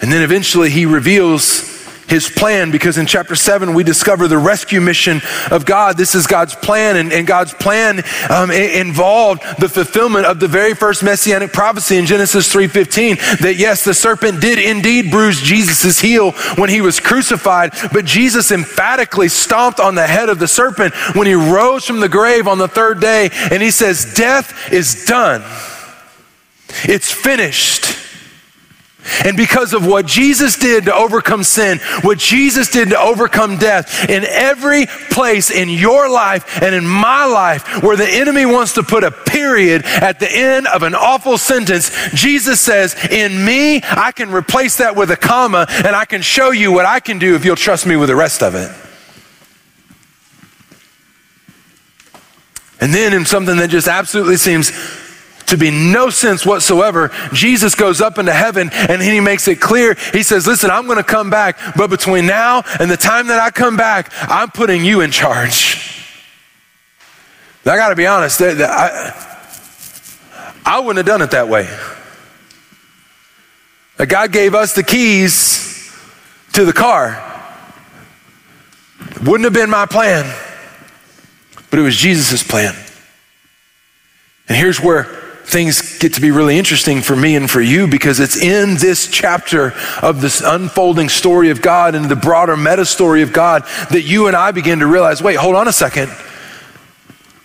And 0.00 0.10
then 0.12 0.22
eventually 0.22 0.68
he 0.68 0.84
reveals 0.84 1.71
his 2.12 2.28
plan 2.28 2.70
because 2.70 2.98
in 2.98 3.06
chapter 3.06 3.34
7 3.34 3.72
we 3.72 3.82
discover 3.82 4.28
the 4.28 4.36
rescue 4.36 4.82
mission 4.82 5.22
of 5.50 5.64
God. 5.64 5.96
This 5.96 6.14
is 6.14 6.26
God's 6.26 6.54
plan, 6.54 6.98
and, 6.98 7.10
and 7.10 7.26
God's 7.26 7.54
plan 7.54 8.02
um, 8.28 8.50
involved 8.50 9.42
the 9.58 9.68
fulfillment 9.68 10.26
of 10.26 10.38
the 10.38 10.46
very 10.46 10.74
first 10.74 11.02
messianic 11.02 11.54
prophecy 11.54 11.96
in 11.96 12.04
Genesis 12.04 12.52
3.15 12.52 13.38
that 13.38 13.56
yes, 13.56 13.82
the 13.82 13.94
serpent 13.94 14.42
did 14.42 14.58
indeed 14.58 15.10
bruise 15.10 15.40
Jesus' 15.40 16.00
heel 16.00 16.32
when 16.56 16.68
he 16.68 16.82
was 16.82 17.00
crucified, 17.00 17.72
but 17.94 18.04
Jesus 18.04 18.52
emphatically 18.52 19.28
stomped 19.28 19.80
on 19.80 19.94
the 19.94 20.06
head 20.06 20.28
of 20.28 20.38
the 20.38 20.48
serpent 20.48 20.94
when 21.14 21.26
he 21.26 21.32
rose 21.32 21.86
from 21.86 22.00
the 22.00 22.10
grave 22.10 22.46
on 22.46 22.58
the 22.58 22.68
third 22.68 23.00
day, 23.00 23.30
and 23.50 23.62
he 23.62 23.70
says, 23.70 24.12
Death 24.14 24.70
is 24.70 25.06
done. 25.06 25.40
It's 26.84 27.10
finished. 27.10 28.01
And 29.24 29.36
because 29.36 29.72
of 29.72 29.86
what 29.86 30.06
Jesus 30.06 30.56
did 30.56 30.84
to 30.84 30.94
overcome 30.94 31.42
sin, 31.42 31.78
what 32.02 32.18
Jesus 32.18 32.70
did 32.70 32.90
to 32.90 32.98
overcome 32.98 33.58
death, 33.58 34.08
in 34.08 34.24
every 34.24 34.86
place 35.10 35.50
in 35.50 35.68
your 35.68 36.08
life 36.10 36.62
and 36.62 36.74
in 36.74 36.86
my 36.86 37.24
life 37.24 37.82
where 37.82 37.96
the 37.96 38.08
enemy 38.08 38.46
wants 38.46 38.74
to 38.74 38.82
put 38.82 39.04
a 39.04 39.10
period 39.10 39.84
at 39.84 40.20
the 40.20 40.30
end 40.30 40.66
of 40.66 40.82
an 40.82 40.94
awful 40.94 41.38
sentence, 41.38 41.90
Jesus 42.14 42.60
says, 42.60 42.94
In 43.10 43.44
me, 43.44 43.80
I 43.82 44.12
can 44.12 44.30
replace 44.30 44.78
that 44.78 44.96
with 44.96 45.10
a 45.10 45.16
comma 45.16 45.66
and 45.68 45.96
I 45.96 46.04
can 46.04 46.22
show 46.22 46.50
you 46.50 46.72
what 46.72 46.86
I 46.86 47.00
can 47.00 47.18
do 47.18 47.34
if 47.34 47.44
you'll 47.44 47.56
trust 47.56 47.86
me 47.86 47.96
with 47.96 48.08
the 48.08 48.16
rest 48.16 48.42
of 48.42 48.54
it. 48.54 48.70
And 52.80 52.92
then 52.92 53.12
in 53.12 53.24
something 53.24 53.56
that 53.58 53.70
just 53.70 53.86
absolutely 53.86 54.36
seems 54.36 54.72
to 55.52 55.58
be 55.58 55.70
no 55.70 56.08
sense 56.08 56.46
whatsoever, 56.46 57.10
Jesus 57.34 57.74
goes 57.74 58.00
up 58.00 58.18
into 58.18 58.32
heaven 58.32 58.70
and 58.72 59.02
he 59.02 59.20
makes 59.20 59.46
it 59.48 59.60
clear. 59.60 59.94
He 60.12 60.22
says, 60.22 60.46
Listen, 60.46 60.70
I'm 60.70 60.86
going 60.86 60.96
to 60.96 61.04
come 61.04 61.28
back, 61.28 61.58
but 61.76 61.90
between 61.90 62.26
now 62.26 62.62
and 62.80 62.90
the 62.90 62.96
time 62.96 63.26
that 63.26 63.38
I 63.38 63.50
come 63.50 63.76
back, 63.76 64.10
I'm 64.22 64.50
putting 64.50 64.82
you 64.82 65.02
in 65.02 65.10
charge. 65.10 66.08
I 67.66 67.76
got 67.76 67.90
to 67.90 67.96
be 67.96 68.06
honest, 68.06 68.40
I, 68.40 69.12
I 70.64 70.80
wouldn't 70.80 70.96
have 70.96 71.06
done 71.06 71.20
it 71.20 71.32
that 71.32 71.48
way. 71.48 71.68
God 74.08 74.32
gave 74.32 74.54
us 74.54 74.74
the 74.74 74.82
keys 74.82 75.94
to 76.54 76.64
the 76.64 76.72
car. 76.72 77.28
Wouldn't 79.22 79.44
have 79.44 79.52
been 79.52 79.70
my 79.70 79.84
plan, 79.84 80.24
but 81.70 81.78
it 81.78 81.82
was 81.82 81.96
Jesus' 81.96 82.42
plan. 82.42 82.74
And 84.48 84.56
here's 84.56 84.80
where 84.80 85.21
things 85.52 85.98
get 85.98 86.14
to 86.14 86.20
be 86.20 86.30
really 86.30 86.58
interesting 86.58 87.02
for 87.02 87.14
me 87.14 87.36
and 87.36 87.50
for 87.50 87.60
you 87.60 87.86
because 87.86 88.18
it's 88.18 88.36
in 88.36 88.76
this 88.76 89.06
chapter 89.06 89.74
of 90.00 90.20
this 90.22 90.40
unfolding 90.40 91.10
story 91.10 91.50
of 91.50 91.60
God 91.60 91.94
and 91.94 92.06
the 92.06 92.16
broader 92.16 92.56
meta 92.56 92.86
story 92.86 93.22
of 93.22 93.32
God 93.32 93.62
that 93.90 94.02
you 94.02 94.26
and 94.26 94.34
I 94.34 94.50
begin 94.50 94.78
to 94.78 94.86
realize 94.86 95.22
wait, 95.22 95.36
hold 95.36 95.54
on 95.54 95.68
a 95.68 95.72
second. 95.72 96.10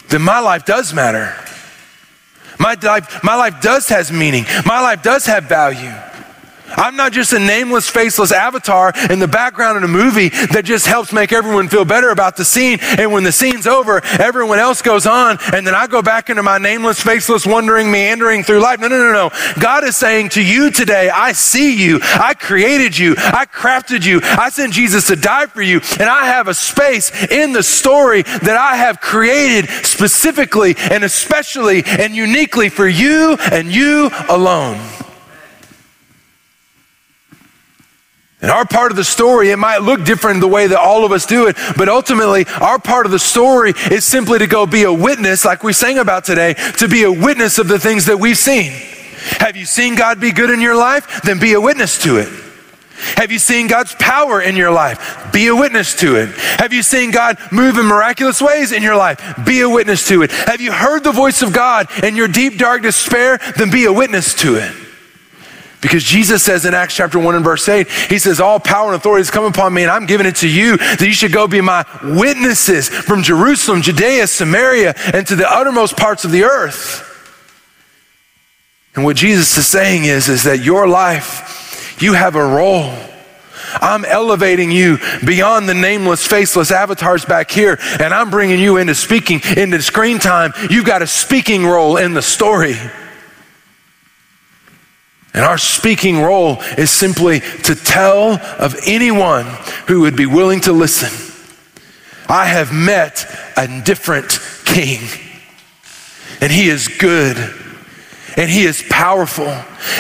Then 0.10 0.22
my 0.22 0.40
life 0.40 0.66
does 0.66 0.94
matter. 0.94 1.36
My 2.60 2.76
life, 2.82 3.24
my 3.24 3.36
life 3.36 3.62
does 3.62 3.90
has 3.90 4.12
meaning. 4.12 4.46
My 4.66 4.82
life 4.82 5.04
does 5.04 5.26
have 5.26 5.44
value. 5.44 5.94
I'm 6.78 6.96
not 6.96 7.12
just 7.12 7.34
a 7.34 7.40
nameless, 7.40 7.90
faceless 7.90 8.32
avatar 8.32 8.94
in 9.10 9.20
the 9.20 9.28
background 9.28 9.78
in 9.78 9.84
a 9.84 9.88
movie 9.88 10.30
that 10.30 10.64
just 10.64 10.86
helps 10.86 11.12
make 11.12 11.34
everyone 11.34 11.68
feel 11.68 11.86
better 11.86 12.12
about 12.12 12.38
the 12.38 12.46
scene. 12.46 12.78
And 12.82 13.12
when 13.12 13.24
the 13.24 13.32
scene's 13.32 13.66
over, 13.66 14.02
everyone 14.20 14.60
else 14.60 14.82
goes 14.82 15.08
on, 15.08 15.38
and 15.54 15.66
then 15.66 15.74
I 15.74 15.88
go 15.88 16.02
back 16.02 16.30
into 16.30 16.44
my 16.44 16.58
nameless, 16.58 17.02
faceless, 17.02 17.46
wandering, 17.46 17.92
meandering 17.92 18.44
through 18.44 18.60
life. 18.60 18.80
No, 18.80 18.88
no, 18.88 18.98
no, 18.98 19.12
no. 19.12 19.32
God 19.60 19.84
is 19.84 19.98
saying 19.98 20.30
to 20.30 20.44
you 20.44 20.70
today, 20.70 21.10
I 21.10 21.32
see 21.32 21.84
you. 21.84 22.00
I 22.04 22.34
created 22.34 22.98
you. 22.98 23.16
I 23.18 23.46
crafted 23.46 24.06
you. 24.06 24.22
I 24.24 24.50
sent 24.50 24.74
Jesus 24.74 25.08
to 25.08 25.16
die 25.16 25.48
for 25.48 25.62
you. 25.62 25.82
And 26.00 26.10
I 26.10 26.26
have 26.28 26.48
a 26.48 26.54
space 26.54 27.12
in 27.32 27.54
the 27.54 27.64
story 27.64 28.22
that 28.22 28.58
I 28.58 28.76
have 28.76 29.02
created 29.02 29.70
specifically 29.86 30.76
and 30.78 31.04
especially 31.04 31.84
and 31.86 32.16
uniquely 32.16 32.70
for 32.70 32.88
you 32.88 33.38
and 33.52 33.74
you 33.74 34.10
alone. 34.30 34.80
And 38.40 38.52
our 38.52 38.66
part 38.66 38.92
of 38.92 38.98
the 38.98 39.04
story, 39.04 39.50
it 39.50 39.58
might 39.58 39.80
look 39.80 40.06
different 40.06 40.42
the 40.42 40.48
way 40.48 40.68
that 40.68 40.78
all 40.78 41.04
of 41.04 41.12
us 41.12 41.26
do 41.26 41.48
it, 41.48 41.58
but 41.76 41.90
ultimately, 41.90 42.46
our 42.62 42.78
part 42.78 43.08
of 43.08 43.12
the 43.12 43.18
story 43.20 43.74
is 43.90 44.06
simply 44.06 44.38
to 44.40 44.46
go 44.46 44.68
be 44.68 44.84
a 44.84 44.94
witness, 44.94 45.44
like 45.44 45.64
we 45.64 45.74
sang 45.74 45.98
about 45.98 46.24
today, 46.24 46.54
to 46.78 46.88
be 46.88 47.04
a 47.04 47.12
witness 47.12 47.58
of 47.58 47.68
the 47.68 47.80
things 47.80 48.06
that 48.06 48.20
we've 48.20 48.38
seen. 48.38 48.72
Have 49.40 49.58
you 49.58 49.66
seen 49.66 49.96
God 49.96 50.22
be 50.22 50.32
good 50.32 50.52
in 50.52 50.62
your 50.62 50.76
life? 50.76 51.22
Then 51.24 51.40
be 51.40 51.54
a 51.54 51.62
witness 51.62 52.02
to 52.04 52.18
it. 52.18 52.30
Have 53.16 53.32
you 53.32 53.40
seen 53.40 53.68
God's 53.68 53.96
power 53.96 54.42
in 54.42 54.56
your 54.56 54.72
life? 54.72 55.32
Be 55.32 55.48
a 55.48 55.56
witness 55.56 55.96
to 56.00 56.16
it. 56.16 56.30
Have 56.60 56.74
you 56.74 56.84
seen 56.84 57.12
God 57.12 57.38
move 57.52 57.78
in 57.78 57.86
miraculous 57.86 58.42
ways 58.42 58.72
in 58.72 58.84
your 58.84 58.96
life? 58.96 59.20
Be 59.46 59.62
a 59.62 59.70
witness 59.70 60.08
to 60.10 60.22
it. 60.22 60.32
Have 60.32 60.62
you 60.62 60.72
heard 60.72 61.04
the 61.04 61.12
voice 61.12 61.42
of 61.42 61.54
God 61.54 61.88
in 62.04 62.16
your 62.16 62.28
deep, 62.28 62.58
dark 62.58 62.84
despair? 62.84 63.40
Then 63.56 63.72
be 63.72 63.86
a 63.86 63.94
witness 63.94 64.34
to 64.42 64.56
it. 64.56 64.87
Because 65.88 66.04
Jesus 66.04 66.44
says 66.44 66.66
in 66.66 66.74
Acts 66.74 66.98
chapter 66.98 67.18
1 67.18 67.36
and 67.36 67.46
verse 67.46 67.70
8, 67.70 67.90
He 68.10 68.20
says, 68.20 68.42
All 68.42 68.60
power 68.60 68.88
and 68.88 68.96
authority 68.98 69.22
has 69.22 69.32
come 69.32 69.46
upon 69.46 69.74
me, 69.74 69.84
and 69.84 69.90
I'm 69.90 70.06
giving 70.06 70.28
it 70.28 70.36
to 70.38 70.50
you, 70.50 70.76
that 70.76 71.00
you 71.00 71.14
should 71.14 71.32
go 71.32 71.48
be 71.48 71.62
my 71.62 71.86
witnesses 72.04 72.90
from 72.90 73.24
Jerusalem, 73.24 73.82
Judea, 73.82 74.28
Samaria, 74.28 74.96
and 75.14 75.26
to 75.26 75.38
the 75.38 75.50
uttermost 75.50 75.96
parts 75.96 76.26
of 76.26 76.32
the 76.32 76.44
earth. 76.44 77.06
And 78.96 79.06
what 79.06 79.16
Jesus 79.16 79.58
is 79.58 79.66
saying 79.66 80.04
is, 80.04 80.28
is 80.28 80.44
that 80.44 80.60
your 80.60 80.90
life, 80.90 81.96
you 82.02 82.16
have 82.16 82.36
a 82.36 82.46
role. 82.46 82.94
I'm 83.82 84.04
elevating 84.04 84.72
you 84.72 84.98
beyond 85.26 85.70
the 85.70 85.74
nameless, 85.74 86.28
faceless 86.28 86.70
avatars 86.70 87.24
back 87.24 87.50
here, 87.50 87.78
and 88.02 88.14
I'm 88.14 88.30
bringing 88.30 88.60
you 88.60 88.76
into 88.76 88.94
speaking, 88.94 89.40
into 89.56 89.82
screen 89.82 90.20
time. 90.20 90.52
You've 90.70 90.84
got 90.84 91.02
a 91.02 91.08
speaking 91.08 91.66
role 91.66 91.96
in 91.96 92.14
the 92.14 92.22
story. 92.22 92.76
And 95.38 95.46
our 95.46 95.60
speaking 95.60 96.20
role 96.20 96.58
is 96.80 96.90
simply 96.90 97.42
to 97.42 97.76
tell 97.76 98.40
of 98.58 98.76
anyone 98.88 99.46
who 99.86 100.02
would 100.02 100.16
be 100.16 100.26
willing 100.26 100.62
to 100.62 100.72
listen. 100.72 101.12
I 102.28 102.46
have 102.46 102.74
met 102.74 103.24
a 103.56 103.68
different 103.84 104.40
king, 104.66 105.00
and 106.42 106.52
he 106.52 106.70
is 106.70 106.88
good, 106.88 107.38
and 108.36 108.50
he 108.50 108.64
is 108.64 108.84
powerful, 108.90 109.46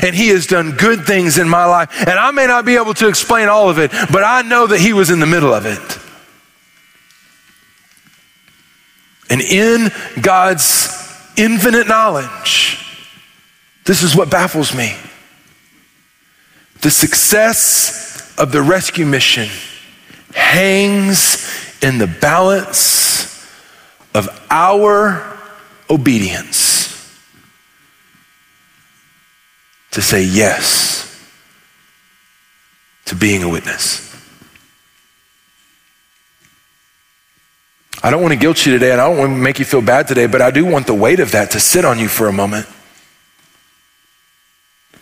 and 0.01 0.15
he 0.15 0.29
has 0.29 0.47
done 0.47 0.71
good 0.71 1.05
things 1.05 1.37
in 1.37 1.47
my 1.47 1.65
life. 1.65 1.91
And 1.99 2.17
I 2.17 2.31
may 2.31 2.47
not 2.47 2.65
be 2.65 2.75
able 2.75 2.95
to 2.95 3.07
explain 3.07 3.47
all 3.47 3.69
of 3.69 3.77
it, 3.77 3.91
but 4.11 4.23
I 4.23 4.41
know 4.41 4.65
that 4.65 4.79
he 4.79 4.91
was 4.91 5.11
in 5.11 5.19
the 5.19 5.27
middle 5.27 5.53
of 5.53 5.67
it. 5.67 5.99
And 9.29 9.39
in 9.39 9.91
God's 10.19 10.89
infinite 11.37 11.87
knowledge, 11.87 12.83
this 13.85 14.01
is 14.01 14.15
what 14.15 14.31
baffles 14.31 14.73
me. 14.73 14.95
The 16.81 16.91
success 16.91 18.35
of 18.37 18.51
the 18.51 18.61
rescue 18.61 19.05
mission 19.05 19.49
hangs 20.33 21.77
in 21.81 21.97
the 21.97 22.07
balance 22.07 23.47
of 24.13 24.29
our 24.49 25.37
obedience 25.89 26.87
to 29.91 30.01
say 30.01 30.23
yes 30.23 31.03
to 33.05 33.15
being 33.15 33.41
a 33.41 33.49
witness. 33.49 34.03
I 38.03 38.11
don't 38.11 38.21
want 38.21 38.33
to 38.33 38.39
guilt 38.39 38.63
you 38.65 38.73
today 38.73 38.91
and 38.91 39.01
I 39.01 39.09
don't 39.09 39.17
want 39.17 39.31
to 39.31 39.37
make 39.37 39.59
you 39.59 39.65
feel 39.65 39.81
bad 39.81 40.07
today, 40.07 40.27
but 40.27 40.41
I 40.41 40.51
do 40.51 40.65
want 40.65 40.85
the 40.85 40.93
weight 40.93 41.19
of 41.19 41.31
that 41.31 41.51
to 41.51 41.59
sit 41.59 41.83
on 41.83 41.97
you 41.97 42.07
for 42.07 42.27
a 42.27 42.33
moment. 42.33 42.67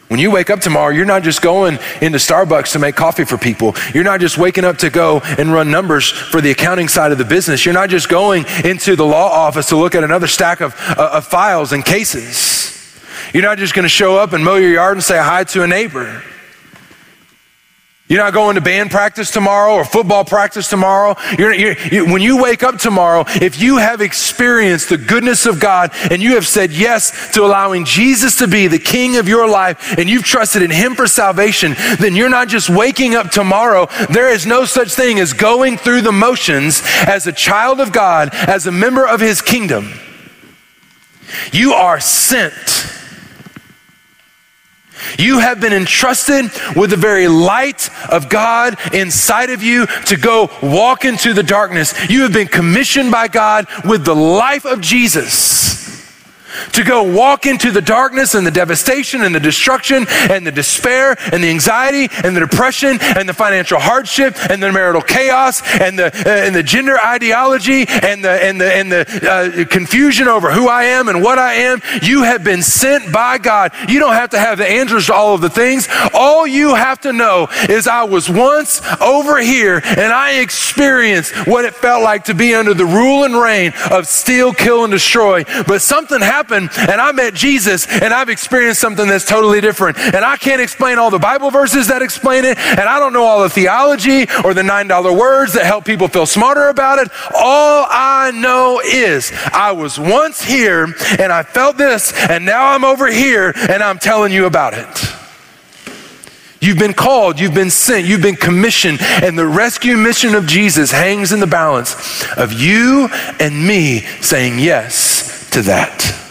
When 0.07 0.19
you 0.19 0.29
wake 0.29 0.51
up 0.51 0.59
tomorrow, 0.59 0.93
you're 0.93 1.05
not 1.05 1.23
just 1.23 1.41
going 1.41 1.79
into 1.99 2.19
Starbucks 2.19 2.73
to 2.73 2.79
make 2.79 2.95
coffee 2.95 3.25
for 3.25 3.37
people. 3.37 3.75
You're 3.93 4.03
not 4.03 4.19
just 4.19 4.37
waking 4.37 4.63
up 4.63 4.77
to 4.79 4.91
go 4.91 5.19
and 5.21 5.51
run 5.51 5.71
numbers 5.71 6.09
for 6.09 6.41
the 6.41 6.51
accounting 6.51 6.87
side 6.87 7.11
of 7.11 7.17
the 7.17 7.25
business. 7.25 7.65
You're 7.65 7.73
not 7.73 7.89
just 7.89 8.07
going 8.07 8.45
into 8.63 8.95
the 8.95 9.05
law 9.05 9.29
office 9.31 9.69
to 9.69 9.77
look 9.77 9.95
at 9.95 10.03
another 10.03 10.27
stack 10.27 10.61
of, 10.61 10.75
uh, 10.89 11.09
of 11.13 11.25
files 11.25 11.73
and 11.73 11.83
cases. 11.83 12.71
You're 13.33 13.43
not 13.43 13.57
just 13.57 13.73
going 13.73 13.83
to 13.83 13.89
show 13.89 14.17
up 14.17 14.33
and 14.33 14.45
mow 14.45 14.55
your 14.55 14.71
yard 14.71 14.97
and 14.97 15.03
say 15.03 15.17
hi 15.17 15.43
to 15.45 15.63
a 15.63 15.67
neighbor. 15.67 16.23
You're 18.07 18.23
not 18.23 18.33
going 18.33 18.53
to 18.53 18.61
band 18.61 18.91
practice 18.91 19.31
tomorrow 19.31 19.73
or 19.73 19.83
football 19.83 20.23
practice 20.23 20.69
tomorrow. 20.69 21.15
You're, 21.39 21.55
you're, 21.55 21.77
you, 21.91 22.05
when 22.05 22.21
you 22.21 22.39
wake 22.39 22.61
up 22.61 22.77
tomorrow, 22.77 23.23
if 23.27 23.59
you 23.59 23.77
have 23.77 23.99
experienced 23.99 24.89
the 24.89 24.97
goodness 24.97 25.47
of 25.47 25.59
God 25.59 25.89
and 26.11 26.21
you 26.21 26.35
have 26.35 26.45
said 26.45 26.71
yes 26.71 27.33
to 27.33 27.43
allowing 27.43 27.83
Jesus 27.83 28.35
to 28.37 28.47
be 28.47 28.67
the 28.67 28.77
king 28.77 29.17
of 29.17 29.27
your 29.27 29.49
life 29.49 29.97
and 29.97 30.07
you've 30.07 30.23
trusted 30.23 30.61
in 30.61 30.69
him 30.69 30.93
for 30.93 31.07
salvation, 31.07 31.73
then 31.99 32.15
you're 32.15 32.29
not 32.29 32.47
just 32.47 32.69
waking 32.69 33.15
up 33.15 33.31
tomorrow. 33.31 33.87
There 34.11 34.29
is 34.29 34.45
no 34.45 34.65
such 34.65 34.93
thing 34.93 35.19
as 35.19 35.33
going 35.33 35.75
through 35.75 36.01
the 36.01 36.11
motions 36.11 36.83
as 37.07 37.25
a 37.25 37.31
child 37.31 37.79
of 37.79 37.91
God, 37.91 38.29
as 38.33 38.67
a 38.67 38.71
member 38.71 39.07
of 39.07 39.19
his 39.19 39.41
kingdom. 39.41 39.91
You 41.51 41.73
are 41.73 41.99
sent 41.99 42.53
You 45.17 45.39
have 45.39 45.59
been 45.59 45.73
entrusted 45.73 46.51
with 46.75 46.89
the 46.89 46.97
very 46.97 47.27
light 47.27 47.89
of 48.09 48.29
God 48.29 48.77
inside 48.93 49.49
of 49.49 49.63
you 49.63 49.85
to 50.07 50.17
go 50.17 50.49
walk 50.61 51.05
into 51.05 51.33
the 51.33 51.43
darkness. 51.43 51.93
You 52.09 52.23
have 52.23 52.33
been 52.33 52.47
commissioned 52.47 53.11
by 53.11 53.27
God 53.27 53.67
with 53.85 54.05
the 54.05 54.15
life 54.15 54.65
of 54.65 54.81
Jesus 54.81 55.84
to 56.73 56.83
go 56.83 57.03
walk 57.03 57.45
into 57.45 57.71
the 57.71 57.81
darkness 57.81 58.35
and 58.35 58.45
the 58.45 58.51
devastation 58.51 59.23
and 59.23 59.33
the 59.33 59.39
destruction 59.39 60.05
and 60.29 60.45
the 60.45 60.51
despair 60.51 61.15
and 61.31 61.43
the 61.43 61.49
anxiety 61.49 62.07
and 62.23 62.35
the 62.35 62.39
depression 62.39 62.97
and 63.01 63.27
the 63.27 63.33
financial 63.33 63.79
hardship 63.79 64.35
and 64.49 64.61
the 64.61 64.71
marital 64.71 65.01
chaos 65.01 65.61
and 65.79 65.97
the, 65.97 66.07
uh, 66.07 66.29
and 66.29 66.55
the 66.55 66.63
gender 66.63 66.99
ideology 66.99 67.85
and 67.87 68.23
the, 68.23 68.31
and 68.31 68.59
the, 68.59 68.73
and 68.73 68.91
the 68.91 69.05
uh, 69.29 69.65
confusion 69.65 70.27
over 70.27 70.51
who 70.51 70.67
I 70.67 70.83
am 70.85 71.07
and 71.07 71.21
what 71.21 71.39
I 71.39 71.53
am. 71.53 71.81
You 72.01 72.23
have 72.23 72.43
been 72.43 72.61
sent 72.61 73.11
by 73.11 73.37
God. 73.37 73.71
You 73.87 73.99
don't 73.99 74.13
have 74.13 74.31
to 74.31 74.39
have 74.39 74.57
the 74.57 74.67
answers 74.67 75.07
to 75.07 75.13
all 75.13 75.35
of 75.35 75.41
the 75.41 75.49
things. 75.49 75.87
All 76.13 76.47
you 76.47 76.75
have 76.75 77.01
to 77.01 77.13
know 77.13 77.47
is 77.69 77.87
I 77.87 78.03
was 78.03 78.29
once 78.29 78.81
over 79.01 79.39
here 79.39 79.81
and 79.83 80.13
I 80.13 80.39
experienced 80.39 81.47
what 81.47 81.65
it 81.65 81.75
felt 81.75 82.03
like 82.03 82.25
to 82.25 82.33
be 82.33 82.53
under 82.53 82.73
the 82.73 82.85
rule 82.85 83.23
and 83.23 83.35
reign 83.35 83.73
of 83.91 84.07
steal, 84.07 84.53
kill, 84.53 84.83
and 84.83 84.91
destroy. 84.91 85.43
But 85.67 85.81
something 85.81 86.21
happened 86.21 86.44
happened 86.45 86.69
and 86.77 87.01
I 87.01 87.11
met 87.11 87.33
Jesus 87.33 87.87
and 87.87 88.13
I've 88.13 88.29
experienced 88.29 88.79
something 88.79 89.07
that's 89.07 89.25
totally 89.25 89.61
different. 89.61 89.97
And 89.97 90.23
I 90.23 90.37
can't 90.37 90.61
explain 90.61 90.99
all 90.99 91.09
the 91.09 91.19
Bible 91.19 91.49
verses 91.49 91.87
that 91.87 92.01
explain 92.01 92.45
it, 92.45 92.57
and 92.57 92.81
I 92.81 92.99
don't 92.99 93.13
know 93.13 93.23
all 93.23 93.41
the 93.41 93.49
theology 93.49 94.23
or 94.43 94.53
the 94.53 94.61
$9 94.61 95.19
words 95.19 95.53
that 95.53 95.65
help 95.65 95.85
people 95.85 96.07
feel 96.07 96.25
smarter 96.25 96.69
about 96.69 96.99
it. 96.99 97.09
All 97.35 97.87
I 97.89 98.31
know 98.31 98.81
is 98.83 99.31
I 99.53 99.71
was 99.71 99.99
once 99.99 100.43
here 100.43 100.85
and 101.19 101.31
I 101.31 101.43
felt 101.43 101.77
this, 101.77 102.13
and 102.29 102.45
now 102.45 102.67
I'm 102.67 102.83
over 102.83 103.07
here 103.07 103.53
and 103.55 103.81
I'm 103.81 103.97
telling 103.97 104.31
you 104.31 104.45
about 104.45 104.73
it. 104.73 105.15
You've 106.61 106.79
been 106.79 106.93
called, 106.93 107.39
you've 107.39 107.53
been 107.53 107.69
sent, 107.69 108.07
you've 108.07 108.21
been 108.21 108.35
commissioned, 108.35 108.99
and 109.01 109.37
the 109.37 109.45
rescue 109.45 109.97
mission 109.97 110.35
of 110.35 110.47
Jesus 110.47 110.91
hangs 110.91 111.31
in 111.31 111.39
the 111.39 111.47
balance 111.47 112.25
of 112.37 112.53
you 112.53 113.07
and 113.39 113.67
me 113.67 113.99
saying 114.21 114.59
yes 114.59 115.49
to 115.51 115.61
that 115.63 116.24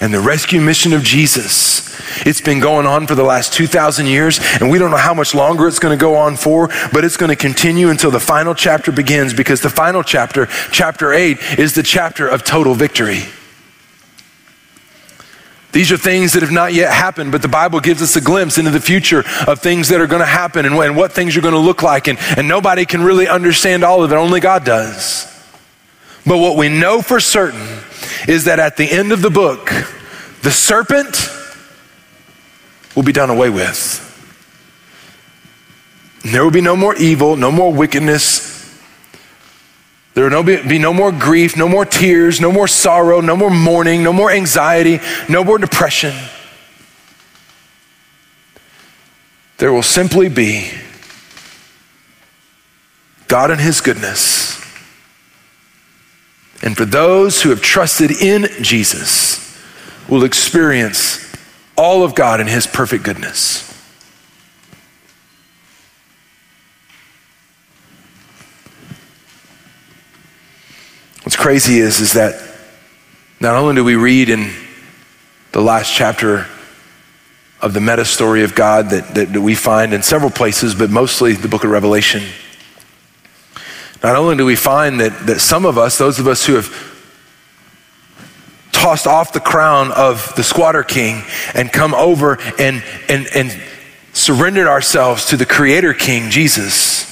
and 0.00 0.12
the 0.12 0.20
rescue 0.20 0.60
mission 0.60 0.92
of 0.92 1.02
Jesus. 1.02 1.98
It's 2.26 2.40
been 2.40 2.60
going 2.60 2.86
on 2.86 3.06
for 3.06 3.14
the 3.14 3.22
last 3.22 3.52
2,000 3.52 4.06
years, 4.06 4.38
and 4.60 4.70
we 4.70 4.78
don't 4.78 4.90
know 4.90 4.96
how 4.96 5.14
much 5.14 5.34
longer 5.34 5.66
it's 5.66 5.78
going 5.78 5.96
to 5.96 6.00
go 6.00 6.16
on 6.16 6.36
for, 6.36 6.68
but 6.92 7.04
it's 7.04 7.16
going 7.16 7.30
to 7.30 7.36
continue 7.36 7.90
until 7.90 8.10
the 8.10 8.20
final 8.20 8.54
chapter 8.54 8.92
begins 8.92 9.34
because 9.34 9.60
the 9.60 9.70
final 9.70 10.02
chapter, 10.02 10.46
chapter 10.72 11.12
8, 11.12 11.58
is 11.58 11.74
the 11.74 11.82
chapter 11.82 12.28
of 12.28 12.44
total 12.44 12.74
victory. 12.74 13.24
These 15.72 15.92
are 15.92 15.98
things 15.98 16.32
that 16.32 16.42
have 16.42 16.50
not 16.50 16.72
yet 16.72 16.92
happened, 16.92 17.30
but 17.30 17.42
the 17.42 17.48
Bible 17.48 17.80
gives 17.80 18.00
us 18.00 18.16
a 18.16 18.20
glimpse 18.20 18.56
into 18.56 18.70
the 18.70 18.80
future 18.80 19.22
of 19.46 19.60
things 19.60 19.88
that 19.88 20.00
are 20.00 20.06
going 20.06 20.20
to 20.20 20.26
happen 20.26 20.64
and, 20.64 20.74
and 20.74 20.96
what 20.96 21.12
things 21.12 21.36
are 21.36 21.42
going 21.42 21.54
to 21.54 21.60
look 21.60 21.82
like. 21.82 22.08
And, 22.08 22.18
and 22.36 22.48
nobody 22.48 22.86
can 22.86 23.02
really 23.02 23.28
understand 23.28 23.84
all 23.84 24.02
of 24.02 24.10
it, 24.10 24.16
only 24.16 24.40
God 24.40 24.64
does. 24.64 25.37
But 26.28 26.38
what 26.38 26.58
we 26.58 26.68
know 26.68 27.00
for 27.00 27.20
certain 27.20 27.66
is 28.28 28.44
that 28.44 28.60
at 28.60 28.76
the 28.76 28.84
end 28.84 29.12
of 29.12 29.22
the 29.22 29.30
book, 29.30 29.72
the 30.42 30.50
serpent 30.50 31.16
will 32.94 33.02
be 33.02 33.12
done 33.12 33.30
away 33.30 33.48
with. 33.48 34.04
There 36.24 36.44
will 36.44 36.50
be 36.50 36.60
no 36.60 36.76
more 36.76 36.94
evil, 36.96 37.36
no 37.36 37.50
more 37.50 37.72
wickedness. 37.72 38.78
There 40.12 40.24
will 40.24 40.30
no 40.30 40.42
be, 40.42 40.62
be 40.68 40.78
no 40.78 40.92
more 40.92 41.12
grief, 41.12 41.56
no 41.56 41.66
more 41.66 41.86
tears, 41.86 42.42
no 42.42 42.52
more 42.52 42.68
sorrow, 42.68 43.22
no 43.22 43.34
more 43.34 43.50
mourning, 43.50 44.02
no 44.02 44.12
more 44.12 44.30
anxiety, 44.30 45.00
no 45.30 45.42
more 45.42 45.56
depression. 45.56 46.14
There 49.56 49.72
will 49.72 49.82
simply 49.82 50.28
be 50.28 50.72
God 53.28 53.50
and 53.50 53.60
His 53.60 53.80
goodness 53.80 54.37
and 56.62 56.76
for 56.76 56.84
those 56.84 57.42
who 57.42 57.50
have 57.50 57.60
trusted 57.60 58.10
in 58.10 58.48
Jesus, 58.62 59.38
will 60.08 60.24
experience 60.24 61.24
all 61.76 62.02
of 62.02 62.14
God 62.14 62.40
and 62.40 62.48
His 62.48 62.66
perfect 62.66 63.04
goodness. 63.04 63.64
What's 71.22 71.36
crazy 71.36 71.78
is, 71.78 72.00
is 72.00 72.14
that 72.14 72.42
not 73.38 73.54
only 73.54 73.74
do 73.74 73.84
we 73.84 73.96
read 73.96 74.30
in 74.30 74.50
the 75.52 75.60
last 75.60 75.94
chapter 75.94 76.46
of 77.60 77.74
the 77.74 77.80
meta 77.80 78.04
story 78.04 78.42
of 78.44 78.54
God 78.54 78.90
that, 78.90 79.14
that, 79.14 79.32
that 79.32 79.40
we 79.40 79.54
find 79.54 79.92
in 79.92 80.02
several 80.02 80.30
places, 80.30 80.74
but 80.74 80.90
mostly 80.90 81.34
the 81.34 81.48
book 81.48 81.64
of 81.64 81.70
Revelation 81.70 82.22
not 84.02 84.16
only 84.16 84.36
do 84.36 84.44
we 84.44 84.56
find 84.56 85.00
that, 85.00 85.26
that 85.26 85.40
some 85.40 85.66
of 85.66 85.76
us, 85.76 85.98
those 85.98 86.18
of 86.18 86.26
us 86.26 86.46
who 86.46 86.54
have 86.54 86.68
tossed 88.72 89.06
off 89.06 89.32
the 89.32 89.40
crown 89.40 89.90
of 89.92 90.32
the 90.36 90.44
squatter 90.44 90.84
king 90.84 91.22
and 91.54 91.72
come 91.72 91.94
over 91.94 92.38
and, 92.58 92.82
and, 93.08 93.26
and 93.34 93.62
surrendered 94.12 94.68
ourselves 94.68 95.26
to 95.26 95.36
the 95.36 95.46
creator 95.46 95.92
king, 95.92 96.30
Jesus, 96.30 97.04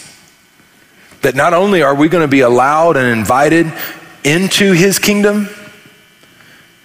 that 1.22 1.34
not 1.34 1.55
only 1.55 1.82
are 1.82 1.95
we 1.95 2.09
going 2.09 2.22
to 2.22 2.28
be 2.28 2.41
allowed 2.41 2.97
and 2.97 3.18
invited 3.18 3.66
into 4.22 4.72
his 4.72 4.99
kingdom, 5.01 5.49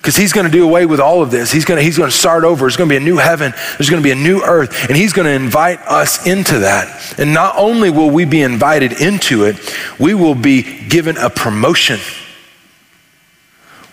because 0.02 0.16
he's 0.16 0.34
going 0.34 0.48
to 0.48 0.52
do 0.52 0.68
away 0.68 0.88
with 0.88 1.00
all 1.00 1.22
of 1.22 1.30
this. 1.30 1.52
He's 1.52 1.64
going 1.64 1.78
to, 1.78 1.84
he's 1.84 1.96
going 1.96 2.10
to 2.10 2.16
start 2.16 2.44
over. 2.44 2.62
There's 2.62 2.76
going 2.76 2.90
to 2.90 2.94
be 2.94 2.98
a 2.98 3.06
new 3.06 3.18
heaven. 3.18 3.54
There's 3.78 3.88
going 3.88 4.02
to 4.02 4.04
be 4.04 4.12
a 4.12 4.16
new 4.16 4.42
earth. 4.42 4.90
And 4.90 4.98
he's 4.98 5.14
going 5.14 5.28
to 5.28 5.32
invite 5.32 5.80
us 5.82 6.26
into 6.26 6.60
that. 6.60 7.20
And 7.20 7.36
not 7.36 7.56
only 7.56 7.92
will 7.92 8.10
we 8.10 8.26
be 8.26 8.42
invited 8.42 9.00
into 9.00 9.44
it, 9.44 9.58
we 10.00 10.16
will 10.16 10.34
be 10.34 10.88
given 10.88 11.18
a 11.18 11.30
promotion 11.30 12.00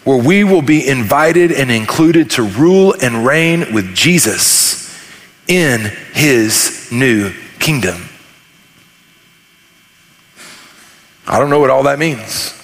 where 0.05 0.17
we 0.17 0.45
will 0.45 0.63
be 0.63 0.89
invited 0.89 1.53
and 1.53 1.71
included 1.71 2.31
to 2.31 2.43
rule 2.43 2.95
and 3.03 3.27
reign 3.27 3.75
with 3.75 3.95
Jesus 3.95 4.99
in 5.47 5.93
his 6.15 6.89
new 6.91 7.35
kingdom. 7.59 8.09
I 11.27 11.39
don't 11.39 11.51
know 11.51 11.61
what 11.61 11.69
all 11.69 11.83
that 11.83 11.99
means. 11.99 12.58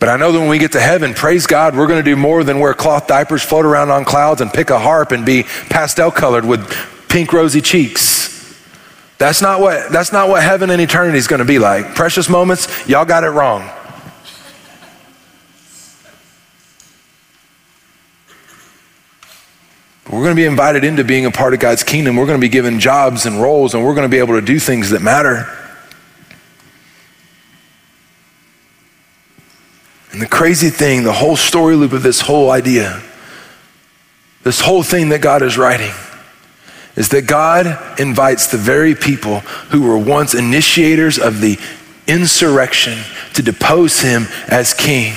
But 0.00 0.08
I 0.08 0.16
know 0.16 0.32
that 0.32 0.40
when 0.40 0.48
we 0.48 0.58
get 0.58 0.72
to 0.72 0.80
heaven, 0.80 1.12
praise 1.12 1.46
God, 1.46 1.76
we're 1.76 1.86
going 1.86 2.02
to 2.02 2.10
do 2.10 2.16
more 2.16 2.42
than 2.42 2.58
wear 2.58 2.72
cloth 2.72 3.06
diapers, 3.06 3.42
float 3.42 3.66
around 3.66 3.90
on 3.90 4.06
clouds, 4.06 4.40
and 4.40 4.50
pick 4.50 4.70
a 4.70 4.78
harp 4.78 5.12
and 5.12 5.26
be 5.26 5.42
pastel 5.68 6.10
colored 6.10 6.46
with 6.46 6.66
pink 7.08 7.34
rosy 7.34 7.60
cheeks. 7.60 8.30
That's 9.18 9.42
not 9.42 9.60
what, 9.60 9.92
that's 9.92 10.10
not 10.10 10.30
what 10.30 10.42
heaven 10.42 10.70
and 10.70 10.80
eternity 10.80 11.18
is 11.18 11.26
going 11.26 11.40
to 11.40 11.44
be 11.44 11.58
like. 11.58 11.94
Precious 11.94 12.30
moments, 12.30 12.88
y'all 12.88 13.04
got 13.04 13.24
it 13.24 13.28
wrong. 13.28 13.70
We're 20.06 20.24
going 20.24 20.34
to 20.34 20.40
be 20.40 20.46
invited 20.46 20.82
into 20.82 21.04
being 21.04 21.26
a 21.26 21.30
part 21.30 21.52
of 21.52 21.60
God's 21.60 21.84
kingdom. 21.84 22.16
We're 22.16 22.26
going 22.26 22.40
to 22.40 22.44
be 22.44 22.48
given 22.48 22.80
jobs 22.80 23.26
and 23.26 23.40
roles, 23.40 23.74
and 23.74 23.84
we're 23.84 23.94
going 23.94 24.06
to 24.06 24.10
be 24.10 24.18
able 24.18 24.40
to 24.40 24.40
do 24.40 24.58
things 24.58 24.90
that 24.90 25.02
matter. 25.02 25.59
And 30.12 30.20
the 30.20 30.26
crazy 30.26 30.70
thing, 30.70 31.04
the 31.04 31.12
whole 31.12 31.36
story 31.36 31.76
loop 31.76 31.92
of 31.92 32.02
this 32.02 32.20
whole 32.20 32.50
idea, 32.50 33.02
this 34.42 34.60
whole 34.60 34.82
thing 34.82 35.10
that 35.10 35.20
God 35.20 35.42
is 35.42 35.56
writing, 35.56 35.92
is 36.96 37.10
that 37.10 37.26
God 37.26 38.00
invites 38.00 38.48
the 38.48 38.58
very 38.58 38.94
people 38.94 39.40
who 39.70 39.82
were 39.82 39.98
once 39.98 40.34
initiators 40.34 41.18
of 41.18 41.40
the 41.40 41.58
insurrection 42.06 42.98
to 43.34 43.42
depose 43.42 44.00
him 44.00 44.26
as 44.48 44.74
king. 44.74 45.14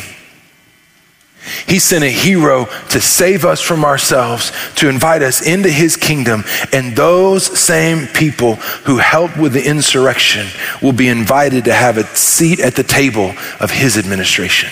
He 1.68 1.80
sent 1.80 2.04
a 2.04 2.10
hero 2.10 2.66
to 2.90 3.02
save 3.02 3.44
us 3.44 3.62
from 3.62 3.84
ourselves, 3.84 4.52
to 4.76 4.88
invite 4.88 5.22
us 5.22 5.46
into 5.46 5.70
his 5.70 5.98
kingdom. 5.98 6.44
And 6.72 6.96
those 6.96 7.60
same 7.60 8.08
people 8.08 8.56
who 8.86 8.98
helped 8.98 9.38
with 9.38 9.54
the 9.54 9.68
insurrection 9.68 10.48
will 10.82 10.94
be 10.94 11.10
invited 11.10 11.66
to 11.66 11.74
have 11.74 11.98
a 11.98 12.06
seat 12.16 12.60
at 12.60 12.76
the 12.76 12.84
table 12.84 13.34
of 13.60 13.72
his 13.72 13.98
administration. 13.98 14.70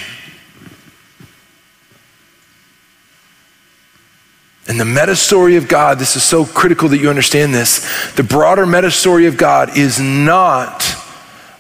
And 4.68 4.80
the 4.80 4.86
meta 4.86 5.18
story 5.18 5.58
of 5.58 5.68
God, 5.68 6.00
this 6.00 6.16
is 6.16 6.24
so 6.24 6.46
critical 6.46 6.88
that 6.90 7.00
you 7.00 7.10
understand 7.10 7.54
this. 7.54 8.14
The 8.14 8.24
broader 8.24 8.66
meta 8.66 8.92
story 8.92 9.26
of 9.26 9.36
God 9.36 9.78
is 9.78 10.00
not 10.00 10.86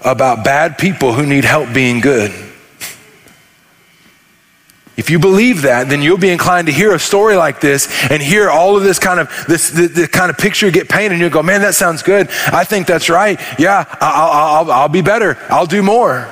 about 0.05 0.45
bad 0.45 0.78
people 0.78 1.14
who 1.14 1.26
need 1.26 1.43
help 1.43 1.74
being 1.74 1.99
good. 1.99 2.32
If 4.98 5.10
you 5.10 5.20
believe 5.20 5.62
that, 5.64 5.88
then 5.89 6.02
you'll 6.02 6.18
be 6.18 6.30
inclined 6.30 6.68
to 6.68 6.74
hear 6.74 6.94
a 6.94 7.00
story 7.00 7.36
like 7.36 7.62
this 7.62 7.88
and 8.12 8.22
hear 8.22 8.50
all 8.50 8.76
of 8.76 8.84
this 8.84 9.00
kind 9.00 9.20
of 9.20 9.30
this 9.48 9.70
the, 9.70 9.88
the 9.88 10.08
kind 10.08 10.30
of 10.30 10.38
picture 10.38 10.70
get 10.70 10.89
painted, 10.89 11.14
and 11.14 11.22
you'll 11.22 11.30
go, 11.30 11.42
"Man, 11.42 11.62
that 11.62 11.76
sounds 11.76 12.04
good. 12.04 12.30
I 12.48 12.66
think 12.66 12.88
that's 12.88 13.10
right. 13.10 13.39
Yeah, 13.58 13.86
I'll, 14.02 14.66
I'll, 14.66 14.72
I'll 14.72 14.89
be 14.89 15.02
better. 15.02 15.38
I'll 15.50 15.66
do 15.66 15.82
more." 15.82 16.30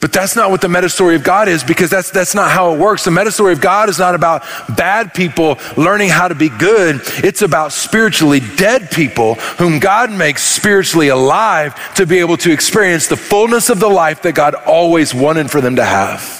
But 0.00 0.14
that's 0.14 0.34
not 0.34 0.50
what 0.50 0.62
the 0.62 0.68
meta 0.68 0.88
story 0.88 1.14
of 1.14 1.22
God 1.22 1.46
is 1.46 1.62
because 1.62 1.90
that's, 1.90 2.10
that's 2.10 2.34
not 2.34 2.50
how 2.50 2.72
it 2.72 2.78
works. 2.78 3.04
The 3.04 3.10
meta 3.10 3.30
story 3.30 3.52
of 3.52 3.60
God 3.60 3.90
is 3.90 3.98
not 3.98 4.14
about 4.14 4.42
bad 4.74 5.12
people 5.12 5.58
learning 5.76 6.08
how 6.08 6.26
to 6.26 6.34
be 6.34 6.48
good. 6.48 7.02
It's 7.22 7.42
about 7.42 7.72
spiritually 7.72 8.40
dead 8.56 8.90
people 8.90 9.34
whom 9.34 9.78
God 9.78 10.10
makes 10.10 10.42
spiritually 10.42 11.08
alive 11.08 11.94
to 11.96 12.06
be 12.06 12.18
able 12.20 12.38
to 12.38 12.50
experience 12.50 13.08
the 13.08 13.16
fullness 13.16 13.68
of 13.68 13.78
the 13.78 13.88
life 13.88 14.22
that 14.22 14.34
God 14.34 14.54
always 14.54 15.14
wanted 15.14 15.50
for 15.50 15.60
them 15.60 15.76
to 15.76 15.84
have. 15.84 16.38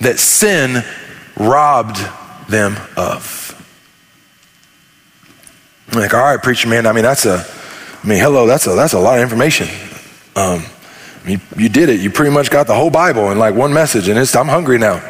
That 0.00 0.18
sin 0.18 0.84
robbed 1.36 1.98
them 2.48 2.76
of. 2.96 3.44
I'm 5.92 6.00
like, 6.00 6.14
all 6.14 6.20
right, 6.20 6.42
preacher 6.42 6.68
man, 6.68 6.84
I 6.84 6.92
mean, 6.92 7.04
that's 7.04 7.26
a, 7.26 7.46
I 8.02 8.06
mean, 8.06 8.18
hello, 8.18 8.48
that's 8.48 8.66
a, 8.66 8.74
that's 8.74 8.92
a 8.92 8.98
lot 8.98 9.18
of 9.18 9.22
information. 9.22 9.68
Um, 10.34 10.64
you, 11.30 11.40
you 11.56 11.68
did 11.68 11.88
it. 11.88 12.00
You 12.00 12.10
pretty 12.10 12.32
much 12.32 12.50
got 12.50 12.66
the 12.66 12.74
whole 12.74 12.90
Bible 12.90 13.30
in 13.30 13.38
like 13.38 13.54
one 13.54 13.72
message, 13.72 14.08
and 14.08 14.18
it's, 14.18 14.34
I'm 14.36 14.48
hungry 14.48 14.78
now. 14.78 15.02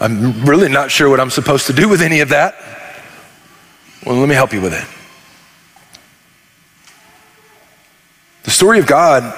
I'm 0.00 0.44
really 0.44 0.68
not 0.68 0.90
sure 0.90 1.08
what 1.08 1.20
I'm 1.20 1.30
supposed 1.30 1.66
to 1.66 1.72
do 1.72 1.88
with 1.88 2.02
any 2.02 2.20
of 2.20 2.28
that. 2.30 2.54
Well, 4.06 4.16
let 4.16 4.28
me 4.28 4.34
help 4.34 4.52
you 4.52 4.60
with 4.60 4.72
it. 4.72 4.86
The 8.44 8.50
story 8.50 8.78
of 8.78 8.86
God 8.86 9.34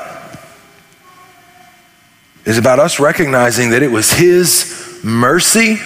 is 2.44 2.58
about 2.58 2.78
us 2.78 3.00
recognizing 3.00 3.70
that 3.70 3.82
it 3.82 3.90
was 3.90 4.12
His 4.12 5.00
mercy 5.02 5.78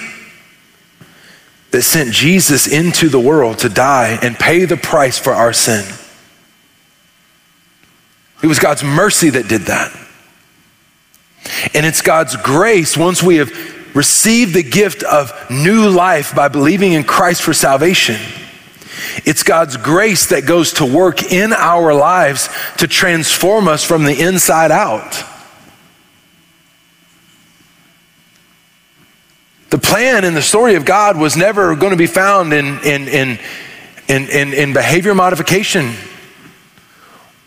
that 1.71 1.83
sent 1.83 2.12
Jesus 2.12 2.67
into 2.67 3.09
the 3.09 3.19
world 3.19 3.59
to 3.59 3.69
die 3.69 4.19
and 4.23 4.37
pay 4.37 4.65
the 4.65 4.77
price 4.77 5.19
for 5.19 5.33
our 5.33 5.53
sin. 5.53 5.85
It 8.43 8.47
was 8.47 8.59
God's 8.59 8.85
mercy 8.85 9.31
that 9.31 9.49
did 9.49 9.62
that. 9.62 10.04
And 11.75 11.85
it's 11.85 12.03
God's 12.03 12.37
grace 12.37 12.97
once 12.97 13.23
we 13.23 13.37
have 13.37 13.51
received 13.95 14.55
the 14.55 14.63
gift 14.63 15.03
of 15.03 15.33
new 15.51 15.89
life 15.89 16.35
by 16.35 16.49
believing 16.49 16.93
in 16.93 17.05
Christ 17.05 17.43
for 17.43 17.53
salvation. 17.53 18.21
It's 19.25 19.43
God's 19.43 19.77
grace 19.77 20.27
that 20.27 20.47
goes 20.47 20.75
to 20.75 20.85
work 20.85 21.23
in 21.33 21.53
our 21.53 21.95
lives 21.95 22.49
to 22.79 22.89
transform 22.89 23.69
us 23.69 23.85
from 23.85 24.05
the 24.05 24.21
inside 24.21 24.71
out. 24.71 25.25
The 29.71 29.79
plan 29.79 30.25
in 30.25 30.35
the 30.35 30.43
story 30.43 30.77
of 30.77 30.85
God 30.85 31.17
was 31.17 31.37
never 31.37 31.75
going 31.75 31.91
to 31.91 31.97
be 31.97 32.07
found 32.07 32.53
in, 32.53 32.79
in, 32.85 33.09
in, 33.09 33.39
in, 34.09 34.29
in, 34.29 34.53
in 34.53 34.73
behavior 34.73 35.15
modification 35.15 35.95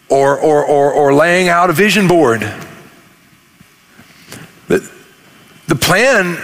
or, 0.10 0.38
or, 0.38 0.66
or, 0.66 0.92
or 0.92 1.14
laying 1.14 1.48
out 1.48 1.70
a 1.70 1.74
vision 1.74 2.08
board. 2.08 2.42
The, 5.68 5.76
plan 5.76 6.36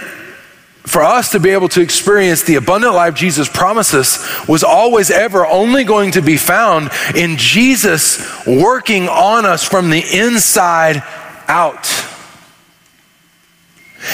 for 0.83 1.01
us 1.01 1.31
to 1.31 1.39
be 1.39 1.51
able 1.51 1.69
to 1.69 1.81
experience 1.81 2.43
the 2.43 2.55
abundant 2.55 2.93
life 2.93 3.15
Jesus 3.15 3.47
promises 3.47 4.19
was 4.47 4.63
always 4.63 5.09
ever 5.09 5.45
only 5.45 5.85
going 5.85 6.11
to 6.11 6.21
be 6.21 6.37
found 6.37 6.91
in 7.15 7.37
Jesus 7.37 8.45
working 8.45 9.07
on 9.07 9.45
us 9.45 9.63
from 9.63 9.89
the 9.89 10.03
inside 10.13 11.01
out. 11.47 11.89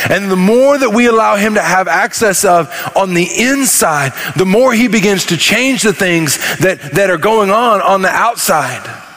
And 0.07 0.29
the 0.29 0.35
more 0.35 0.77
that 0.77 0.91
we 0.91 1.07
allow 1.07 1.35
him 1.35 1.55
to 1.55 1.61
have 1.61 1.87
access 1.87 2.45
of 2.45 2.71
on 2.95 3.15
the 3.15 3.27
inside, 3.37 4.13
the 4.35 4.45
more 4.45 4.71
he 4.71 4.87
begins 4.87 5.25
to 5.27 5.37
change 5.37 5.81
the 5.81 5.93
things 5.93 6.37
that, 6.59 6.79
that 6.93 7.09
are 7.09 7.17
going 7.17 7.49
on 7.49 7.81
on 7.81 8.03
the 8.03 8.09
outside. 8.09 9.08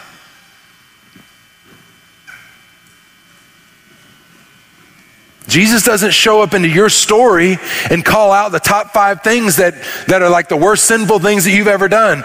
Jesus 5.48 5.82
doesn't 5.82 6.12
show 6.12 6.42
up 6.42 6.54
into 6.54 6.68
your 6.68 6.88
story 6.88 7.58
and 7.90 8.04
call 8.04 8.32
out 8.32 8.52
the 8.52 8.60
top 8.60 8.92
five 8.92 9.22
things 9.22 9.56
that, 9.56 9.74
that 10.08 10.22
are 10.22 10.30
like 10.30 10.48
the 10.48 10.56
worst 10.56 10.84
sinful 10.84 11.18
things 11.18 11.44
that 11.44 11.50
you've 11.50 11.68
ever 11.68 11.88
done. 11.88 12.22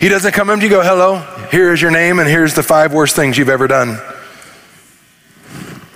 He 0.00 0.08
doesn't 0.08 0.32
come 0.32 0.50
up 0.50 0.58
to 0.58 0.64
you 0.64 0.70
go, 0.70 0.82
hello, 0.82 1.18
here 1.50 1.72
is 1.72 1.80
your 1.80 1.92
name 1.92 2.18
and 2.18 2.28
here's 2.28 2.54
the 2.54 2.62
five 2.62 2.92
worst 2.92 3.14
things 3.14 3.38
you've 3.38 3.48
ever 3.48 3.68
done. 3.68 3.98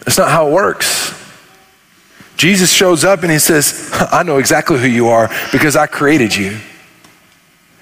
That's 0.04 0.18
not 0.18 0.30
how 0.30 0.48
it 0.48 0.52
works. 0.52 1.12
Jesus 2.36 2.70
shows 2.70 3.04
up 3.04 3.22
and 3.22 3.32
he 3.32 3.38
says, 3.38 3.90
I 4.12 4.22
know 4.22 4.36
exactly 4.38 4.78
who 4.78 4.86
you 4.86 5.08
are 5.08 5.28
because 5.50 5.74
I 5.74 5.86
created 5.86 6.36
you. 6.36 6.58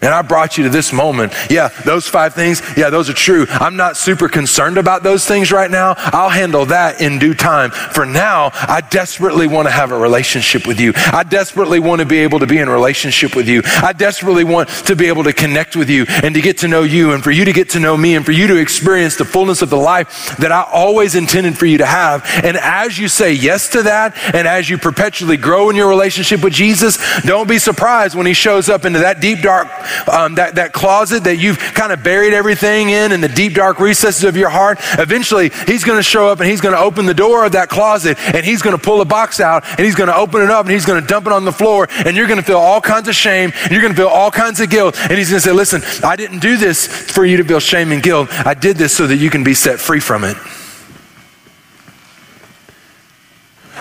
And 0.05 0.13
I 0.13 0.21
brought 0.21 0.59
you 0.59 0.65
to 0.65 0.71
this 0.71 0.93
moment. 0.93 1.33
Yeah, 1.49 1.69
those 1.85 2.07
five 2.07 2.35
things, 2.35 2.61
yeah, 2.77 2.91
those 2.91 3.09
are 3.09 3.15
true. 3.15 3.47
I'm 3.49 3.77
not 3.77 3.97
super 3.97 4.29
concerned 4.29 4.77
about 4.77 5.03
those 5.03 5.27
things 5.27 5.51
right 5.51 5.71
now. 5.71 5.95
I'll 5.97 6.29
handle 6.29 6.67
that 6.67 7.01
in 7.01 7.19
due 7.19 7.33
time. 7.33 7.71
For 7.71 8.05
now, 8.05 8.51
I 8.53 8.83
desperately 8.91 9.47
want 9.47 9.67
to 9.67 9.73
have 9.73 9.93
a 9.93 9.99
relationship 9.99 10.67
with 10.67 10.79
you. 10.79 10.93
I 10.95 11.23
desperately 11.23 11.81
want 11.81 12.01
to 12.01 12.07
be 12.07 12.19
able 12.19 12.41
to 12.41 12.47
be 12.47 12.59
in 12.59 12.69
relationship 12.69 13.35
with 13.35 13.49
you. 13.49 13.63
I 13.65 13.95
desperately 13.95 14.45
want 14.45 14.69
to 14.69 14.95
be 14.95 15.07
able 15.07 15.25
to 15.25 15.33
connect 15.33 15.75
with 15.75 15.89
you 15.89 16.05
and 16.09 16.35
to 16.35 16.43
get 16.43 16.59
to 16.59 16.69
know 16.69 16.83
you 16.83 17.13
and 17.13 17.25
for 17.25 17.31
you 17.31 17.47
to 17.47 17.53
get 17.53 17.71
to 17.71 17.81
know 17.81 17.97
me 17.97 18.15
and 18.15 18.27
for 18.27 18.33
you 18.33 18.47
to 18.49 18.57
experience 18.57 19.17
the 19.17 19.25
fullness 19.25 19.63
of 19.63 19.71
the 19.71 19.79
life 19.79 20.37
that 20.37 20.53
I 20.53 20.67
always 20.71 21.15
intended 21.15 21.57
for 21.57 21.65
you 21.65 21.79
to 21.79 21.87
have. 21.87 22.29
And 22.45 22.59
as 22.59 22.99
you 22.99 23.09
say 23.09 23.33
yes 23.33 23.71
to 23.71 23.85
that 23.85 24.15
and 24.35 24.47
as 24.47 24.69
you 24.69 24.77
perpetually 24.77 25.39
grow 25.39 25.71
in 25.71 25.77
your 25.77 25.89
relationship 25.89 26.45
with 26.45 26.53
Jesus, 26.53 26.99
don't 27.23 27.49
be 27.49 27.59
surprised 27.59 28.15
when 28.15 28.27
he 28.27 28.35
shows 28.35 28.69
up 28.69 28.85
into 28.85 28.99
that 28.99 29.23
deep, 29.23 29.41
dark 29.41 29.69
um, 30.09 30.35
that, 30.37 30.57
that 30.57 30.73
closet 30.73 31.25
that 31.25 31.37
you've 31.37 31.59
kind 31.59 31.93
of 31.93 32.03
buried 32.03 32.33
everything 32.33 32.91
in, 32.91 33.13
in 33.13 33.21
the 33.21 33.29
deep, 33.29 33.55
dark 33.55 33.81
recesses 33.81 34.25
of 34.25 34.37
your 34.37 34.51
heart, 34.51 34.79
eventually 34.99 35.51
he's 35.67 35.85
going 35.85 35.99
to 35.99 36.03
show 36.03 36.29
up 36.29 36.41
and 36.41 36.49
he's 36.49 36.61
going 36.61 36.75
to 36.75 36.81
open 36.81 37.07
the 37.07 37.15
door 37.15 37.45
of 37.45 37.53
that 37.53 37.69
closet 37.69 38.19
and 38.19 38.45
he's 38.45 38.63
going 38.63 38.77
to 38.77 38.83
pull 38.83 39.01
a 39.01 39.05
box 39.05 39.41
out 39.41 39.65
and 39.69 39.81
he's 39.81 39.95
going 39.95 40.09
to 40.09 40.17
open 40.17 40.43
it 40.43 40.51
up 40.51 40.67
and 40.67 40.73
he's 40.73 40.87
going 40.87 41.01
to 41.01 41.07
dump 41.07 41.27
it 41.27 41.33
on 41.33 41.45
the 41.45 41.53
floor 41.53 41.87
and 41.91 42.17
you're 42.17 42.27
going 42.27 42.41
to 42.41 42.45
feel 42.45 42.59
all 42.59 42.81
kinds 42.81 43.09
of 43.09 43.15
shame 43.15 43.53
and 43.63 43.71
you're 43.71 43.83
going 43.83 43.93
to 43.93 43.97
feel 43.97 44.09
all 44.09 44.31
kinds 44.31 44.61
of 44.61 44.71
guilt. 44.71 44.99
And 44.99 45.13
he's 45.13 45.31
going 45.31 45.41
to 45.41 45.49
say, 45.49 45.53
Listen, 45.53 45.83
I 46.05 46.17
didn't 46.17 46.41
do 46.41 46.57
this 46.57 46.87
for 46.87 47.25
you 47.25 47.37
to 47.37 47.45
feel 47.45 47.61
shame 47.61 47.93
and 47.93 48.03
guilt. 48.03 48.29
I 48.47 48.55
did 48.55 48.77
this 48.77 48.97
so 48.97 49.07
that 49.07 49.17
you 49.17 49.31
can 49.31 49.45
be 49.45 49.55
set 49.55 49.79
free 49.79 50.01
from 50.01 50.25
it. 50.25 50.37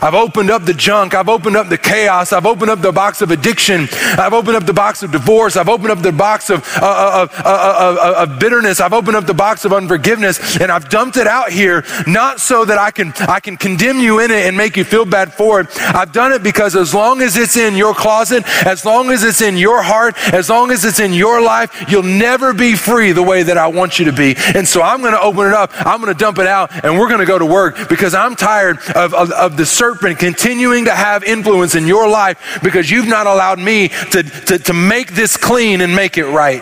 I've 0.03 0.15
opened 0.15 0.51
up 0.51 0.65
the 0.65 0.73
junk. 0.73 1.15
I've 1.15 1.29
opened 1.29 1.55
up 1.55 1.69
the 1.69 1.77
chaos. 1.77 2.33
I've 2.33 2.45
opened 2.45 2.69
up 2.69 2.81
the 2.81 2.91
box 2.91 3.21
of 3.21 3.31
addiction. 3.31 3.87
I've 4.17 4.33
opened 4.33 4.57
up 4.57 4.65
the 4.65 4.73
box 4.73 5.01
of 5.01 5.13
divorce. 5.13 5.55
I've 5.55 5.69
opened 5.69 5.91
up 5.91 6.01
the 6.01 6.11
box 6.11 6.49
of, 6.49 6.59
uh, 6.75 6.85
uh, 6.85 7.27
uh, 7.37 7.41
uh, 7.45 8.23
of 8.23 8.37
bitterness. 8.37 8.81
I've 8.81 8.91
opened 8.91 9.15
up 9.15 9.25
the 9.25 9.33
box 9.33 9.63
of 9.63 9.71
unforgiveness 9.71 10.59
and 10.59 10.69
I've 10.69 10.89
dumped 10.89 11.15
it 11.15 11.25
out 11.25 11.53
here, 11.53 11.85
not 12.05 12.41
so 12.41 12.65
that 12.65 12.77
I 12.77 12.91
can, 12.91 13.13
I 13.29 13.39
can 13.39 13.55
condemn 13.55 13.99
you 13.99 14.19
in 14.19 14.29
it 14.29 14.45
and 14.45 14.57
make 14.57 14.75
you 14.75 14.83
feel 14.83 15.05
bad 15.05 15.33
for 15.33 15.61
it. 15.61 15.67
I've 15.79 16.11
done 16.11 16.33
it 16.33 16.43
because 16.43 16.75
as 16.75 16.93
long 16.93 17.21
as 17.21 17.37
it's 17.37 17.55
in 17.55 17.77
your 17.77 17.93
closet, 17.93 18.43
as 18.65 18.83
long 18.83 19.09
as 19.09 19.23
it's 19.23 19.39
in 19.39 19.55
your 19.55 19.81
heart, 19.81 20.17
as 20.33 20.49
long 20.49 20.71
as 20.71 20.83
it's 20.83 20.99
in 20.99 21.13
your 21.13 21.41
life, 21.41 21.89
you'll 21.89 22.03
never 22.03 22.53
be 22.53 22.75
free 22.75 23.13
the 23.13 23.23
way 23.23 23.43
that 23.43 23.57
I 23.57 23.67
want 23.67 23.99
you 23.99 24.05
to 24.05 24.11
be. 24.11 24.35
And 24.53 24.67
so 24.67 24.81
I'm 24.81 24.99
going 24.99 25.13
to 25.13 25.21
open 25.21 25.47
it 25.47 25.53
up. 25.53 25.71
I'm 25.75 26.01
going 26.01 26.13
to 26.13 26.19
dump 26.19 26.39
it 26.39 26.47
out 26.47 26.83
and 26.83 26.99
we're 26.99 27.07
going 27.07 27.21
to 27.21 27.25
go 27.25 27.39
to 27.39 27.45
work 27.45 27.87
because 27.87 28.13
I'm 28.13 28.35
tired 28.35 28.79
of, 28.95 29.13
of, 29.13 29.31
of 29.31 29.55
the 29.55 29.65
certain 29.65 29.92
serpent 29.93 30.19
continuing 30.19 30.85
to 30.85 30.91
have 30.91 31.23
influence 31.23 31.75
in 31.75 31.87
your 31.87 32.07
life 32.07 32.59
because 32.63 32.89
you've 32.89 33.07
not 33.07 33.27
allowed 33.27 33.59
me 33.59 33.89
to, 33.89 34.23
to, 34.23 34.57
to 34.57 34.73
make 34.73 35.13
this 35.13 35.37
clean 35.37 35.81
and 35.81 35.95
make 35.95 36.17
it 36.17 36.25
right. 36.25 36.61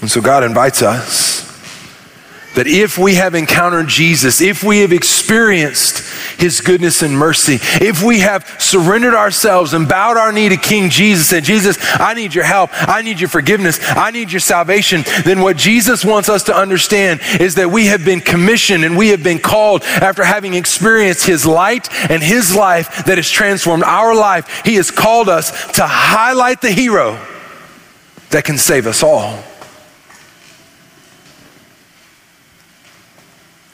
And 0.00 0.10
so 0.10 0.20
God 0.20 0.44
invites 0.44 0.82
us 0.82 1.37
that 2.58 2.66
if 2.66 2.98
we 2.98 3.14
have 3.14 3.36
encountered 3.36 3.86
Jesus, 3.86 4.40
if 4.40 4.64
we 4.64 4.80
have 4.80 4.92
experienced 4.92 6.00
his 6.40 6.60
goodness 6.60 7.02
and 7.02 7.16
mercy, 7.16 7.60
if 7.80 8.02
we 8.02 8.18
have 8.18 8.44
surrendered 8.58 9.14
ourselves 9.14 9.74
and 9.74 9.88
bowed 9.88 10.16
our 10.16 10.32
knee 10.32 10.48
to 10.48 10.56
King 10.56 10.90
Jesus 10.90 11.32
and 11.32 11.46
Jesus, 11.46 11.78
I 12.00 12.14
need 12.14 12.34
your 12.34 12.42
help, 12.42 12.70
I 12.72 13.02
need 13.02 13.20
your 13.20 13.28
forgiveness, 13.28 13.78
I 13.80 14.10
need 14.10 14.32
your 14.32 14.40
salvation, 14.40 15.04
then 15.24 15.40
what 15.40 15.56
Jesus 15.56 16.04
wants 16.04 16.28
us 16.28 16.42
to 16.44 16.52
understand 16.52 17.20
is 17.38 17.54
that 17.54 17.70
we 17.70 17.86
have 17.86 18.04
been 18.04 18.20
commissioned 18.20 18.84
and 18.84 18.96
we 18.96 19.10
have 19.10 19.22
been 19.22 19.38
called 19.38 19.84
after 19.84 20.24
having 20.24 20.54
experienced 20.54 21.26
his 21.26 21.46
light 21.46 21.88
and 22.10 22.24
his 22.24 22.56
life 22.56 23.04
that 23.04 23.18
has 23.18 23.30
transformed 23.30 23.84
our 23.84 24.16
life. 24.16 24.62
He 24.64 24.74
has 24.74 24.90
called 24.90 25.28
us 25.28 25.52
to 25.74 25.86
highlight 25.86 26.60
the 26.60 26.72
hero 26.72 27.24
that 28.30 28.42
can 28.42 28.58
save 28.58 28.88
us 28.88 29.04
all. 29.04 29.44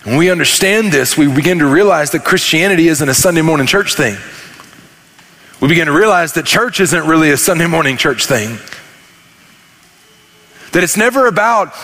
When 0.04 0.18
we 0.18 0.30
understand 0.30 0.92
this, 0.92 1.16
we 1.16 1.26
begin 1.26 1.58
to 1.60 1.66
realize 1.66 2.10
that 2.10 2.24
Christianity 2.24 2.88
isn't 2.88 3.08
a 3.08 3.14
Sunday 3.14 3.42
morning 3.42 3.66
church 3.66 3.94
thing. 3.94 4.16
We 5.60 5.68
begin 5.68 5.86
to 5.86 5.92
realize 5.92 6.34
that 6.34 6.44
church 6.44 6.78
isn't 6.78 7.06
really 7.06 7.30
a 7.30 7.38
Sunday 7.38 7.66
morning 7.66 7.96
church 7.96 8.26
thing. 8.26 8.58
That 10.72 10.84
it's 10.84 10.98
never 10.98 11.26
about 11.26 11.74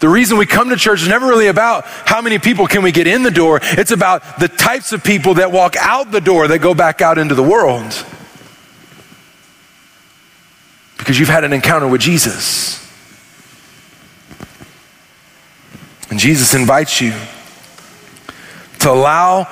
the 0.00 0.08
reason 0.08 0.38
we 0.38 0.46
come 0.46 0.70
to 0.70 0.76
church 0.76 1.02
is 1.02 1.08
never 1.08 1.26
really 1.26 1.46
about 1.48 1.84
how 1.86 2.22
many 2.22 2.38
people 2.38 2.66
can 2.66 2.82
we 2.82 2.90
get 2.90 3.06
in 3.06 3.22
the 3.22 3.30
door. 3.30 3.60
It's 3.62 3.90
about 3.90 4.40
the 4.40 4.48
types 4.48 4.92
of 4.92 5.04
people 5.04 5.34
that 5.34 5.52
walk 5.52 5.76
out 5.76 6.10
the 6.10 6.22
door 6.22 6.48
that 6.48 6.58
go 6.58 6.74
back 6.74 7.02
out 7.02 7.18
into 7.18 7.34
the 7.34 7.42
world. 7.42 8.04
Because 10.96 11.18
you've 11.18 11.28
had 11.28 11.44
an 11.44 11.52
encounter 11.52 11.86
with 11.86 12.00
Jesus. 12.00 12.79
And 16.10 16.18
Jesus 16.18 16.54
invites 16.54 17.00
you 17.00 17.14
to 18.80 18.90
allow 18.90 19.44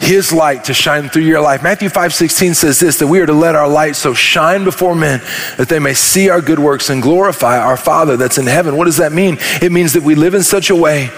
his 0.00 0.32
light 0.32 0.64
to 0.64 0.74
shine 0.74 1.08
through 1.08 1.22
your 1.22 1.42
life. 1.42 1.62
Matthew 1.62 1.90
5 1.90 2.14
16 2.14 2.54
says 2.54 2.80
this 2.80 2.98
that 2.98 3.06
we 3.06 3.20
are 3.20 3.26
to 3.26 3.34
let 3.34 3.54
our 3.54 3.68
light 3.68 3.96
so 3.96 4.14
shine 4.14 4.64
before 4.64 4.94
men 4.94 5.20
that 5.58 5.68
they 5.68 5.78
may 5.78 5.94
see 5.94 6.30
our 6.30 6.40
good 6.40 6.58
works 6.58 6.90
and 6.90 7.02
glorify 7.02 7.58
our 7.58 7.76
Father 7.76 8.16
that's 8.16 8.38
in 8.38 8.46
heaven. 8.46 8.76
What 8.76 8.86
does 8.86 8.96
that 8.96 9.12
mean? 9.12 9.36
It 9.62 9.70
means 9.72 9.92
that 9.92 10.02
we 10.02 10.14
live 10.14 10.34
in 10.34 10.42
such 10.42 10.70
a 10.70 10.76
way 10.76 11.10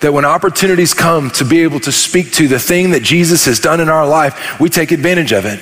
that 0.00 0.12
when 0.12 0.24
opportunities 0.24 0.92
come 0.94 1.30
to 1.30 1.44
be 1.44 1.62
able 1.62 1.80
to 1.80 1.92
speak 1.92 2.32
to 2.32 2.48
the 2.48 2.58
thing 2.58 2.90
that 2.90 3.02
Jesus 3.02 3.44
has 3.44 3.60
done 3.60 3.80
in 3.80 3.88
our 3.88 4.06
life, 4.06 4.58
we 4.58 4.68
take 4.68 4.90
advantage 4.90 5.32
of 5.32 5.44
it. 5.44 5.60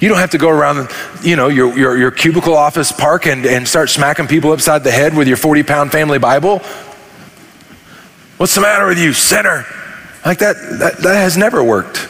You 0.00 0.08
don't 0.10 0.18
have 0.18 0.30
to 0.30 0.38
go 0.38 0.50
around, 0.50 0.90
you 1.22 1.36
know, 1.36 1.48
your, 1.48 1.76
your, 1.76 1.96
your 1.96 2.10
cubicle 2.10 2.54
office 2.54 2.92
park 2.92 3.26
and, 3.26 3.46
and 3.46 3.66
start 3.66 3.88
smacking 3.88 4.26
people 4.26 4.52
upside 4.52 4.84
the 4.84 4.90
head 4.90 5.16
with 5.16 5.26
your 5.26 5.38
40 5.38 5.62
pound 5.62 5.92
family 5.92 6.18
Bible. 6.18 6.60
What's 8.36 8.54
the 8.54 8.60
matter 8.60 8.86
with 8.86 8.98
you, 8.98 9.12
sinner? 9.12 9.64
Like 10.24 10.38
that, 10.38 10.56
that, 10.78 10.98
that 10.98 11.14
has 11.14 11.36
never 11.36 11.62
worked. 11.62 12.08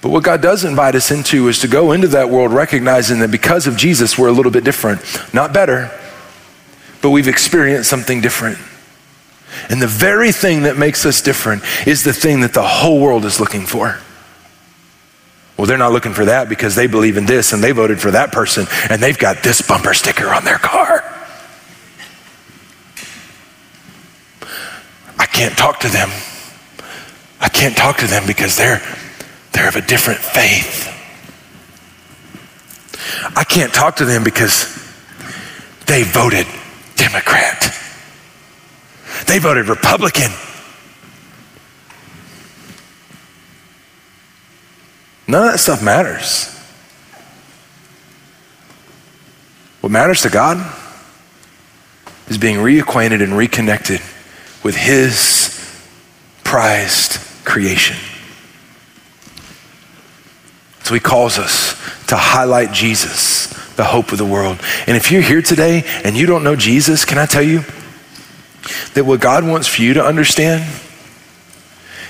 But 0.00 0.10
what 0.10 0.22
God 0.22 0.40
does 0.40 0.64
invite 0.64 0.94
us 0.94 1.10
into 1.10 1.48
is 1.48 1.58
to 1.60 1.68
go 1.68 1.92
into 1.92 2.08
that 2.08 2.30
world 2.30 2.52
recognizing 2.52 3.18
that 3.20 3.30
because 3.30 3.66
of 3.66 3.76
Jesus, 3.76 4.16
we're 4.16 4.28
a 4.28 4.32
little 4.32 4.52
bit 4.52 4.62
different. 4.62 5.00
Not 5.34 5.52
better, 5.52 5.90
but 7.02 7.10
we've 7.10 7.28
experienced 7.28 7.90
something 7.90 8.20
different. 8.20 8.58
And 9.68 9.82
the 9.82 9.86
very 9.86 10.32
thing 10.32 10.62
that 10.62 10.76
makes 10.76 11.04
us 11.04 11.20
different 11.22 11.62
is 11.86 12.04
the 12.04 12.12
thing 12.12 12.40
that 12.40 12.54
the 12.54 12.62
whole 12.62 13.00
world 13.00 13.24
is 13.24 13.40
looking 13.40 13.66
for. 13.66 13.98
Well, 15.56 15.66
they're 15.66 15.78
not 15.78 15.92
looking 15.92 16.12
for 16.12 16.26
that 16.26 16.48
because 16.48 16.74
they 16.74 16.86
believe 16.86 17.16
in 17.16 17.26
this 17.26 17.52
and 17.52 17.64
they 17.64 17.72
voted 17.72 18.00
for 18.00 18.10
that 18.10 18.30
person 18.30 18.66
and 18.90 19.02
they've 19.02 19.18
got 19.18 19.42
this 19.42 19.62
bumper 19.62 19.94
sticker 19.94 20.28
on 20.28 20.44
their 20.44 20.58
car. 20.58 21.05
Can't 25.36 25.58
talk 25.58 25.80
to 25.80 25.88
them. 25.88 26.08
I 27.42 27.50
can't 27.50 27.76
talk 27.76 27.98
to 27.98 28.06
them 28.06 28.26
because 28.26 28.56
they're, 28.56 28.80
they're 29.52 29.68
of 29.68 29.76
a 29.76 29.82
different 29.82 30.18
faith. 30.18 30.88
I 33.36 33.44
can't 33.44 33.70
talk 33.70 33.96
to 33.96 34.06
them 34.06 34.24
because 34.24 34.64
they 35.84 36.04
voted 36.04 36.46
Democrat. 36.96 37.70
They 39.26 39.38
voted 39.38 39.68
Republican. 39.68 40.30
None 45.28 45.48
of 45.48 45.52
that 45.52 45.58
stuff 45.58 45.82
matters. 45.82 46.48
What 49.82 49.92
matters 49.92 50.22
to 50.22 50.30
God 50.30 50.56
is 52.28 52.38
being 52.38 52.56
reacquainted 52.56 53.22
and 53.22 53.36
reconnected 53.36 54.00
with 54.66 54.74
his 54.74 55.80
prized 56.42 57.20
creation. 57.44 57.94
So 60.82 60.92
he 60.92 60.98
calls 60.98 61.38
us 61.38 61.74
to 62.08 62.16
highlight 62.16 62.72
Jesus, 62.72 63.46
the 63.76 63.84
hope 63.84 64.10
of 64.10 64.18
the 64.18 64.24
world. 64.24 64.58
And 64.88 64.96
if 64.96 65.12
you're 65.12 65.22
here 65.22 65.40
today 65.40 65.84
and 66.02 66.16
you 66.16 66.26
don't 66.26 66.42
know 66.42 66.56
Jesus, 66.56 67.04
can 67.04 67.16
I 67.16 67.26
tell 67.26 67.44
you 67.44 67.60
that 68.94 69.04
what 69.04 69.20
God 69.20 69.46
wants 69.46 69.68
for 69.68 69.82
you 69.82 69.94
to 69.94 70.04
understand 70.04 70.64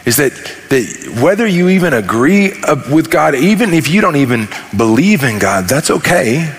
is 0.07 0.17
that, 0.17 0.33
that 0.71 1.21
whether 1.23 1.47
you 1.47 1.69
even 1.69 1.93
agree 1.93 2.55
uh, 2.63 2.77
with 2.91 3.11
God, 3.11 3.35
even 3.35 3.75
if 3.75 3.87
you 3.87 4.01
don't 4.01 4.17
even 4.17 4.49
believe 4.75 5.25
in 5.25 5.39
God, 5.39 5.67
that's 5.69 5.91
okay. 5.91 6.57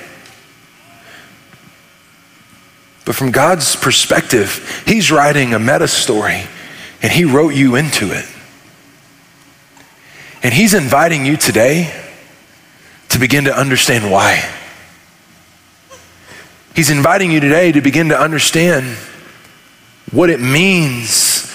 But 3.07 3.15
from 3.15 3.31
God's 3.31 3.77
perspective, 3.77 4.83
He's 4.85 5.09
writing 5.09 5.53
a 5.53 5.59
meta 5.59 5.87
story 5.87 6.43
and 7.01 7.09
He 7.09 7.23
wrote 7.23 7.55
you 7.55 7.77
into 7.77 8.11
it. 8.11 8.25
And 10.43 10.53
He's 10.53 10.73
inviting 10.73 11.25
you 11.25 11.37
today 11.37 11.89
to 13.07 13.17
begin 13.17 13.45
to 13.45 13.57
understand 13.57 14.11
why. 14.11 14.43
He's 16.75 16.89
inviting 16.89 17.31
you 17.31 17.39
today 17.39 17.71
to 17.71 17.79
begin 17.79 18.09
to 18.09 18.19
understand 18.19 18.97
what 20.11 20.29
it 20.29 20.41
means 20.41 21.49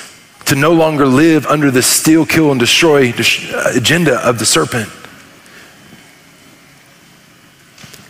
to 0.47 0.55
no 0.55 0.73
longer 0.73 1.05
live 1.05 1.47
under 1.47 1.71
the 1.71 1.83
steal, 1.83 2.25
kill, 2.25 2.51
and 2.51 2.59
destroy 2.59 3.11
uh, 3.11 3.73
agenda 3.77 4.27
of 4.27 4.39
the 4.39 4.47
serpent. 4.47 4.89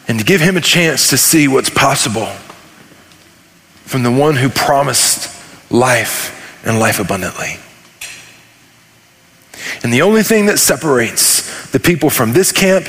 And 0.07 0.21
to 0.21 0.25
give 0.25 0.41
him 0.41 0.57
a 0.57 0.61
chance 0.61 1.11
to 1.11 1.17
see 1.17 1.49
what's 1.49 1.71
possible 1.71 2.29
from 3.93 4.03
the 4.03 4.11
one 4.11 4.37
who 4.37 4.49
promised 4.49 5.31
life 5.71 6.65
and 6.65 6.81
life 6.81 6.99
abundantly. 6.99 7.59
And 9.83 9.93
the 9.93 10.01
only 10.01 10.23
thing 10.23 10.47
that 10.47 10.59
separates 10.59 11.71
the 11.73 11.79
people 11.79 12.09
from 12.09 12.33
this 12.33 12.53
camp 12.53 12.87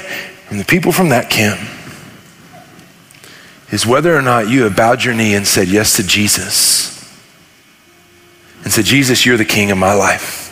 and 0.50 0.58
the 0.58 0.64
people 0.64 0.94
from 0.94 1.10
that 1.10 1.30
camp 1.30 1.60
is 3.70 3.86
whether 3.86 4.16
or 4.16 4.22
not 4.22 4.48
you 4.48 4.64
have 4.64 4.78
bowed 4.78 5.04
your 5.04 5.14
knee 5.14 5.36
and 5.36 5.46
said 5.46 5.68
yes 5.68 5.98
to 5.98 6.08
Jesus 6.08 6.94
and 8.64 8.72
said, 8.72 8.86
Jesus, 8.86 9.26
you're 9.26 9.36
the 9.36 9.44
king 9.44 9.72
of 9.72 9.78
my 9.78 9.94
life. 9.94 10.43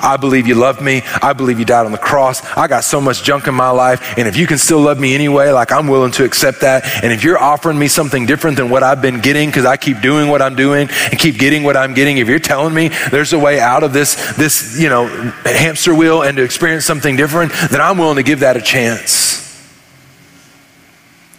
I 0.00 0.16
believe 0.16 0.46
you 0.46 0.54
love 0.54 0.80
me. 0.80 1.02
I 1.22 1.32
believe 1.32 1.58
you 1.58 1.64
died 1.64 1.86
on 1.86 1.92
the 1.92 1.98
cross. 1.98 2.44
I 2.56 2.66
got 2.66 2.84
so 2.84 3.00
much 3.00 3.22
junk 3.22 3.46
in 3.46 3.54
my 3.54 3.70
life. 3.70 4.16
And 4.18 4.28
if 4.28 4.36
you 4.36 4.46
can 4.46 4.58
still 4.58 4.80
love 4.80 4.98
me 4.98 5.14
anyway, 5.14 5.50
like 5.50 5.72
I'm 5.72 5.86
willing 5.88 6.12
to 6.12 6.24
accept 6.24 6.60
that. 6.62 6.84
And 7.02 7.12
if 7.12 7.24
you're 7.24 7.38
offering 7.38 7.78
me 7.78 7.88
something 7.88 8.26
different 8.26 8.56
than 8.56 8.70
what 8.70 8.82
I've 8.82 9.02
been 9.02 9.20
getting, 9.20 9.48
because 9.48 9.64
I 9.64 9.76
keep 9.76 10.00
doing 10.00 10.28
what 10.28 10.42
I'm 10.42 10.54
doing 10.54 10.88
and 10.90 11.18
keep 11.18 11.38
getting 11.38 11.62
what 11.62 11.76
I'm 11.76 11.94
getting, 11.94 12.18
if 12.18 12.28
you're 12.28 12.38
telling 12.38 12.74
me 12.74 12.88
there's 13.10 13.32
a 13.32 13.38
way 13.38 13.60
out 13.60 13.82
of 13.82 13.92
this, 13.92 14.36
this, 14.36 14.80
you 14.80 14.88
know, 14.88 15.06
hamster 15.44 15.94
wheel 15.94 16.22
and 16.22 16.36
to 16.36 16.42
experience 16.42 16.84
something 16.84 17.16
different, 17.16 17.52
then 17.70 17.80
I'm 17.80 17.98
willing 17.98 18.16
to 18.16 18.22
give 18.22 18.40
that 18.40 18.56
a 18.56 18.62
chance. 18.62 19.38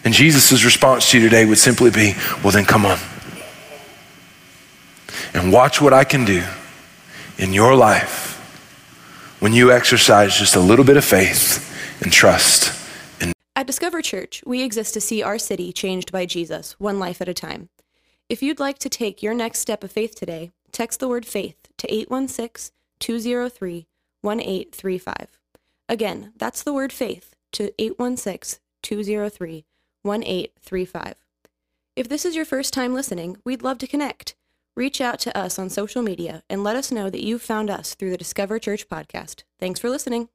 And 0.04 0.14
Jesus' 0.14 0.64
response 0.64 1.12
to 1.12 1.20
you 1.20 1.24
today 1.24 1.46
would 1.46 1.58
simply 1.58 1.92
be, 1.92 2.14
well, 2.44 2.52
then 2.52 2.66
come 2.66 2.86
on. 2.86 2.98
And 5.34 5.52
watch 5.52 5.82
what 5.82 5.94
I 5.94 6.04
can 6.04 6.26
do 6.26 6.44
in 7.38 7.54
your 7.54 7.76
life 7.76 8.29
when 9.40 9.54
you 9.54 9.72
exercise 9.72 10.38
just 10.38 10.56
a 10.56 10.60
little 10.60 10.86
bit 10.86 10.98
of 10.98 11.06
faith 11.06 11.66
and 12.02 12.12
trust. 12.12 12.76
At 13.56 13.68
Discover 13.68 14.02
Church, 14.02 14.42
we 14.46 14.62
exist 14.64 14.94
to 14.94 15.02
see 15.02 15.22
our 15.22 15.38
city 15.38 15.74
changed 15.74 16.12
by 16.12 16.26
Jesus, 16.26 16.80
one 16.80 17.00
life 17.00 17.20
at 17.22 17.28
a 17.28 17.34
time. 17.34 17.70
If 18.30 18.42
you'd 18.42 18.60
like 18.60 18.80
to 18.80 18.90
take 18.90 19.24
your 19.24 19.34
next 19.34 19.60
step 19.60 19.84
of 19.84 19.92
faith 19.92 20.16
today, 20.16 20.52
text 20.72 21.00
the 21.00 21.08
word 21.08 21.26
faith 21.26 21.58
to 21.78 21.94
816 21.94 22.74
203 23.00 23.88
1835. 24.22 25.40
Again, 25.90 26.34
that's 26.38 26.64
the 26.64 26.74
word 26.74 26.94
faith 26.94 27.36
to 27.54 27.74
816 27.82 28.60
203 28.82 29.66
1835. 30.04 31.16
If 31.96 32.08
this 32.08 32.24
is 32.24 32.36
your 32.36 32.46
first 32.46 32.74
time 32.74 32.94
listening, 32.94 33.38
we'd 33.44 33.64
love 33.64 33.78
to 33.80 33.88
connect. 33.88 34.36
Reach 34.80 35.02
out 35.02 35.20
to 35.20 35.38
us 35.38 35.60
on 35.60 35.70
social 35.70 36.02
media 36.02 36.42
and 36.50 36.64
let 36.64 36.78
us 36.78 36.90
know 36.90 37.10
that 37.10 37.22
you 37.22 37.38
found 37.38 37.70
us 37.70 37.96
through 37.96 38.12
the 38.12 38.18
Discover 38.18 38.60
Church 38.60 38.88
podcast. 38.88 39.44
Thanks 39.60 39.78
for 39.78 39.90
listening. 39.90 40.30